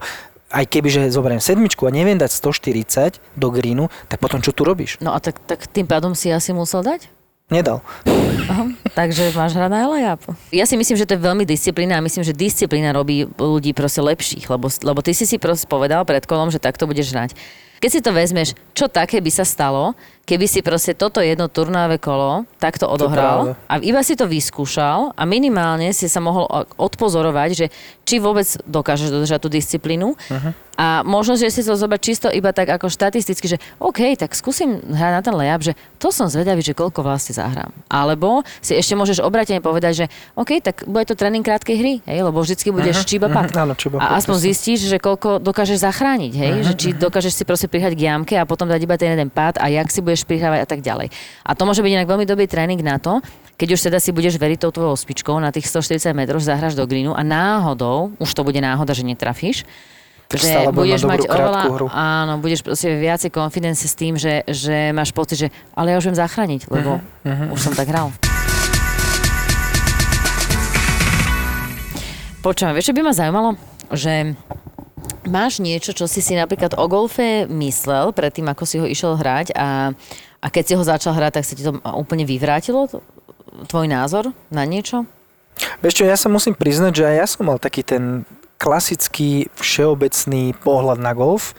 aj 0.50 0.66
keby, 0.66 0.88
že 0.90 1.02
zoberiem 1.14 1.44
sedmičku 1.44 1.86
a 1.86 1.94
neviem 1.94 2.18
dať 2.18 2.32
140 2.32 3.22
do 3.38 3.48
greenu, 3.54 3.92
tak 4.10 4.24
potom 4.24 4.42
čo 4.42 4.56
tu 4.56 4.66
robíš? 4.66 4.98
No 5.04 5.14
a 5.14 5.20
tak, 5.22 5.38
tak 5.46 5.68
tým 5.70 5.86
pádom 5.86 6.18
si 6.18 6.32
asi 6.34 6.56
musel 6.56 6.82
dať? 6.82 7.12
Nedal. 7.50 7.82
Aha, 8.46 8.70
takže 8.94 9.34
máš 9.34 9.58
hrať 9.58 9.74
na 9.74 9.90
layup. 9.90 10.22
Ja 10.54 10.70
si 10.70 10.78
myslím, 10.78 11.02
že 11.02 11.10
to 11.10 11.18
je 11.18 11.26
veľmi 11.26 11.50
disciplína 11.50 11.98
a 11.98 12.06
myslím, 12.06 12.22
že 12.22 12.38
disciplína 12.38 12.94
robí 12.94 13.26
ľudí 13.26 13.74
proste 13.74 14.06
lepších, 14.06 14.46
lebo, 14.54 14.70
lebo 14.70 15.00
ty 15.02 15.18
si 15.18 15.26
si 15.26 15.42
proste 15.42 15.66
povedal 15.66 16.06
pred 16.06 16.22
kolom, 16.30 16.54
že 16.54 16.62
takto 16.62 16.86
budeš 16.86 17.10
hrať. 17.10 17.34
Keď 17.80 17.90
si 17.90 18.00
to 18.06 18.12
vezmeš, 18.14 18.54
čo 18.76 18.86
také 18.86 19.18
by 19.18 19.32
sa 19.34 19.48
stalo, 19.48 19.98
keby 20.30 20.46
si 20.46 20.62
proste 20.62 20.94
toto 20.94 21.26
jedno 21.26 21.50
turnové 21.50 21.98
kolo 21.98 22.46
takto 22.62 22.86
odohral 22.86 23.58
a 23.66 23.82
iba 23.82 24.06
si 24.06 24.14
to 24.14 24.30
vyskúšal 24.30 25.18
a 25.18 25.24
minimálne 25.26 25.90
si 25.90 26.06
sa 26.06 26.22
mohol 26.22 26.46
odpozorovať, 26.78 27.50
že 27.58 27.66
či 28.06 28.22
vôbec 28.22 28.46
dokážeš 28.70 29.10
dodržať 29.10 29.40
tú 29.42 29.50
disciplínu 29.50 30.14
uh-huh. 30.14 30.52
a 30.78 31.02
možno, 31.02 31.34
že 31.38 31.50
si 31.50 31.66
to 31.66 31.74
zobrať 31.74 32.02
čisto 32.02 32.28
iba 32.30 32.54
tak 32.54 32.70
ako 32.70 32.90
štatisticky, 32.90 33.46
že 33.46 33.58
OK, 33.82 34.18
tak 34.18 34.38
skúsim 34.38 34.82
hrať 34.82 35.14
na 35.18 35.22
ten 35.26 35.34
layup, 35.34 35.62
že 35.62 35.74
to 35.98 36.14
som 36.14 36.30
zvedavý, 36.30 36.62
že 36.62 36.78
koľko 36.78 37.02
vlastne 37.02 37.34
zahrám. 37.34 37.74
Alebo 37.90 38.46
si 38.62 38.78
ešte 38.78 38.94
môžeš 38.94 39.22
obratene 39.26 39.62
povedať, 39.62 39.94
že 39.94 40.06
OK, 40.38 40.62
tak 40.62 40.86
bude 40.86 41.06
to 41.10 41.18
tréning 41.18 41.46
krátkej 41.46 41.78
hry, 41.78 41.94
hej, 42.06 42.20
lebo 42.22 42.38
vždycky 42.42 42.70
budeš 42.70 43.02
uh-huh. 43.02 43.10
čiba 43.10 43.28
pat. 43.34 43.50
Áno, 43.54 43.74
čiba 43.74 43.98
a 44.02 44.18
aspoň 44.18 44.38
zistíš, 44.54 44.90
že 44.90 44.98
koľko 45.02 45.42
dokážeš 45.42 45.86
zachrániť, 45.86 46.34
hej, 46.34 46.54
že 46.66 46.74
či 46.78 46.88
dokážeš 46.94 47.34
si 47.34 47.44
proste 47.46 47.70
prihať 47.70 47.94
k 47.94 48.10
jamke 48.10 48.36
a 48.38 48.46
potom 48.50 48.66
dať 48.66 48.82
iba 48.82 48.98
ten 48.98 49.14
jeden 49.14 49.30
pád 49.30 49.62
a 49.62 49.70
jak 49.70 49.88
si 49.94 50.02
budeš 50.02 50.19
prihrávať 50.26 50.60
a 50.64 50.68
tak 50.68 50.80
ďalej. 50.80 51.12
A 51.46 51.52
to 51.54 51.64
môže 51.68 51.84
byť 51.84 51.92
inak 51.92 52.08
veľmi 52.08 52.26
dobrý 52.26 52.48
tréning 52.48 52.80
na 52.80 52.98
to, 52.98 53.20
keď 53.60 53.76
už 53.76 53.82
teda 53.92 54.00
si 54.00 54.16
budeš 54.16 54.40
veriť 54.40 54.64
tou 54.64 54.72
tvojou 54.72 54.96
ospičkou 54.96 55.36
na 55.36 55.52
tých 55.52 55.68
140 55.68 56.16
metroch, 56.16 56.40
zahraš 56.40 56.80
do 56.80 56.88
greenu 56.88 57.12
a 57.12 57.28
náhodou, 57.28 58.16
už 58.16 58.32
to 58.32 58.48
bude 58.48 58.56
náhoda, 58.56 58.96
že 58.96 59.04
netrafíš, 59.04 59.68
Tak 60.32 60.40
že 60.40 60.52
budeš 60.72 61.04
mať 61.04 61.28
oveľa, 61.28 61.62
hru. 61.68 61.88
áno, 61.92 62.40
budeš 62.40 62.64
proste 62.64 62.96
viacej 62.96 63.36
confidence 63.36 63.84
s 63.84 63.96
tým, 64.00 64.16
že, 64.16 64.48
že 64.48 64.96
máš 64.96 65.12
pocit, 65.12 65.36
že 65.44 65.48
ale 65.76 65.92
ja 65.92 66.00
už 66.00 66.08
viem 66.08 66.16
zachrániť, 66.16 66.72
lebo 66.72 67.04
uh-huh, 67.04 67.52
už 67.52 67.60
som 67.60 67.76
tak 67.76 67.92
hral. 67.92 68.16
Počúvam, 72.40 72.72
vieš, 72.72 72.88
čo 72.88 72.96
by 72.96 73.04
ma 73.04 73.12
zaujímalo? 73.12 73.60
Že 73.92 74.40
máš 75.30 75.62
niečo, 75.62 75.94
čo 75.96 76.10
si 76.10 76.20
si 76.20 76.34
napríklad 76.36 76.76
o 76.76 76.86
golfe 76.90 77.46
myslel 77.48 78.12
predtým, 78.12 78.50
ako 78.50 78.64
si 78.66 78.82
ho 78.82 78.86
išiel 78.90 79.16
hrať 79.16 79.54
a, 79.56 79.94
a 80.42 80.48
keď 80.50 80.64
si 80.66 80.74
ho 80.76 80.84
začal 80.84 81.14
hrať, 81.16 81.40
tak 81.40 81.46
sa 81.46 81.54
ti 81.56 81.64
to 81.64 81.78
úplne 81.96 82.26
vyvrátilo? 82.26 82.90
Tvoj 83.70 83.88
názor 83.88 84.34
na 84.50 84.66
niečo? 84.66 85.06
Vieš 85.80 86.04
čo, 86.04 86.10
ja 86.10 86.18
sa 86.18 86.32
musím 86.32 86.56
priznať, 86.56 86.94
že 87.04 87.08
aj 87.08 87.16
ja 87.16 87.28
som 87.28 87.44
mal 87.48 87.60
taký 87.60 87.86
ten 87.86 88.26
klasický 88.60 89.48
všeobecný 89.56 90.58
pohľad 90.60 91.00
na 91.00 91.16
golf, 91.16 91.56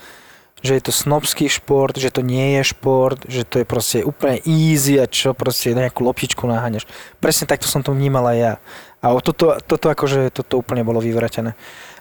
že 0.61 0.77
je 0.77 0.83
to 0.85 0.93
snobský 0.93 1.49
šport, 1.49 1.97
že 1.97 2.13
to 2.13 2.21
nie 2.21 2.61
je 2.61 2.77
šport, 2.77 3.25
že 3.25 3.49
to 3.49 3.65
je 3.65 3.67
proste 3.67 3.99
úplne 4.05 4.37
easy 4.45 5.01
a 5.01 5.09
čo 5.09 5.33
proste 5.33 5.73
nejakú 5.73 6.05
loptičku 6.05 6.45
naháňaš. 6.45 6.85
Presne 7.17 7.49
takto 7.49 7.65
som 7.65 7.81
to 7.81 7.97
vnímal 7.97 8.29
aj 8.29 8.37
ja. 8.37 8.53
A 9.01 9.17
toto, 9.25 9.57
toto 9.65 9.89
akože 9.89 10.29
toto 10.29 10.61
úplne 10.61 10.85
bolo 10.85 11.01
vyvratené. 11.01 11.57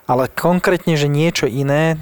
Ale 0.09 0.25
konkrétne, 0.33 0.97
že 0.97 1.05
niečo 1.05 1.45
iné, 1.45 2.01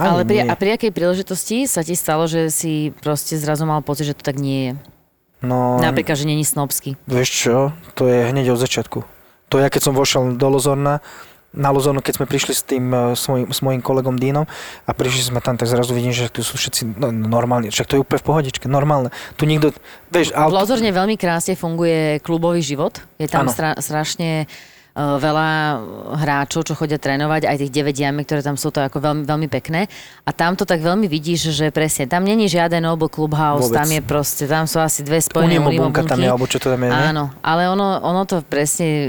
ani 0.00 0.08
Ale 0.08 0.22
pri, 0.24 0.38
nie. 0.40 0.48
a 0.48 0.54
pri 0.56 0.70
akej 0.80 0.88
príležitosti 0.88 1.68
sa 1.68 1.84
ti 1.84 1.92
stalo, 1.92 2.24
že 2.24 2.48
si 2.48 2.96
proste 3.04 3.36
zrazu 3.36 3.68
mal 3.68 3.84
pocit, 3.84 4.08
že 4.08 4.16
to 4.16 4.24
tak 4.24 4.40
nie 4.40 4.72
je? 4.72 4.72
No, 5.44 5.76
Napríklad, 5.82 6.16
že 6.16 6.24
není 6.24 6.48
snobský. 6.48 6.96
Vieš 7.04 7.28
čo, 7.28 7.56
to 7.92 8.08
je 8.08 8.30
hneď 8.30 8.56
od 8.56 8.62
začiatku. 8.62 9.04
To 9.52 9.60
ja 9.60 9.68
keď 9.68 9.90
som 9.90 9.92
vošiel 9.92 10.40
do 10.40 10.48
Lozorna, 10.48 11.04
na 11.52 11.68
Lozornu, 11.68 12.00
keď 12.00 12.16
sme 12.16 12.26
prišli 12.26 12.52
s 12.56 12.64
tým, 12.64 12.88
eh, 12.88 13.12
s 13.12 13.28
mojim, 13.28 13.52
s 13.52 13.60
mojim 13.60 13.84
kolegom 13.84 14.16
Dínom 14.16 14.48
a 14.88 14.90
prišli 14.96 15.28
sme 15.28 15.44
tam, 15.44 15.60
tak 15.60 15.68
zrazu 15.68 15.92
vidím, 15.92 16.16
že 16.16 16.32
tu 16.32 16.40
sú 16.40 16.56
všetci 16.56 16.96
no, 16.96 17.12
normálni, 17.12 17.68
však 17.68 17.86
to 17.92 17.94
je 17.96 18.00
úplne 18.00 18.20
v 18.24 18.26
pohodičke, 18.26 18.64
normálne. 18.72 19.12
Tu 19.36 19.44
nikto, 19.44 19.76
vieš, 20.08 20.32
V. 20.32 20.48
Lozorne 20.48 20.88
veľmi 20.88 21.20
krásne 21.20 21.52
funguje 21.52 22.24
klubový 22.24 22.64
život. 22.64 23.04
Je 23.20 23.28
tam 23.28 23.52
stra, 23.52 23.76
strašne 23.76 24.48
e, 24.48 24.71
veľa 24.92 25.48
hráčov, 26.20 26.68
čo 26.68 26.76
chodia 26.76 27.00
trénovať, 27.00 27.48
aj 27.48 27.56
tých 27.64 27.72
9 27.72 27.96
jamy, 27.96 28.20
ktoré 28.28 28.44
tam 28.44 28.60
sú, 28.60 28.68
to 28.68 28.84
ako 28.84 29.00
veľmi, 29.00 29.24
veľmi 29.24 29.48
pekné. 29.48 29.88
A 30.22 30.30
tam 30.36 30.52
to 30.52 30.68
tak 30.68 30.84
veľmi 30.84 31.08
vidíš, 31.08 31.48
že 31.48 31.72
presne, 31.72 32.04
tam 32.04 32.28
není 32.28 32.44
žiaden 32.44 32.84
Noble 32.84 33.08
Clubhouse, 33.08 33.72
Vôbec. 33.72 33.78
tam 33.80 33.88
je 33.88 34.00
proste, 34.04 34.44
tam 34.44 34.68
sú 34.68 34.76
asi 34.84 35.00
dve 35.00 35.24
spojené 35.24 35.56
bunka 35.64 36.04
tam 36.04 36.20
je, 36.20 36.28
bunky. 36.28 36.32
alebo 36.36 36.44
čo 36.44 36.60
to 36.60 36.68
tam 36.68 36.80
je, 36.84 36.88
ne? 36.92 37.02
Áno, 37.08 37.24
ale 37.40 37.72
ono, 37.72 38.04
ono 38.04 38.28
to 38.28 38.44
presne, 38.44 38.84
e, 38.84 39.08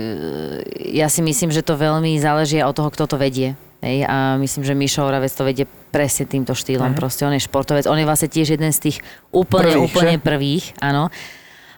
ja 0.95 1.11
si 1.11 1.19
myslím, 1.19 1.51
že 1.51 1.59
to 1.59 1.75
veľmi 1.75 2.15
záleží 2.15 2.63
od 2.63 2.71
toho, 2.71 2.87
kto 2.87 3.03
to 3.03 3.15
vedie. 3.19 3.59
Hej, 3.83 4.07
a 4.07 4.39
myslím, 4.39 4.63
že 4.63 4.79
Mišo 4.79 5.03
Oravec 5.03 5.35
to 5.35 5.43
vedie 5.43 5.67
presne 5.67 6.23
týmto 6.23 6.55
štýlom. 6.55 6.95
Mhm. 6.95 6.97
Proste 6.97 7.27
on 7.27 7.35
je 7.35 7.43
športovec, 7.43 7.83
on 7.91 7.99
je 7.99 8.07
vlastne 8.07 8.31
tiež 8.31 8.55
jeden 8.55 8.71
z 8.71 8.79
tých 8.79 8.97
úplne, 9.35 9.75
Prvých, 9.75 9.83
úplne 9.91 10.15
že? 10.15 10.23
prvých, 10.23 10.65
áno. 10.79 11.11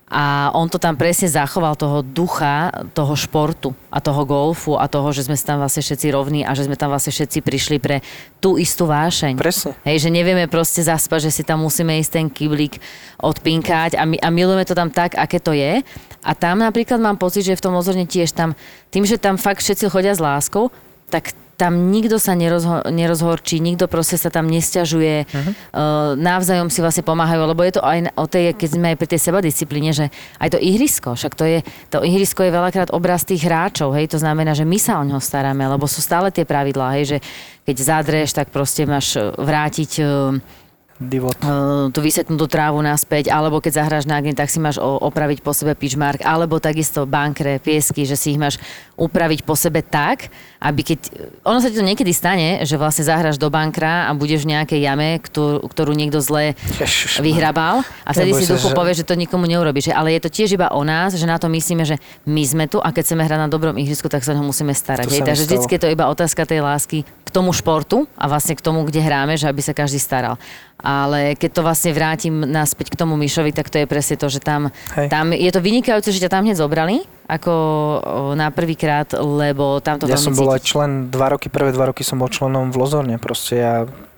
A 0.05 0.53
on 0.53 0.69
to 0.69 0.77
tam 0.77 0.93
presne 0.93 1.25
zachoval 1.25 1.73
toho 1.73 2.05
ducha, 2.05 2.69
toho 2.93 3.17
športu 3.17 3.73
a 3.89 3.97
toho 3.97 4.21
golfu 4.21 4.77
a 4.77 4.85
toho, 4.85 5.09
že 5.09 5.25
sme 5.25 5.33
tam 5.33 5.57
vlastne 5.57 5.81
všetci 5.81 6.13
rovní 6.13 6.45
a 6.45 6.53
že 6.53 6.69
sme 6.69 6.77
tam 6.77 6.93
vlastne 6.93 7.09
všetci 7.09 7.41
prišli 7.41 7.77
pre 7.81 8.05
tú 8.37 8.61
istú 8.61 8.85
vášeň. 8.85 9.33
Presne. 9.33 9.73
Hej, 9.81 10.05
že 10.05 10.09
nevieme 10.13 10.45
proste 10.45 10.85
zaspať, 10.85 11.29
že 11.29 11.41
si 11.41 11.41
tam 11.41 11.65
musíme 11.65 11.97
ísť 11.97 12.11
ten 12.21 12.27
kyblík 12.29 12.77
odpinkať 13.17 13.97
a, 13.97 14.05
my, 14.05 14.21
a 14.21 14.29
milujeme 14.29 14.61
to 14.61 14.77
tam 14.77 14.93
tak, 14.93 15.17
aké 15.17 15.41
to 15.41 15.57
je. 15.57 15.81
A 16.21 16.31
tam 16.37 16.61
napríklad 16.61 17.01
mám 17.01 17.17
pocit, 17.17 17.41
že 17.41 17.57
v 17.57 17.65
tom 17.65 17.73
ozorne 17.73 18.05
tiež 18.05 18.29
tam, 18.29 18.53
tým, 18.93 19.09
že 19.09 19.17
tam 19.17 19.41
fakt 19.41 19.65
všetci 19.65 19.89
chodia 19.89 20.13
s 20.13 20.21
láskou, 20.21 20.69
tak 21.09 21.33
tam 21.55 21.91
nikto 21.91 22.19
sa 22.19 22.35
nerozho- 22.35 22.83
nerozhorčí, 22.91 23.63
nikto 23.63 23.87
proste 23.87 24.19
sa 24.19 24.27
tam 24.27 24.51
nesťažuje, 24.51 25.15
uh-huh. 25.23 25.39
uh, 25.39 25.53
navzájom 26.19 26.67
si 26.67 26.83
vlastne 26.83 27.07
pomáhajú, 27.07 27.47
lebo 27.47 27.63
je 27.63 27.79
to 27.79 27.83
aj 27.83 28.11
o 28.19 28.25
tej, 28.27 28.51
keď 28.55 28.69
sme 28.75 28.87
aj 28.91 28.97
pri 28.99 29.07
tej 29.15 29.21
sebadisciplíne, 29.23 29.91
že 29.95 30.11
aj 30.39 30.49
to 30.51 30.59
ihrisko, 30.59 31.15
však 31.15 31.33
to 31.33 31.47
je, 31.47 31.59
to 31.87 32.03
ihrisko 32.03 32.43
je 32.43 32.51
veľakrát 32.51 32.91
obraz 32.91 33.23
tých 33.23 33.47
hráčov, 33.47 33.95
hej, 33.95 34.11
to 34.11 34.19
znamená, 34.19 34.51
že 34.51 34.67
my 34.67 34.75
sa 34.75 34.99
o 34.99 35.07
ňo 35.07 35.23
staráme, 35.23 35.63
lebo 35.63 35.87
sú 35.87 36.03
stále 36.03 36.27
tie 36.29 36.43
pravidlá, 36.43 36.99
hej, 36.99 37.15
že 37.15 37.17
keď 37.65 37.75
zadreš, 37.81 38.29
tak 38.35 38.53
proste 38.53 38.83
máš 38.85 39.15
eh, 39.15 39.31
vrátiť 39.31 39.91
eh, 40.03 40.63
Divot. 40.95 41.35
uh, 41.43 41.91
tú 41.91 41.99
vysetnutú 41.99 42.47
trávu 42.47 42.79
naspäť, 42.79 43.27
alebo 43.27 43.59
keď 43.59 43.83
zahráš 43.83 44.07
na 44.07 44.15
green, 44.23 44.31
tak 44.31 44.47
si 44.47 44.63
máš 44.63 44.79
opraviť 44.79 45.43
po 45.43 45.51
sebe 45.51 45.75
pitch 45.75 45.99
mark, 45.99 46.23
alebo 46.23 46.55
takisto 46.63 47.03
bankre, 47.03 47.59
piesky, 47.59 48.07
že 48.07 48.15
si 48.15 48.31
ich 48.31 48.39
máš 48.39 48.55
upraviť 48.95 49.43
po 49.43 49.59
sebe 49.59 49.83
tak, 49.83 50.31
aby 50.63 50.81
keď... 50.87 50.99
Ono 51.43 51.59
sa 51.59 51.67
ti 51.67 51.75
to 51.75 51.83
niekedy 51.83 52.15
stane, 52.15 52.63
že 52.63 52.79
vlastne 52.79 53.03
zahráš 53.03 53.35
do 53.35 53.51
bankra 53.51 54.07
a 54.07 54.15
budeš 54.15 54.47
v 54.47 54.55
nejakej 54.55 54.79
jame, 54.87 55.19
ktorú, 55.19 55.67
ktorú 55.67 55.91
niekto 55.91 56.23
zle 56.23 56.55
Ježiš, 56.79 57.19
vyhrabal 57.19 57.83
a 58.07 58.09
vtedy 58.15 58.31
si 58.31 58.47
duchu 58.47 58.71
že- 58.71 58.77
povie, 58.77 58.95
že 58.95 59.03
to 59.03 59.19
nikomu 59.19 59.51
neurobíš. 59.51 59.91
Ale 59.91 60.15
je 60.15 60.23
to 60.23 60.31
tiež 60.31 60.55
iba 60.55 60.71
o 60.71 60.79
nás, 60.87 61.11
že 61.11 61.27
na 61.27 61.35
to 61.35 61.51
myslíme, 61.51 61.83
že 61.83 61.99
my 62.23 62.43
sme 62.47 62.65
tu 62.71 62.79
a 62.79 62.95
keď 62.95 63.03
chceme 63.03 63.27
hrať 63.27 63.39
na 63.43 63.51
dobrom 63.51 63.75
ihrisku, 63.75 64.07
tak 64.07 64.23
sa 64.23 64.31
o 64.31 64.39
ňo 64.39 64.47
musíme 64.47 64.71
starať. 64.71 65.11
Hej? 65.11 65.27
Takže 65.27 65.43
vždycky 65.43 65.75
je 65.75 65.81
to 65.83 65.91
iba 65.91 66.07
otázka 66.07 66.47
tej 66.47 66.63
lásky 66.63 67.03
tomu 67.36 67.51
športu 67.51 68.07
a 68.15 68.31
vlastne 68.31 68.55
k 68.55 68.63
tomu, 68.63 68.88
kde 68.88 69.03
hráme, 69.03 69.36
že 69.36 69.51
aby 69.51 69.59
sa 69.59 69.75
každý 69.75 69.99
staral. 69.99 70.39
Ale 70.79 71.36
keď 71.36 71.49
to 71.51 71.61
vlastne 71.65 71.91
vrátim 71.91 72.31
naspäť 72.31 72.95
k 72.95 72.99
tomu 72.99 73.19
Mišovi, 73.19 73.51
tak 73.51 73.67
to 73.67 73.83
je 73.83 73.88
presne 73.89 74.15
to, 74.15 74.31
že 74.31 74.39
tam, 74.39 74.71
Hej. 74.95 75.11
tam 75.11 75.36
je 75.36 75.51
to 75.51 75.59
vynikajúce, 75.59 76.15
že 76.15 76.23
ťa 76.23 76.31
tam 76.31 76.47
hneď 76.47 76.55
zobrali, 76.55 77.03
ako 77.25 77.53
na 78.38 78.53
prvýkrát, 78.53 79.11
lebo 79.17 79.83
tam 79.83 79.99
to 79.99 80.07
Ja 80.07 80.15
som 80.15 80.31
bol 80.31 80.53
aj 80.53 80.61
cítiť. 80.63 80.71
člen, 80.71 80.89
dva 81.11 81.36
roky, 81.36 81.51
prvé 81.51 81.75
dva 81.75 81.91
roky 81.91 82.05
som 82.05 82.21
bol 82.21 82.29
členom 82.29 82.69
v 82.71 82.75
Lozorne, 82.79 83.17
proste 83.17 83.53
ja 83.59 83.75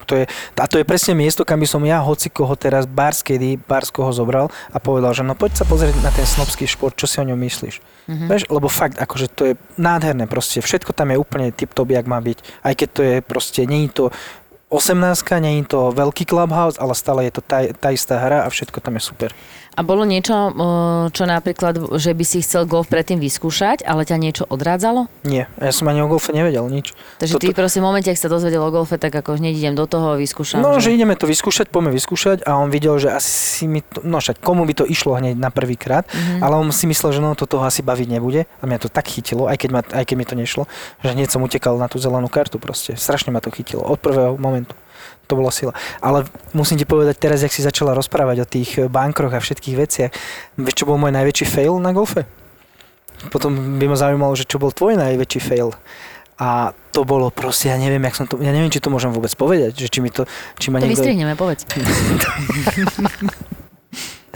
to 0.07 0.13
je, 0.15 0.25
a 0.55 0.65
to 0.71 0.79
je 0.79 0.87
presne 0.87 1.13
miesto, 1.19 1.43
kam 1.43 1.59
by 1.59 1.67
som 1.67 1.83
ja 1.83 1.99
hoci 1.99 2.31
koho 2.31 2.55
teraz 2.55 2.87
Bars, 2.87 3.19
kedy 3.19 3.59
Bars 3.59 3.91
koho 3.91 4.15
zobral 4.15 4.47
a 4.71 4.79
povedal, 4.79 5.11
že 5.11 5.27
no 5.27 5.35
poď 5.35 5.59
sa 5.59 5.65
pozrieť 5.67 5.99
na 5.99 6.09
ten 6.15 6.23
snobský 6.23 6.63
šport, 6.63 6.95
čo 6.95 7.05
si 7.05 7.19
o 7.19 7.27
ňom 7.27 7.35
myslíš. 7.35 7.83
Mm-hmm. 8.07 8.27
Vieš, 8.31 8.43
lebo 8.47 8.71
fakt, 8.71 8.95
akože 8.95 9.27
to 9.27 9.41
je 9.51 9.53
nádherné 9.75 10.31
proste, 10.31 10.63
všetko 10.63 10.95
tam 10.95 11.11
je 11.11 11.19
úplne 11.19 11.51
tip-top, 11.51 11.91
jak 11.91 12.07
má 12.07 12.23
byť. 12.23 12.63
Aj 12.63 12.73
keď 12.73 12.89
to 12.95 13.01
je 13.03 13.15
proste, 13.19 13.61
není 13.67 13.91
to 13.91 14.15
18, 14.67 14.99
nie 15.39 15.63
je 15.63 15.71
to 15.71 15.95
veľký 15.95 16.27
clubhouse, 16.27 16.75
ale 16.75 16.91
stále 16.91 17.23
je 17.27 17.39
to 17.39 17.41
tá, 17.43 17.63
tá 17.71 17.95
istá 17.95 18.19
hra 18.19 18.43
a 18.43 18.51
všetko 18.51 18.83
tam 18.83 18.99
je 18.99 19.03
super. 19.03 19.31
A 19.77 19.85
bolo 19.85 20.03
niečo, 20.03 20.33
o, 20.33 20.49
čo 21.13 21.29
napríklad, 21.29 21.77
že 22.01 22.17
by 22.17 22.25
si 22.25 22.41
chcel 22.41 22.65
golf 22.65 22.89
predtým 22.89 23.21
vyskúšať, 23.21 23.85
ale 23.85 24.09
ťa 24.09 24.17
niečo 24.17 24.43
odrádzalo? 24.49 25.05
Nie, 25.21 25.45
ja 25.61 25.69
som 25.69 25.85
ani 25.85 26.01
o 26.01 26.09
golfe 26.09 26.33
nevedel 26.33 26.65
nič. 26.65 26.97
Takže 27.21 27.37
ty 27.37 27.53
proste 27.53 27.77
v 27.77 27.85
momente, 27.85 28.09
ak 28.09 28.17
sa 28.17 28.25
dozvedel 28.25 28.57
o 28.57 28.73
golfe, 28.73 28.97
tak 28.97 29.13
ako 29.13 29.37
hneď 29.37 29.53
idem 29.53 29.75
do 29.77 29.85
toho, 29.85 30.17
vyskúšam. 30.17 30.65
No, 30.65 30.81
že 30.81 30.97
ideme 30.97 31.13
to 31.13 31.29
vyskúšať, 31.29 31.69
poďme 31.69 31.93
vyskúšať 31.93 32.41
a 32.49 32.57
on 32.57 32.73
videl, 32.73 32.97
že 32.97 33.13
asi 33.13 33.69
mi 33.69 33.85
to, 33.85 34.01
no 34.01 34.17
však 34.17 34.41
komu 34.41 34.65
by 34.65 34.73
to 34.73 34.85
išlo 34.89 35.13
hneď 35.13 35.37
na 35.37 35.53
prvý 35.53 35.77
krát, 35.77 36.09
Mhm. 36.09 36.17
mm-hmm. 36.17 36.41
ale 36.41 36.53
on 36.57 36.73
si 36.73 36.89
myslel, 36.89 37.13
že 37.13 37.21
no 37.21 37.37
to 37.37 37.45
toho 37.45 37.61
asi 37.61 37.85
baviť 37.85 38.07
nebude 38.09 38.49
a 38.49 38.63
mňa 38.65 38.79
to 38.81 38.89
tak 38.89 39.05
chytilo, 39.05 39.45
aj 39.45 39.61
keď, 39.61 39.69
ma, 39.69 39.81
aj 39.85 40.03
keď 40.09 40.15
mi 40.17 40.25
to 40.25 40.33
nešlo, 40.33 40.63
že 41.05 41.13
hneď 41.13 41.29
som 41.29 41.45
utekal 41.45 41.77
na 41.77 41.85
tú 41.85 42.01
zelenú 42.01 42.25
kartu 42.25 42.57
proste, 42.57 42.97
strašne 42.97 43.29
ma 43.29 43.45
to 43.45 43.53
chytilo 43.53 43.85
od 43.85 44.01
prvého 44.01 44.41
momentu. 44.41 44.73
To 45.27 45.33
bola 45.35 45.51
sila. 45.51 45.75
Ale 45.99 46.23
musím 46.55 46.79
ti 46.79 46.87
povedať 46.87 47.19
teraz, 47.19 47.43
jak 47.43 47.51
si 47.51 47.59
začala 47.59 47.91
rozprávať 47.91 48.37
o 48.43 48.49
tých 48.49 48.69
eh, 48.79 48.87
bankroch 48.87 49.35
a 49.35 49.43
všetkých 49.43 49.75
veciach. 49.75 50.11
Vieš, 50.55 50.75
čo 50.83 50.87
bol 50.87 50.95
môj 50.95 51.11
najväčší 51.11 51.45
fail 51.45 51.75
na 51.83 51.91
golfe? 51.91 52.23
Potom 53.33 53.81
by 53.81 53.85
ma 53.89 53.97
zaujímalo, 53.97 54.37
že 54.37 54.45
čo 54.45 54.61
bol 54.61 54.69
tvoj 54.69 54.93
najväčší 54.95 55.41
fail. 55.41 55.73
A 56.37 56.69
to 56.93 57.01
bolo 57.01 57.33
proste, 57.33 57.73
ja 57.73 57.77
neviem, 57.81 58.01
jak 58.05 58.13
som 58.13 58.29
to, 58.29 58.37
ja 58.37 58.53
neviem, 58.53 58.69
či 58.69 58.77
to 58.77 58.93
môžem 58.93 59.09
vôbec 59.09 59.33
povedať, 59.33 59.73
že 59.73 59.89
či 59.89 60.05
mi 60.05 60.13
to, 60.13 60.29
či 60.61 60.69
ma 60.69 60.77
To 60.77 60.85
niekto... 60.85 61.01
vystrihneme, 61.01 61.33
povedz. 61.33 61.65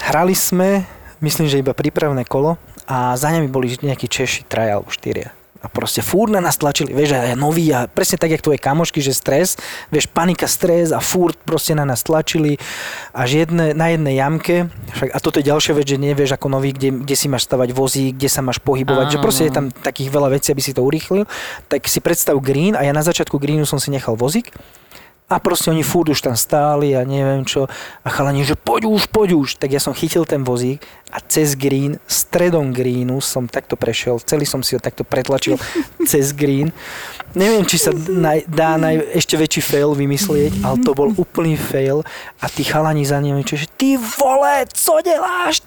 Hrali 0.09 0.34
sme, 0.34 0.82
myslím, 1.22 1.45
že 1.45 1.62
iba 1.62 1.78
prípravné 1.78 2.26
kolo 2.26 2.57
a 2.89 3.14
za 3.14 3.30
nami 3.30 3.45
boli 3.45 3.70
nejakí 3.70 4.09
Češi, 4.09 4.49
traja 4.49 4.82
alebo 4.82 4.89
štyria. 4.89 5.30
A 5.62 5.70
proste 5.70 6.01
fúr 6.01 6.34
na 6.34 6.41
nás 6.41 6.57
tlačili, 6.57 6.89
vieš, 6.89 7.14
a 7.14 7.38
noví 7.38 7.70
a 7.70 7.86
presne 7.86 8.18
tak, 8.18 8.34
jak 8.34 8.41
tvoje 8.41 8.57
kamošky, 8.57 8.97
že 8.97 9.14
stres, 9.14 9.62
vieš, 9.93 10.09
panika, 10.09 10.49
stres 10.49 10.89
a 10.89 10.97
fúr 10.97 11.38
proste 11.38 11.78
na 11.78 11.86
nás 11.86 12.01
tlačili 12.01 12.57
až 13.14 13.45
jedne, 13.45 13.78
na 13.78 13.93
jednej 13.93 14.18
jamke, 14.18 14.74
však, 14.97 15.09
a 15.14 15.18
toto 15.22 15.38
je 15.38 15.49
ďalšia 15.53 15.78
vec, 15.78 15.86
že 15.86 16.01
nevieš 16.01 16.34
ako 16.34 16.49
nový, 16.49 16.74
kde, 16.74 17.05
kde 17.05 17.14
si 17.14 17.30
máš 17.30 17.45
stavať 17.45 17.78
vozík, 17.78 18.18
kde 18.18 18.30
sa 18.34 18.41
máš 18.41 18.57
pohybovať, 18.57 19.05
Áno, 19.05 19.14
že 19.14 19.22
proste 19.22 19.43
je 19.45 19.53
tam 19.53 19.70
takých 19.70 20.09
veľa 20.09 20.34
vecí, 20.34 20.49
aby 20.49 20.66
si 20.66 20.74
to 20.74 20.82
urýchlil, 20.82 21.30
tak 21.70 21.86
si 21.86 22.01
predstav 22.01 22.41
green 22.41 22.74
a 22.74 22.82
ja 22.82 22.89
na 22.89 23.05
začiatku 23.05 23.38
greenu 23.38 23.70
som 23.70 23.78
si 23.78 23.93
nechal 23.93 24.18
vozík 24.18 24.49
a 25.32 25.39
proste 25.39 25.71
oni 25.71 25.79
furt 25.79 26.11
už 26.11 26.19
tam 26.19 26.36
stáli 26.36 26.91
a 26.91 27.07
neviem 27.07 27.47
čo. 27.47 27.71
A 28.03 28.07
chalani, 28.11 28.43
že 28.43 28.59
poď 28.59 28.91
už, 28.91 29.07
poď 29.07 29.39
už. 29.39 29.49
Tak 29.55 29.71
ja 29.71 29.79
som 29.79 29.95
chytil 29.95 30.27
ten 30.27 30.43
vozík 30.43 30.84
a 31.07 31.23
cez 31.23 31.55
green, 31.55 31.95
stredom 32.03 32.75
greenu 32.75 33.23
som 33.23 33.47
takto 33.47 33.79
prešiel. 33.79 34.19
Celý 34.19 34.43
som 34.43 34.59
si 34.59 34.75
ho 34.75 34.84
takto 34.84 35.07
pretlačil 35.07 35.55
cez 36.11 36.36
green. 36.36 36.75
Neviem, 37.32 37.63
či 37.63 37.79
sa 37.79 37.95
naj, 37.95 38.43
dá 38.51 38.75
naj, 38.75 39.15
ešte 39.15 39.39
väčší 39.39 39.63
fail 39.63 39.95
vymyslieť, 39.95 40.67
ale 40.67 40.84
to 40.84 40.91
bol 40.91 41.15
úplný 41.15 41.55
fail. 41.55 42.03
A 42.43 42.51
tí 42.51 42.67
chalani 42.67 43.07
za 43.07 43.23
ním, 43.23 43.39
čo, 43.47 43.55
že 43.55 43.71
ty 43.71 43.95
vole, 43.95 44.67
co 44.67 44.99
deláš 44.99 45.63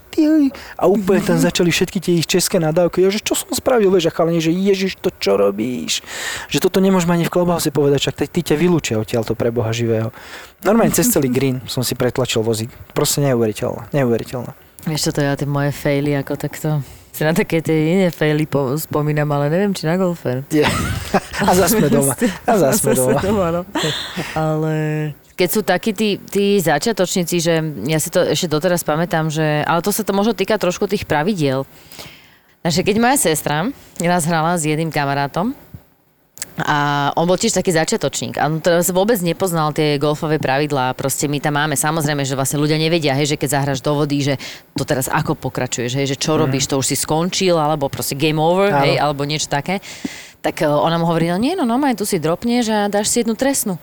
A 0.78 0.84
úplne 0.86 1.20
tam 1.20 1.38
začali 1.38 1.74
všetky 1.74 1.98
tie 1.98 2.14
ich 2.22 2.26
české 2.30 2.62
nadávky. 2.62 3.02
Ja, 3.02 3.10
že 3.10 3.20
čo 3.20 3.34
som 3.34 3.50
spravil, 3.50 3.90
vieš, 3.90 4.14
chalani, 4.14 4.38
že 4.38 4.54
ježiš, 4.54 4.98
to 5.02 5.10
čo 5.10 5.34
robíš? 5.34 6.00
Že 6.48 6.70
toto 6.70 6.78
nemôžeme 6.78 7.18
ani 7.18 7.26
v 7.26 7.34
klobhause 7.34 7.74
povedať, 7.74 8.08
však 8.08 8.30
ty 8.30 8.40
ťa 8.40 8.56
vylúčia 8.56 8.96
odtiaľ 8.96 9.26
to 9.26 9.34
pre 9.34 9.50
Boha 9.50 9.74
živého. 9.74 10.14
Normálne 10.62 10.94
cez 10.94 11.10
celý 11.10 11.28
green 11.28 11.60
som 11.66 11.82
si 11.82 11.98
pretlačil 11.98 12.40
vozík. 12.40 12.72
Proste 12.96 13.20
neuveriteľné, 13.26 13.92
neuveriteľné. 13.92 14.52
Vieš 14.88 15.10
čo, 15.10 15.14
to 15.16 15.20
ja 15.24 15.36
tie 15.36 15.48
moje 15.48 15.72
faily 15.72 16.16
ako 16.16 16.36
takto 16.36 16.84
si 17.14 17.22
na 17.22 17.30
také 17.30 17.62
tie 17.62 17.94
iné 17.94 18.10
faily 18.10 18.42
po, 18.42 18.74
spomínam, 18.74 19.30
ale 19.30 19.46
neviem, 19.46 19.70
či 19.70 19.86
na 19.86 19.94
golfe. 19.94 20.42
Je. 20.50 20.66
A 21.46 21.54
zase 21.54 21.78
sme 21.78 21.86
doma. 21.86 22.12
A 22.42 22.52
zase 22.58 22.82
sme 22.82 22.92
doma. 22.98 23.20
doma 23.22 23.46
no. 23.54 23.62
Ale 24.34 24.74
keď 25.34 25.48
sú 25.50 25.60
takí 25.66 25.90
tí, 25.94 26.18
tí 26.18 26.58
začiatočníci, 26.62 27.36
že 27.42 27.54
ja 27.90 27.98
si 27.98 28.10
to 28.10 28.22
ešte 28.22 28.46
doteraz 28.50 28.86
pamätám, 28.86 29.30
že, 29.30 29.62
ale 29.66 29.82
to 29.82 29.90
sa 29.90 30.06
to 30.06 30.14
možno 30.14 30.34
týka 30.34 30.58
trošku 30.58 30.86
tých 30.86 31.06
pravidiel. 31.06 31.66
Takže 32.62 32.80
keď 32.86 32.96
moja 33.02 33.16
sestra 33.18 33.70
raz 33.98 34.22
hrala 34.26 34.58
s 34.58 34.66
jedným 34.66 34.90
kamarátom, 34.90 35.54
a 36.54 37.10
on 37.18 37.26
bol 37.26 37.34
tiež 37.34 37.58
taký 37.58 37.74
začiatočník. 37.74 38.38
A 38.38 38.46
on 38.46 38.62
teraz 38.62 38.86
vôbec 38.94 39.18
nepoznal 39.18 39.74
tie 39.74 39.98
golfové 39.98 40.38
pravidlá. 40.38 40.94
Proste 40.94 41.26
my 41.26 41.42
tam 41.42 41.58
máme, 41.58 41.74
samozrejme, 41.74 42.22
že 42.22 42.38
vlastne 42.38 42.62
ľudia 42.62 42.78
nevedia, 42.78 43.18
hej, 43.18 43.34
že 43.34 43.40
keď 43.40 43.48
zahraš 43.58 43.82
do 43.82 43.90
vody, 43.98 44.22
že 44.22 44.34
to 44.78 44.86
teraz 44.86 45.10
ako 45.10 45.34
pokračuješ, 45.34 45.98
hej, 45.98 46.06
že 46.14 46.16
čo 46.16 46.38
robíš, 46.38 46.70
to 46.70 46.78
už 46.78 46.94
si 46.94 46.96
skončil, 46.98 47.58
alebo 47.58 47.90
proste 47.90 48.14
game 48.14 48.38
over, 48.38 48.70
Áno. 48.70 48.86
hej, 48.86 49.02
alebo 49.02 49.26
niečo 49.26 49.50
také. 49.50 49.82
Tak 50.46 50.62
eh, 50.62 50.70
ona 50.70 50.94
mu 50.94 51.10
hovorí, 51.10 51.26
no 51.34 51.42
nie, 51.42 51.58
no, 51.58 51.66
no, 51.66 51.74
tu 51.98 52.06
si 52.06 52.22
dropneš 52.22 52.64
a 52.70 52.78
dáš 52.86 53.10
si 53.10 53.26
jednu 53.26 53.34
trestnú. 53.34 53.74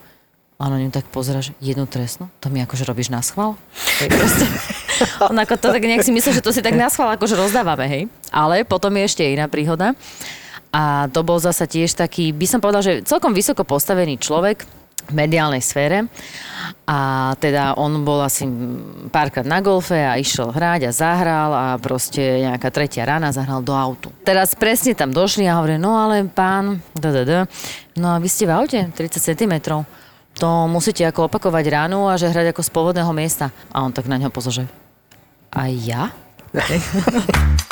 A 0.62 0.70
on 0.70 0.78
na 0.78 0.80
ňu 0.80 0.94
tak 0.94 1.10
pozera, 1.10 1.42
že 1.42 1.58
jednu 1.58 1.90
trestnú? 1.90 2.30
To 2.38 2.46
mi 2.46 2.62
akože 2.62 2.86
robíš 2.86 3.10
na 3.10 3.18
schvál? 3.18 3.58
Proste. 3.98 4.46
On 5.26 5.34
ako 5.34 5.58
to 5.58 5.74
tak 5.74 5.82
nejak 5.82 6.06
si 6.06 6.14
myslel, 6.14 6.38
že 6.38 6.44
to 6.44 6.54
si 6.54 6.62
tak 6.62 6.78
na 6.78 6.86
schvál 6.86 7.18
akože 7.18 7.34
rozdávame, 7.34 7.90
hej. 7.90 8.02
Ale 8.30 8.62
potom 8.62 8.94
je 8.94 9.02
ešte 9.02 9.26
iná 9.26 9.50
príhoda. 9.50 9.98
A 10.72 11.06
to 11.12 11.20
bol 11.20 11.36
zasa 11.36 11.68
tiež 11.68 11.92
taký, 11.92 12.32
by 12.32 12.46
som 12.48 12.60
povedal, 12.64 12.80
že 12.80 13.04
celkom 13.04 13.36
vysoko 13.36 13.60
postavený 13.60 14.16
človek 14.16 14.64
v 15.10 15.12
mediálnej 15.12 15.60
sfére. 15.60 16.08
A 16.86 17.32
teda 17.36 17.76
on 17.76 18.06
bol 18.06 18.22
asi 18.24 18.48
párkrát 19.12 19.44
na 19.44 19.60
golfe 19.60 19.98
a 19.98 20.16
išiel 20.16 20.48
hrať 20.54 20.88
a 20.88 20.96
zahral 20.96 21.50
a 21.52 21.66
proste 21.76 22.40
nejaká 22.48 22.72
tretia 22.72 23.04
rána 23.04 23.34
zahral 23.34 23.60
do 23.60 23.76
autu. 23.76 24.08
Teraz 24.24 24.56
presne 24.56 24.96
tam 24.96 25.12
došli 25.12 25.44
a 25.44 25.58
hovorí, 25.60 25.76
no 25.76 25.98
ale 25.98 26.24
pán, 26.24 26.80
da, 26.96 27.10
da, 27.12 27.22
da, 27.26 27.40
no 27.98 28.14
a 28.14 28.22
vy 28.22 28.28
ste 28.30 28.48
v 28.48 28.54
aute 28.56 28.80
30 28.88 29.36
cm. 29.36 29.54
To 30.40 30.48
musíte 30.64 31.04
ako 31.04 31.28
opakovať 31.28 31.64
ránu 31.68 32.08
a 32.08 32.16
že 32.16 32.32
hrať 32.32 32.56
ako 32.56 32.62
z 32.64 32.70
pôvodného 32.72 33.12
miesta. 33.12 33.52
A 33.68 33.84
on 33.84 33.92
tak 33.92 34.08
na 34.08 34.16
ňo 34.16 34.32
pozor, 34.32 34.64
že 34.64 34.64
a 35.52 35.68
ja? 35.68 36.08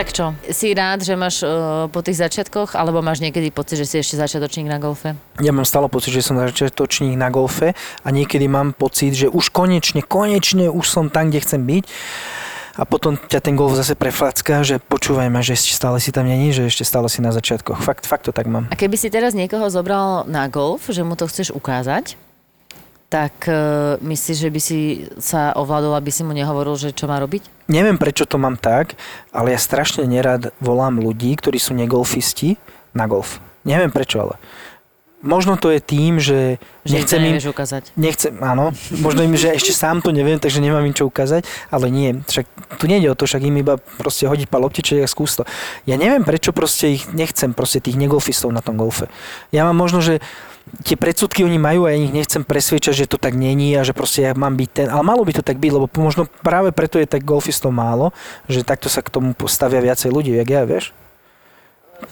Tak 0.00 0.16
čo, 0.16 0.32
si 0.48 0.72
rád, 0.72 1.04
že 1.04 1.12
máš 1.12 1.44
uh, 1.44 1.84
po 1.92 2.00
tých 2.00 2.24
začiatkoch, 2.24 2.72
alebo 2.72 3.04
máš 3.04 3.20
niekedy 3.20 3.52
pocit, 3.52 3.76
že 3.76 3.84
si 3.84 3.96
ešte 4.00 4.16
začiatočník 4.16 4.64
na 4.64 4.80
golfe? 4.80 5.12
Ja 5.44 5.52
mám 5.52 5.68
stále 5.68 5.92
pocit, 5.92 6.16
že 6.16 6.24
som 6.24 6.40
začiatočník 6.40 7.20
na 7.20 7.28
golfe 7.28 7.76
a 8.00 8.08
niekedy 8.08 8.48
mám 8.48 8.72
pocit, 8.72 9.12
že 9.12 9.28
už 9.28 9.52
konečne, 9.52 10.00
konečne 10.00 10.72
už 10.72 10.88
som 10.88 11.12
tam, 11.12 11.28
kde 11.28 11.44
chcem 11.44 11.60
byť. 11.60 11.84
A 12.80 12.88
potom 12.88 13.20
ťa 13.20 13.44
ten 13.44 13.60
golf 13.60 13.76
zase 13.76 13.92
preflacká, 13.92 14.64
že 14.64 14.80
počúvaj 14.80 15.28
ma, 15.28 15.44
že 15.44 15.52
ešte 15.52 15.76
stále 15.76 16.00
si 16.00 16.16
tam 16.16 16.24
není, 16.24 16.48
že 16.56 16.72
ešte 16.72 16.88
stále 16.88 17.12
si 17.12 17.20
na 17.20 17.36
začiatkoch. 17.36 17.84
Fakt, 17.84 18.08
fakt 18.08 18.24
to 18.24 18.32
tak 18.32 18.48
mám. 18.48 18.72
A 18.72 18.80
keby 18.80 18.96
si 18.96 19.12
teraz 19.12 19.36
niekoho 19.36 19.68
zobral 19.68 20.24
na 20.24 20.48
golf, 20.48 20.88
že 20.88 21.04
mu 21.04 21.12
to 21.12 21.28
chceš 21.28 21.52
ukázať, 21.52 22.16
tak 23.10 23.50
uh, 23.50 23.98
myslíš, 24.00 24.38
že 24.38 24.48
by 24.54 24.60
si 24.62 24.78
sa 25.18 25.50
ovládol, 25.58 25.98
aby 25.98 26.08
si 26.14 26.22
mu 26.22 26.30
nehovoril, 26.30 26.78
že 26.78 26.96
čo 26.96 27.04
má 27.04 27.18
robiť? 27.20 27.59
Neviem, 27.70 27.96
prečo 28.02 28.26
to 28.26 28.34
mám 28.34 28.58
tak, 28.58 28.98
ale 29.30 29.54
ja 29.54 29.60
strašne 29.62 30.02
nerad 30.02 30.50
volám 30.58 30.98
ľudí, 30.98 31.30
ktorí 31.38 31.62
sú 31.62 31.72
negolfisti, 31.78 32.58
na 32.94 33.06
golf. 33.06 33.38
Neviem 33.62 33.92
prečo, 33.94 34.18
ale 34.26 34.34
možno 35.20 35.60
to 35.60 35.68
je 35.68 35.80
tým, 35.84 36.16
že, 36.16 36.56
Že 36.82 36.94
nechcem 36.96 37.20
im 37.20 37.36
ukázať. 37.36 37.92
Nechcem, 37.92 38.32
áno, 38.40 38.72
možno 39.04 39.20
im, 39.20 39.36
že 39.36 39.52
ešte 39.52 39.76
sám 39.76 40.00
to 40.00 40.16
neviem, 40.16 40.40
takže 40.40 40.64
nemám 40.64 40.88
im 40.88 40.96
čo 40.96 41.06
ukázať, 41.12 41.44
ale 41.68 41.92
nie, 41.92 42.24
však 42.24 42.48
tu 42.80 42.88
nejde 42.88 43.12
o 43.12 43.18
to, 43.18 43.28
však 43.28 43.44
im 43.44 43.60
iba 43.60 43.76
proste 44.00 44.24
hodiť 44.24 44.48
pár 44.48 44.64
loptičiek 44.64 45.04
a 45.04 45.08
skús 45.08 45.36
to. 45.36 45.44
Ja 45.84 46.00
neviem, 46.00 46.24
prečo 46.24 46.56
proste 46.56 46.96
ich 46.96 47.04
nechcem, 47.12 47.52
proste 47.52 47.84
tých 47.84 48.00
negolfistov 48.00 48.48
na 48.48 48.64
tom 48.64 48.80
golfe. 48.80 49.12
Ja 49.52 49.68
mám 49.68 49.76
možno, 49.76 50.00
že 50.00 50.24
tie 50.86 50.96
predsudky 50.96 51.42
oni 51.42 51.58
majú 51.58 51.86
a 51.86 51.92
ja 51.92 51.98
ich 51.98 52.14
nechcem 52.14 52.46
presviečať, 52.46 53.04
že 53.04 53.10
to 53.10 53.18
tak 53.18 53.34
není 53.34 53.74
a 53.74 53.82
že 53.82 53.92
proste 53.94 54.26
ja 54.26 54.32
mám 54.32 54.54
byť 54.54 54.70
ten, 54.70 54.86
ale 54.86 55.02
malo 55.02 55.22
by 55.26 55.32
to 55.36 55.44
tak 55.44 55.58
byť, 55.58 55.70
lebo 55.74 55.86
možno 55.98 56.26
práve 56.40 56.70
preto 56.70 56.96
je 56.96 57.10
tak 57.10 57.26
golfistov 57.26 57.74
málo, 57.74 58.14
že 58.46 58.62
takto 58.62 58.86
sa 58.86 59.02
k 59.02 59.10
tomu 59.10 59.34
postavia 59.34 59.82
viacej 59.82 60.10
ľudí, 60.10 60.34
jak 60.34 60.48
ja, 60.50 60.62
vieš? 60.64 60.94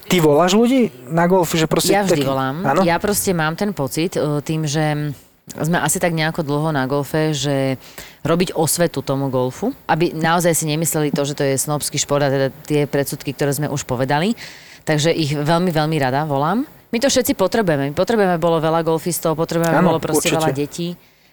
Ty 0.09 0.21
voláš 0.21 0.53
ľudí 0.53 0.93
na 1.09 1.25
golf, 1.25 1.49
že 1.57 1.65
proste... 1.65 1.97
Ja 1.97 2.05
vždy 2.05 2.21
taký- 2.21 2.29
volám. 2.29 2.57
Áno? 2.61 2.81
Ja 2.85 3.01
proste 3.01 3.33
mám 3.33 3.57
ten 3.57 3.73
pocit 3.73 4.21
uh, 4.21 4.45
tým, 4.45 4.69
že 4.69 5.17
sme 5.49 5.81
asi 5.81 5.97
tak 5.97 6.13
nejako 6.13 6.45
dlho 6.45 6.69
na 6.77 6.85
golfe, 6.85 7.33
že 7.33 7.81
robiť 8.21 8.53
osvetu 8.53 9.01
tomu 9.01 9.33
golfu, 9.33 9.73
aby 9.89 10.13
naozaj 10.13 10.53
si 10.53 10.69
nemysleli 10.69 11.09
to, 11.09 11.25
že 11.25 11.33
to 11.33 11.45
je 11.49 11.57
snobský 11.57 11.97
šport 11.97 12.21
a 12.21 12.29
teda 12.29 12.49
tie 12.69 12.85
predsudky, 12.85 13.33
ktoré 13.33 13.57
sme 13.57 13.73
už 13.73 13.89
povedali. 13.89 14.37
Takže 14.85 15.09
ich 15.09 15.33
veľmi, 15.33 15.73
veľmi 15.73 15.97
rada 15.97 16.29
volám. 16.29 16.69
My 16.89 16.99
to 17.01 17.13
všetci 17.13 17.37
potrebujeme. 17.37 17.93
Potrebujeme, 17.93 18.41
bolo 18.41 18.65
veľa 18.65 18.81
golfistov, 18.81 19.37
potrebujeme, 19.37 19.77
Áno, 19.77 19.93
bolo 19.93 20.01
proste 20.01 20.33
určite. 20.33 20.39
veľa 20.41 20.51
detí. 20.57 20.89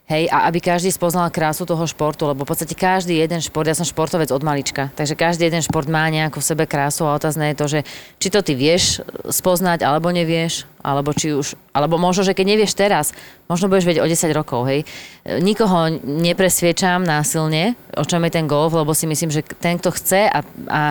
Hej, 0.06 0.30
a 0.30 0.46
aby 0.46 0.62
každý 0.62 0.94
spoznal 0.94 1.34
krásu 1.34 1.66
toho 1.66 1.82
športu, 1.90 2.30
lebo 2.30 2.46
v 2.46 2.54
podstate 2.54 2.78
každý 2.78 3.18
jeden 3.18 3.42
šport, 3.42 3.66
ja 3.66 3.74
som 3.74 3.90
športovec 3.90 4.30
od 4.30 4.46
malička, 4.46 4.94
takže 4.94 5.18
každý 5.18 5.50
jeden 5.50 5.66
šport 5.66 5.90
má 5.90 6.06
nejakú 6.14 6.38
v 6.38 6.46
sebe 6.46 6.70
krásu 6.70 7.10
a 7.10 7.18
otázne 7.18 7.50
je 7.50 7.58
to, 7.58 7.66
že 7.66 7.80
či 8.22 8.30
to 8.30 8.46
ty 8.46 8.54
vieš 8.54 9.02
spoznať, 9.26 9.82
alebo 9.82 10.14
nevieš, 10.14 10.70
alebo 10.86 11.10
či 11.10 11.34
už, 11.34 11.58
alebo 11.74 11.98
možno, 11.98 12.22
že 12.22 12.38
keď 12.38 12.46
nevieš 12.54 12.78
teraz, 12.78 13.18
možno 13.50 13.66
budeš 13.66 13.90
vedieť 13.90 14.06
o 14.06 14.12
10 14.14 14.30
rokov, 14.38 14.70
hej. 14.70 14.86
Nikoho 15.42 15.98
nepresviečam 16.06 17.02
násilne, 17.02 17.74
o 17.98 18.06
čom 18.06 18.22
je 18.30 18.30
ten 18.30 18.46
golf, 18.46 18.78
lebo 18.78 18.94
si 18.94 19.10
myslím, 19.10 19.34
že 19.34 19.42
ten, 19.42 19.82
kto 19.82 19.90
chce 19.90 20.30
a, 20.30 20.46
a 20.70 20.82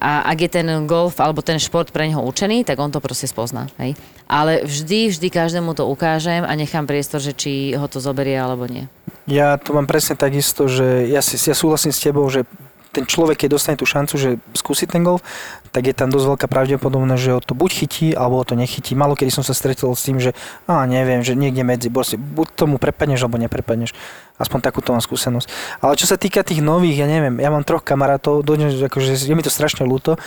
a 0.00 0.24
ak 0.32 0.48
je 0.48 0.50
ten 0.50 0.68
golf 0.88 1.20
alebo 1.20 1.44
ten 1.44 1.60
šport 1.60 1.92
pre 1.92 2.08
neho 2.08 2.24
určený, 2.24 2.64
tak 2.64 2.80
on 2.80 2.88
to 2.88 3.04
proste 3.04 3.28
spozná. 3.28 3.68
Hej? 3.76 4.00
Ale 4.24 4.64
vždy, 4.64 5.12
vždy 5.12 5.28
každému 5.28 5.76
to 5.76 5.84
ukážem 5.84 6.40
a 6.40 6.52
nechám 6.56 6.88
priestor, 6.88 7.20
že 7.20 7.36
či 7.36 7.76
ho 7.76 7.84
to 7.84 8.00
zoberie 8.00 8.40
alebo 8.40 8.64
nie. 8.64 8.88
Ja 9.28 9.60
to 9.60 9.76
mám 9.76 9.84
presne 9.84 10.16
takisto, 10.16 10.66
že 10.66 11.04
ja, 11.06 11.20
si, 11.20 11.36
ja 11.36 11.52
súhlasím 11.52 11.92
s 11.92 12.00
tebou, 12.00 12.24
že 12.32 12.48
ten 12.90 13.06
človek, 13.06 13.46
keď 13.46 13.48
dostane 13.54 13.78
tú 13.78 13.86
šancu, 13.86 14.14
že 14.18 14.28
skúsi 14.54 14.86
ten 14.86 15.06
golf, 15.06 15.22
tak 15.70 15.86
je 15.86 15.94
tam 15.94 16.10
dosť 16.10 16.26
veľká 16.34 16.46
pravdepodobnosť, 16.50 17.22
že 17.22 17.30
ho 17.38 17.40
to 17.40 17.54
buď 17.54 17.70
chytí, 17.70 18.08
alebo 18.10 18.42
ho 18.42 18.44
to 18.44 18.58
nechytí. 18.58 18.98
Malo 18.98 19.14
kedy 19.14 19.30
som 19.30 19.46
sa 19.46 19.54
stretol 19.54 19.94
s 19.94 20.02
tým, 20.02 20.18
že 20.18 20.34
a 20.66 20.82
neviem, 20.90 21.22
že 21.22 21.38
niekde 21.38 21.62
medzi, 21.62 21.86
proste, 21.86 22.18
buď 22.18 22.46
tomu 22.58 22.76
prepadneš, 22.82 23.22
alebo 23.22 23.38
neprepadneš. 23.38 23.94
Aspoň 24.42 24.58
takúto 24.66 24.90
mám 24.90 25.02
skúsenosť. 25.02 25.46
Ale 25.78 25.94
čo 25.94 26.10
sa 26.10 26.18
týka 26.18 26.42
tých 26.42 26.58
nových, 26.58 27.06
ja 27.06 27.06
neviem, 27.06 27.38
ja 27.38 27.54
mám 27.54 27.62
troch 27.62 27.86
kamarátov, 27.86 28.42
dodnes, 28.42 28.74
akože 28.74 29.14
je 29.14 29.34
mi 29.38 29.46
to 29.46 29.52
strašne 29.52 29.86
ľúto, 29.86 30.18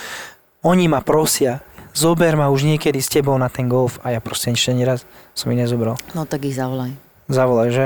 oni 0.64 0.88
ma 0.88 1.03
prosia, 1.03 1.59
zober 1.91 2.39
ma 2.39 2.47
už 2.47 2.64
niekedy 2.64 3.03
s 3.03 3.11
tebou 3.11 3.36
na 3.36 3.51
ten 3.51 3.68
golf 3.68 3.99
a 4.07 4.16
ja 4.16 4.24
proste 4.24 4.55
ešte 4.55 4.72
raz 4.88 5.03
som 5.36 5.51
ich 5.51 5.59
nezobral. 5.59 5.99
No 6.16 6.24
tak 6.24 6.47
ich 6.47 6.55
zavolaj. 6.55 6.95
Zavolaj, 7.28 7.70
že? 7.76 7.86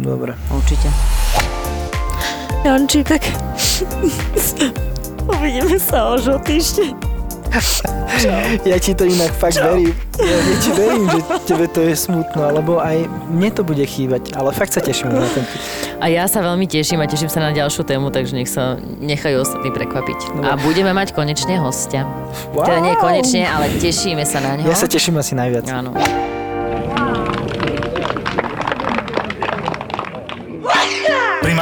Dobre. 0.00 0.32
Určite. 0.48 0.88
Janči, 2.66 3.06
tak 3.06 3.22
uvidíme 5.38 5.78
sa 5.78 6.18
už 6.18 6.34
o 6.34 6.38
týždeň. 6.42 6.98
Ja 8.64 8.80
ti 8.80 8.96
to 8.96 9.04
inak 9.04 9.28
fakt 9.36 9.60
verím. 9.60 9.92
Ja, 10.16 10.24
ja 10.40 10.56
ti 10.56 10.70
verím, 10.72 11.04
že 11.12 11.20
tebe 11.52 11.68
to 11.68 11.84
je 11.84 11.92
smutno, 11.92 12.48
lebo 12.48 12.80
aj 12.80 13.04
mne 13.28 13.52
to 13.52 13.60
bude 13.60 13.84
chýbať, 13.84 14.32
ale 14.34 14.50
fakt 14.56 14.72
sa 14.72 14.80
teším 14.80 15.12
na 15.12 15.28
ten 15.30 15.44
A 16.00 16.08
ja 16.08 16.24
sa 16.24 16.40
veľmi 16.40 16.64
teším 16.64 17.04
a 17.04 17.06
teším 17.06 17.28
sa 17.28 17.44
na 17.44 17.52
ďalšiu 17.52 17.84
tému, 17.84 18.08
takže 18.08 18.32
nech 18.34 18.48
sa 18.48 18.80
nechajú 18.80 19.44
ostatní 19.44 19.68
prekvapiť. 19.68 20.42
A 20.48 20.56
budeme 20.58 20.96
mať 20.96 21.12
konečne 21.12 21.60
hostia. 21.60 22.08
Wow. 22.56 22.66
Teda 22.66 22.78
nie 22.82 22.94
konečne, 22.96 23.44
ale 23.44 23.68
tešíme 23.78 24.24
sa 24.24 24.40
na 24.40 24.56
ňo. 24.58 24.72
Ja 24.72 24.76
sa 24.76 24.88
teším 24.88 25.20
asi 25.20 25.36
najviac. 25.36 25.68
Áno. 25.68 25.92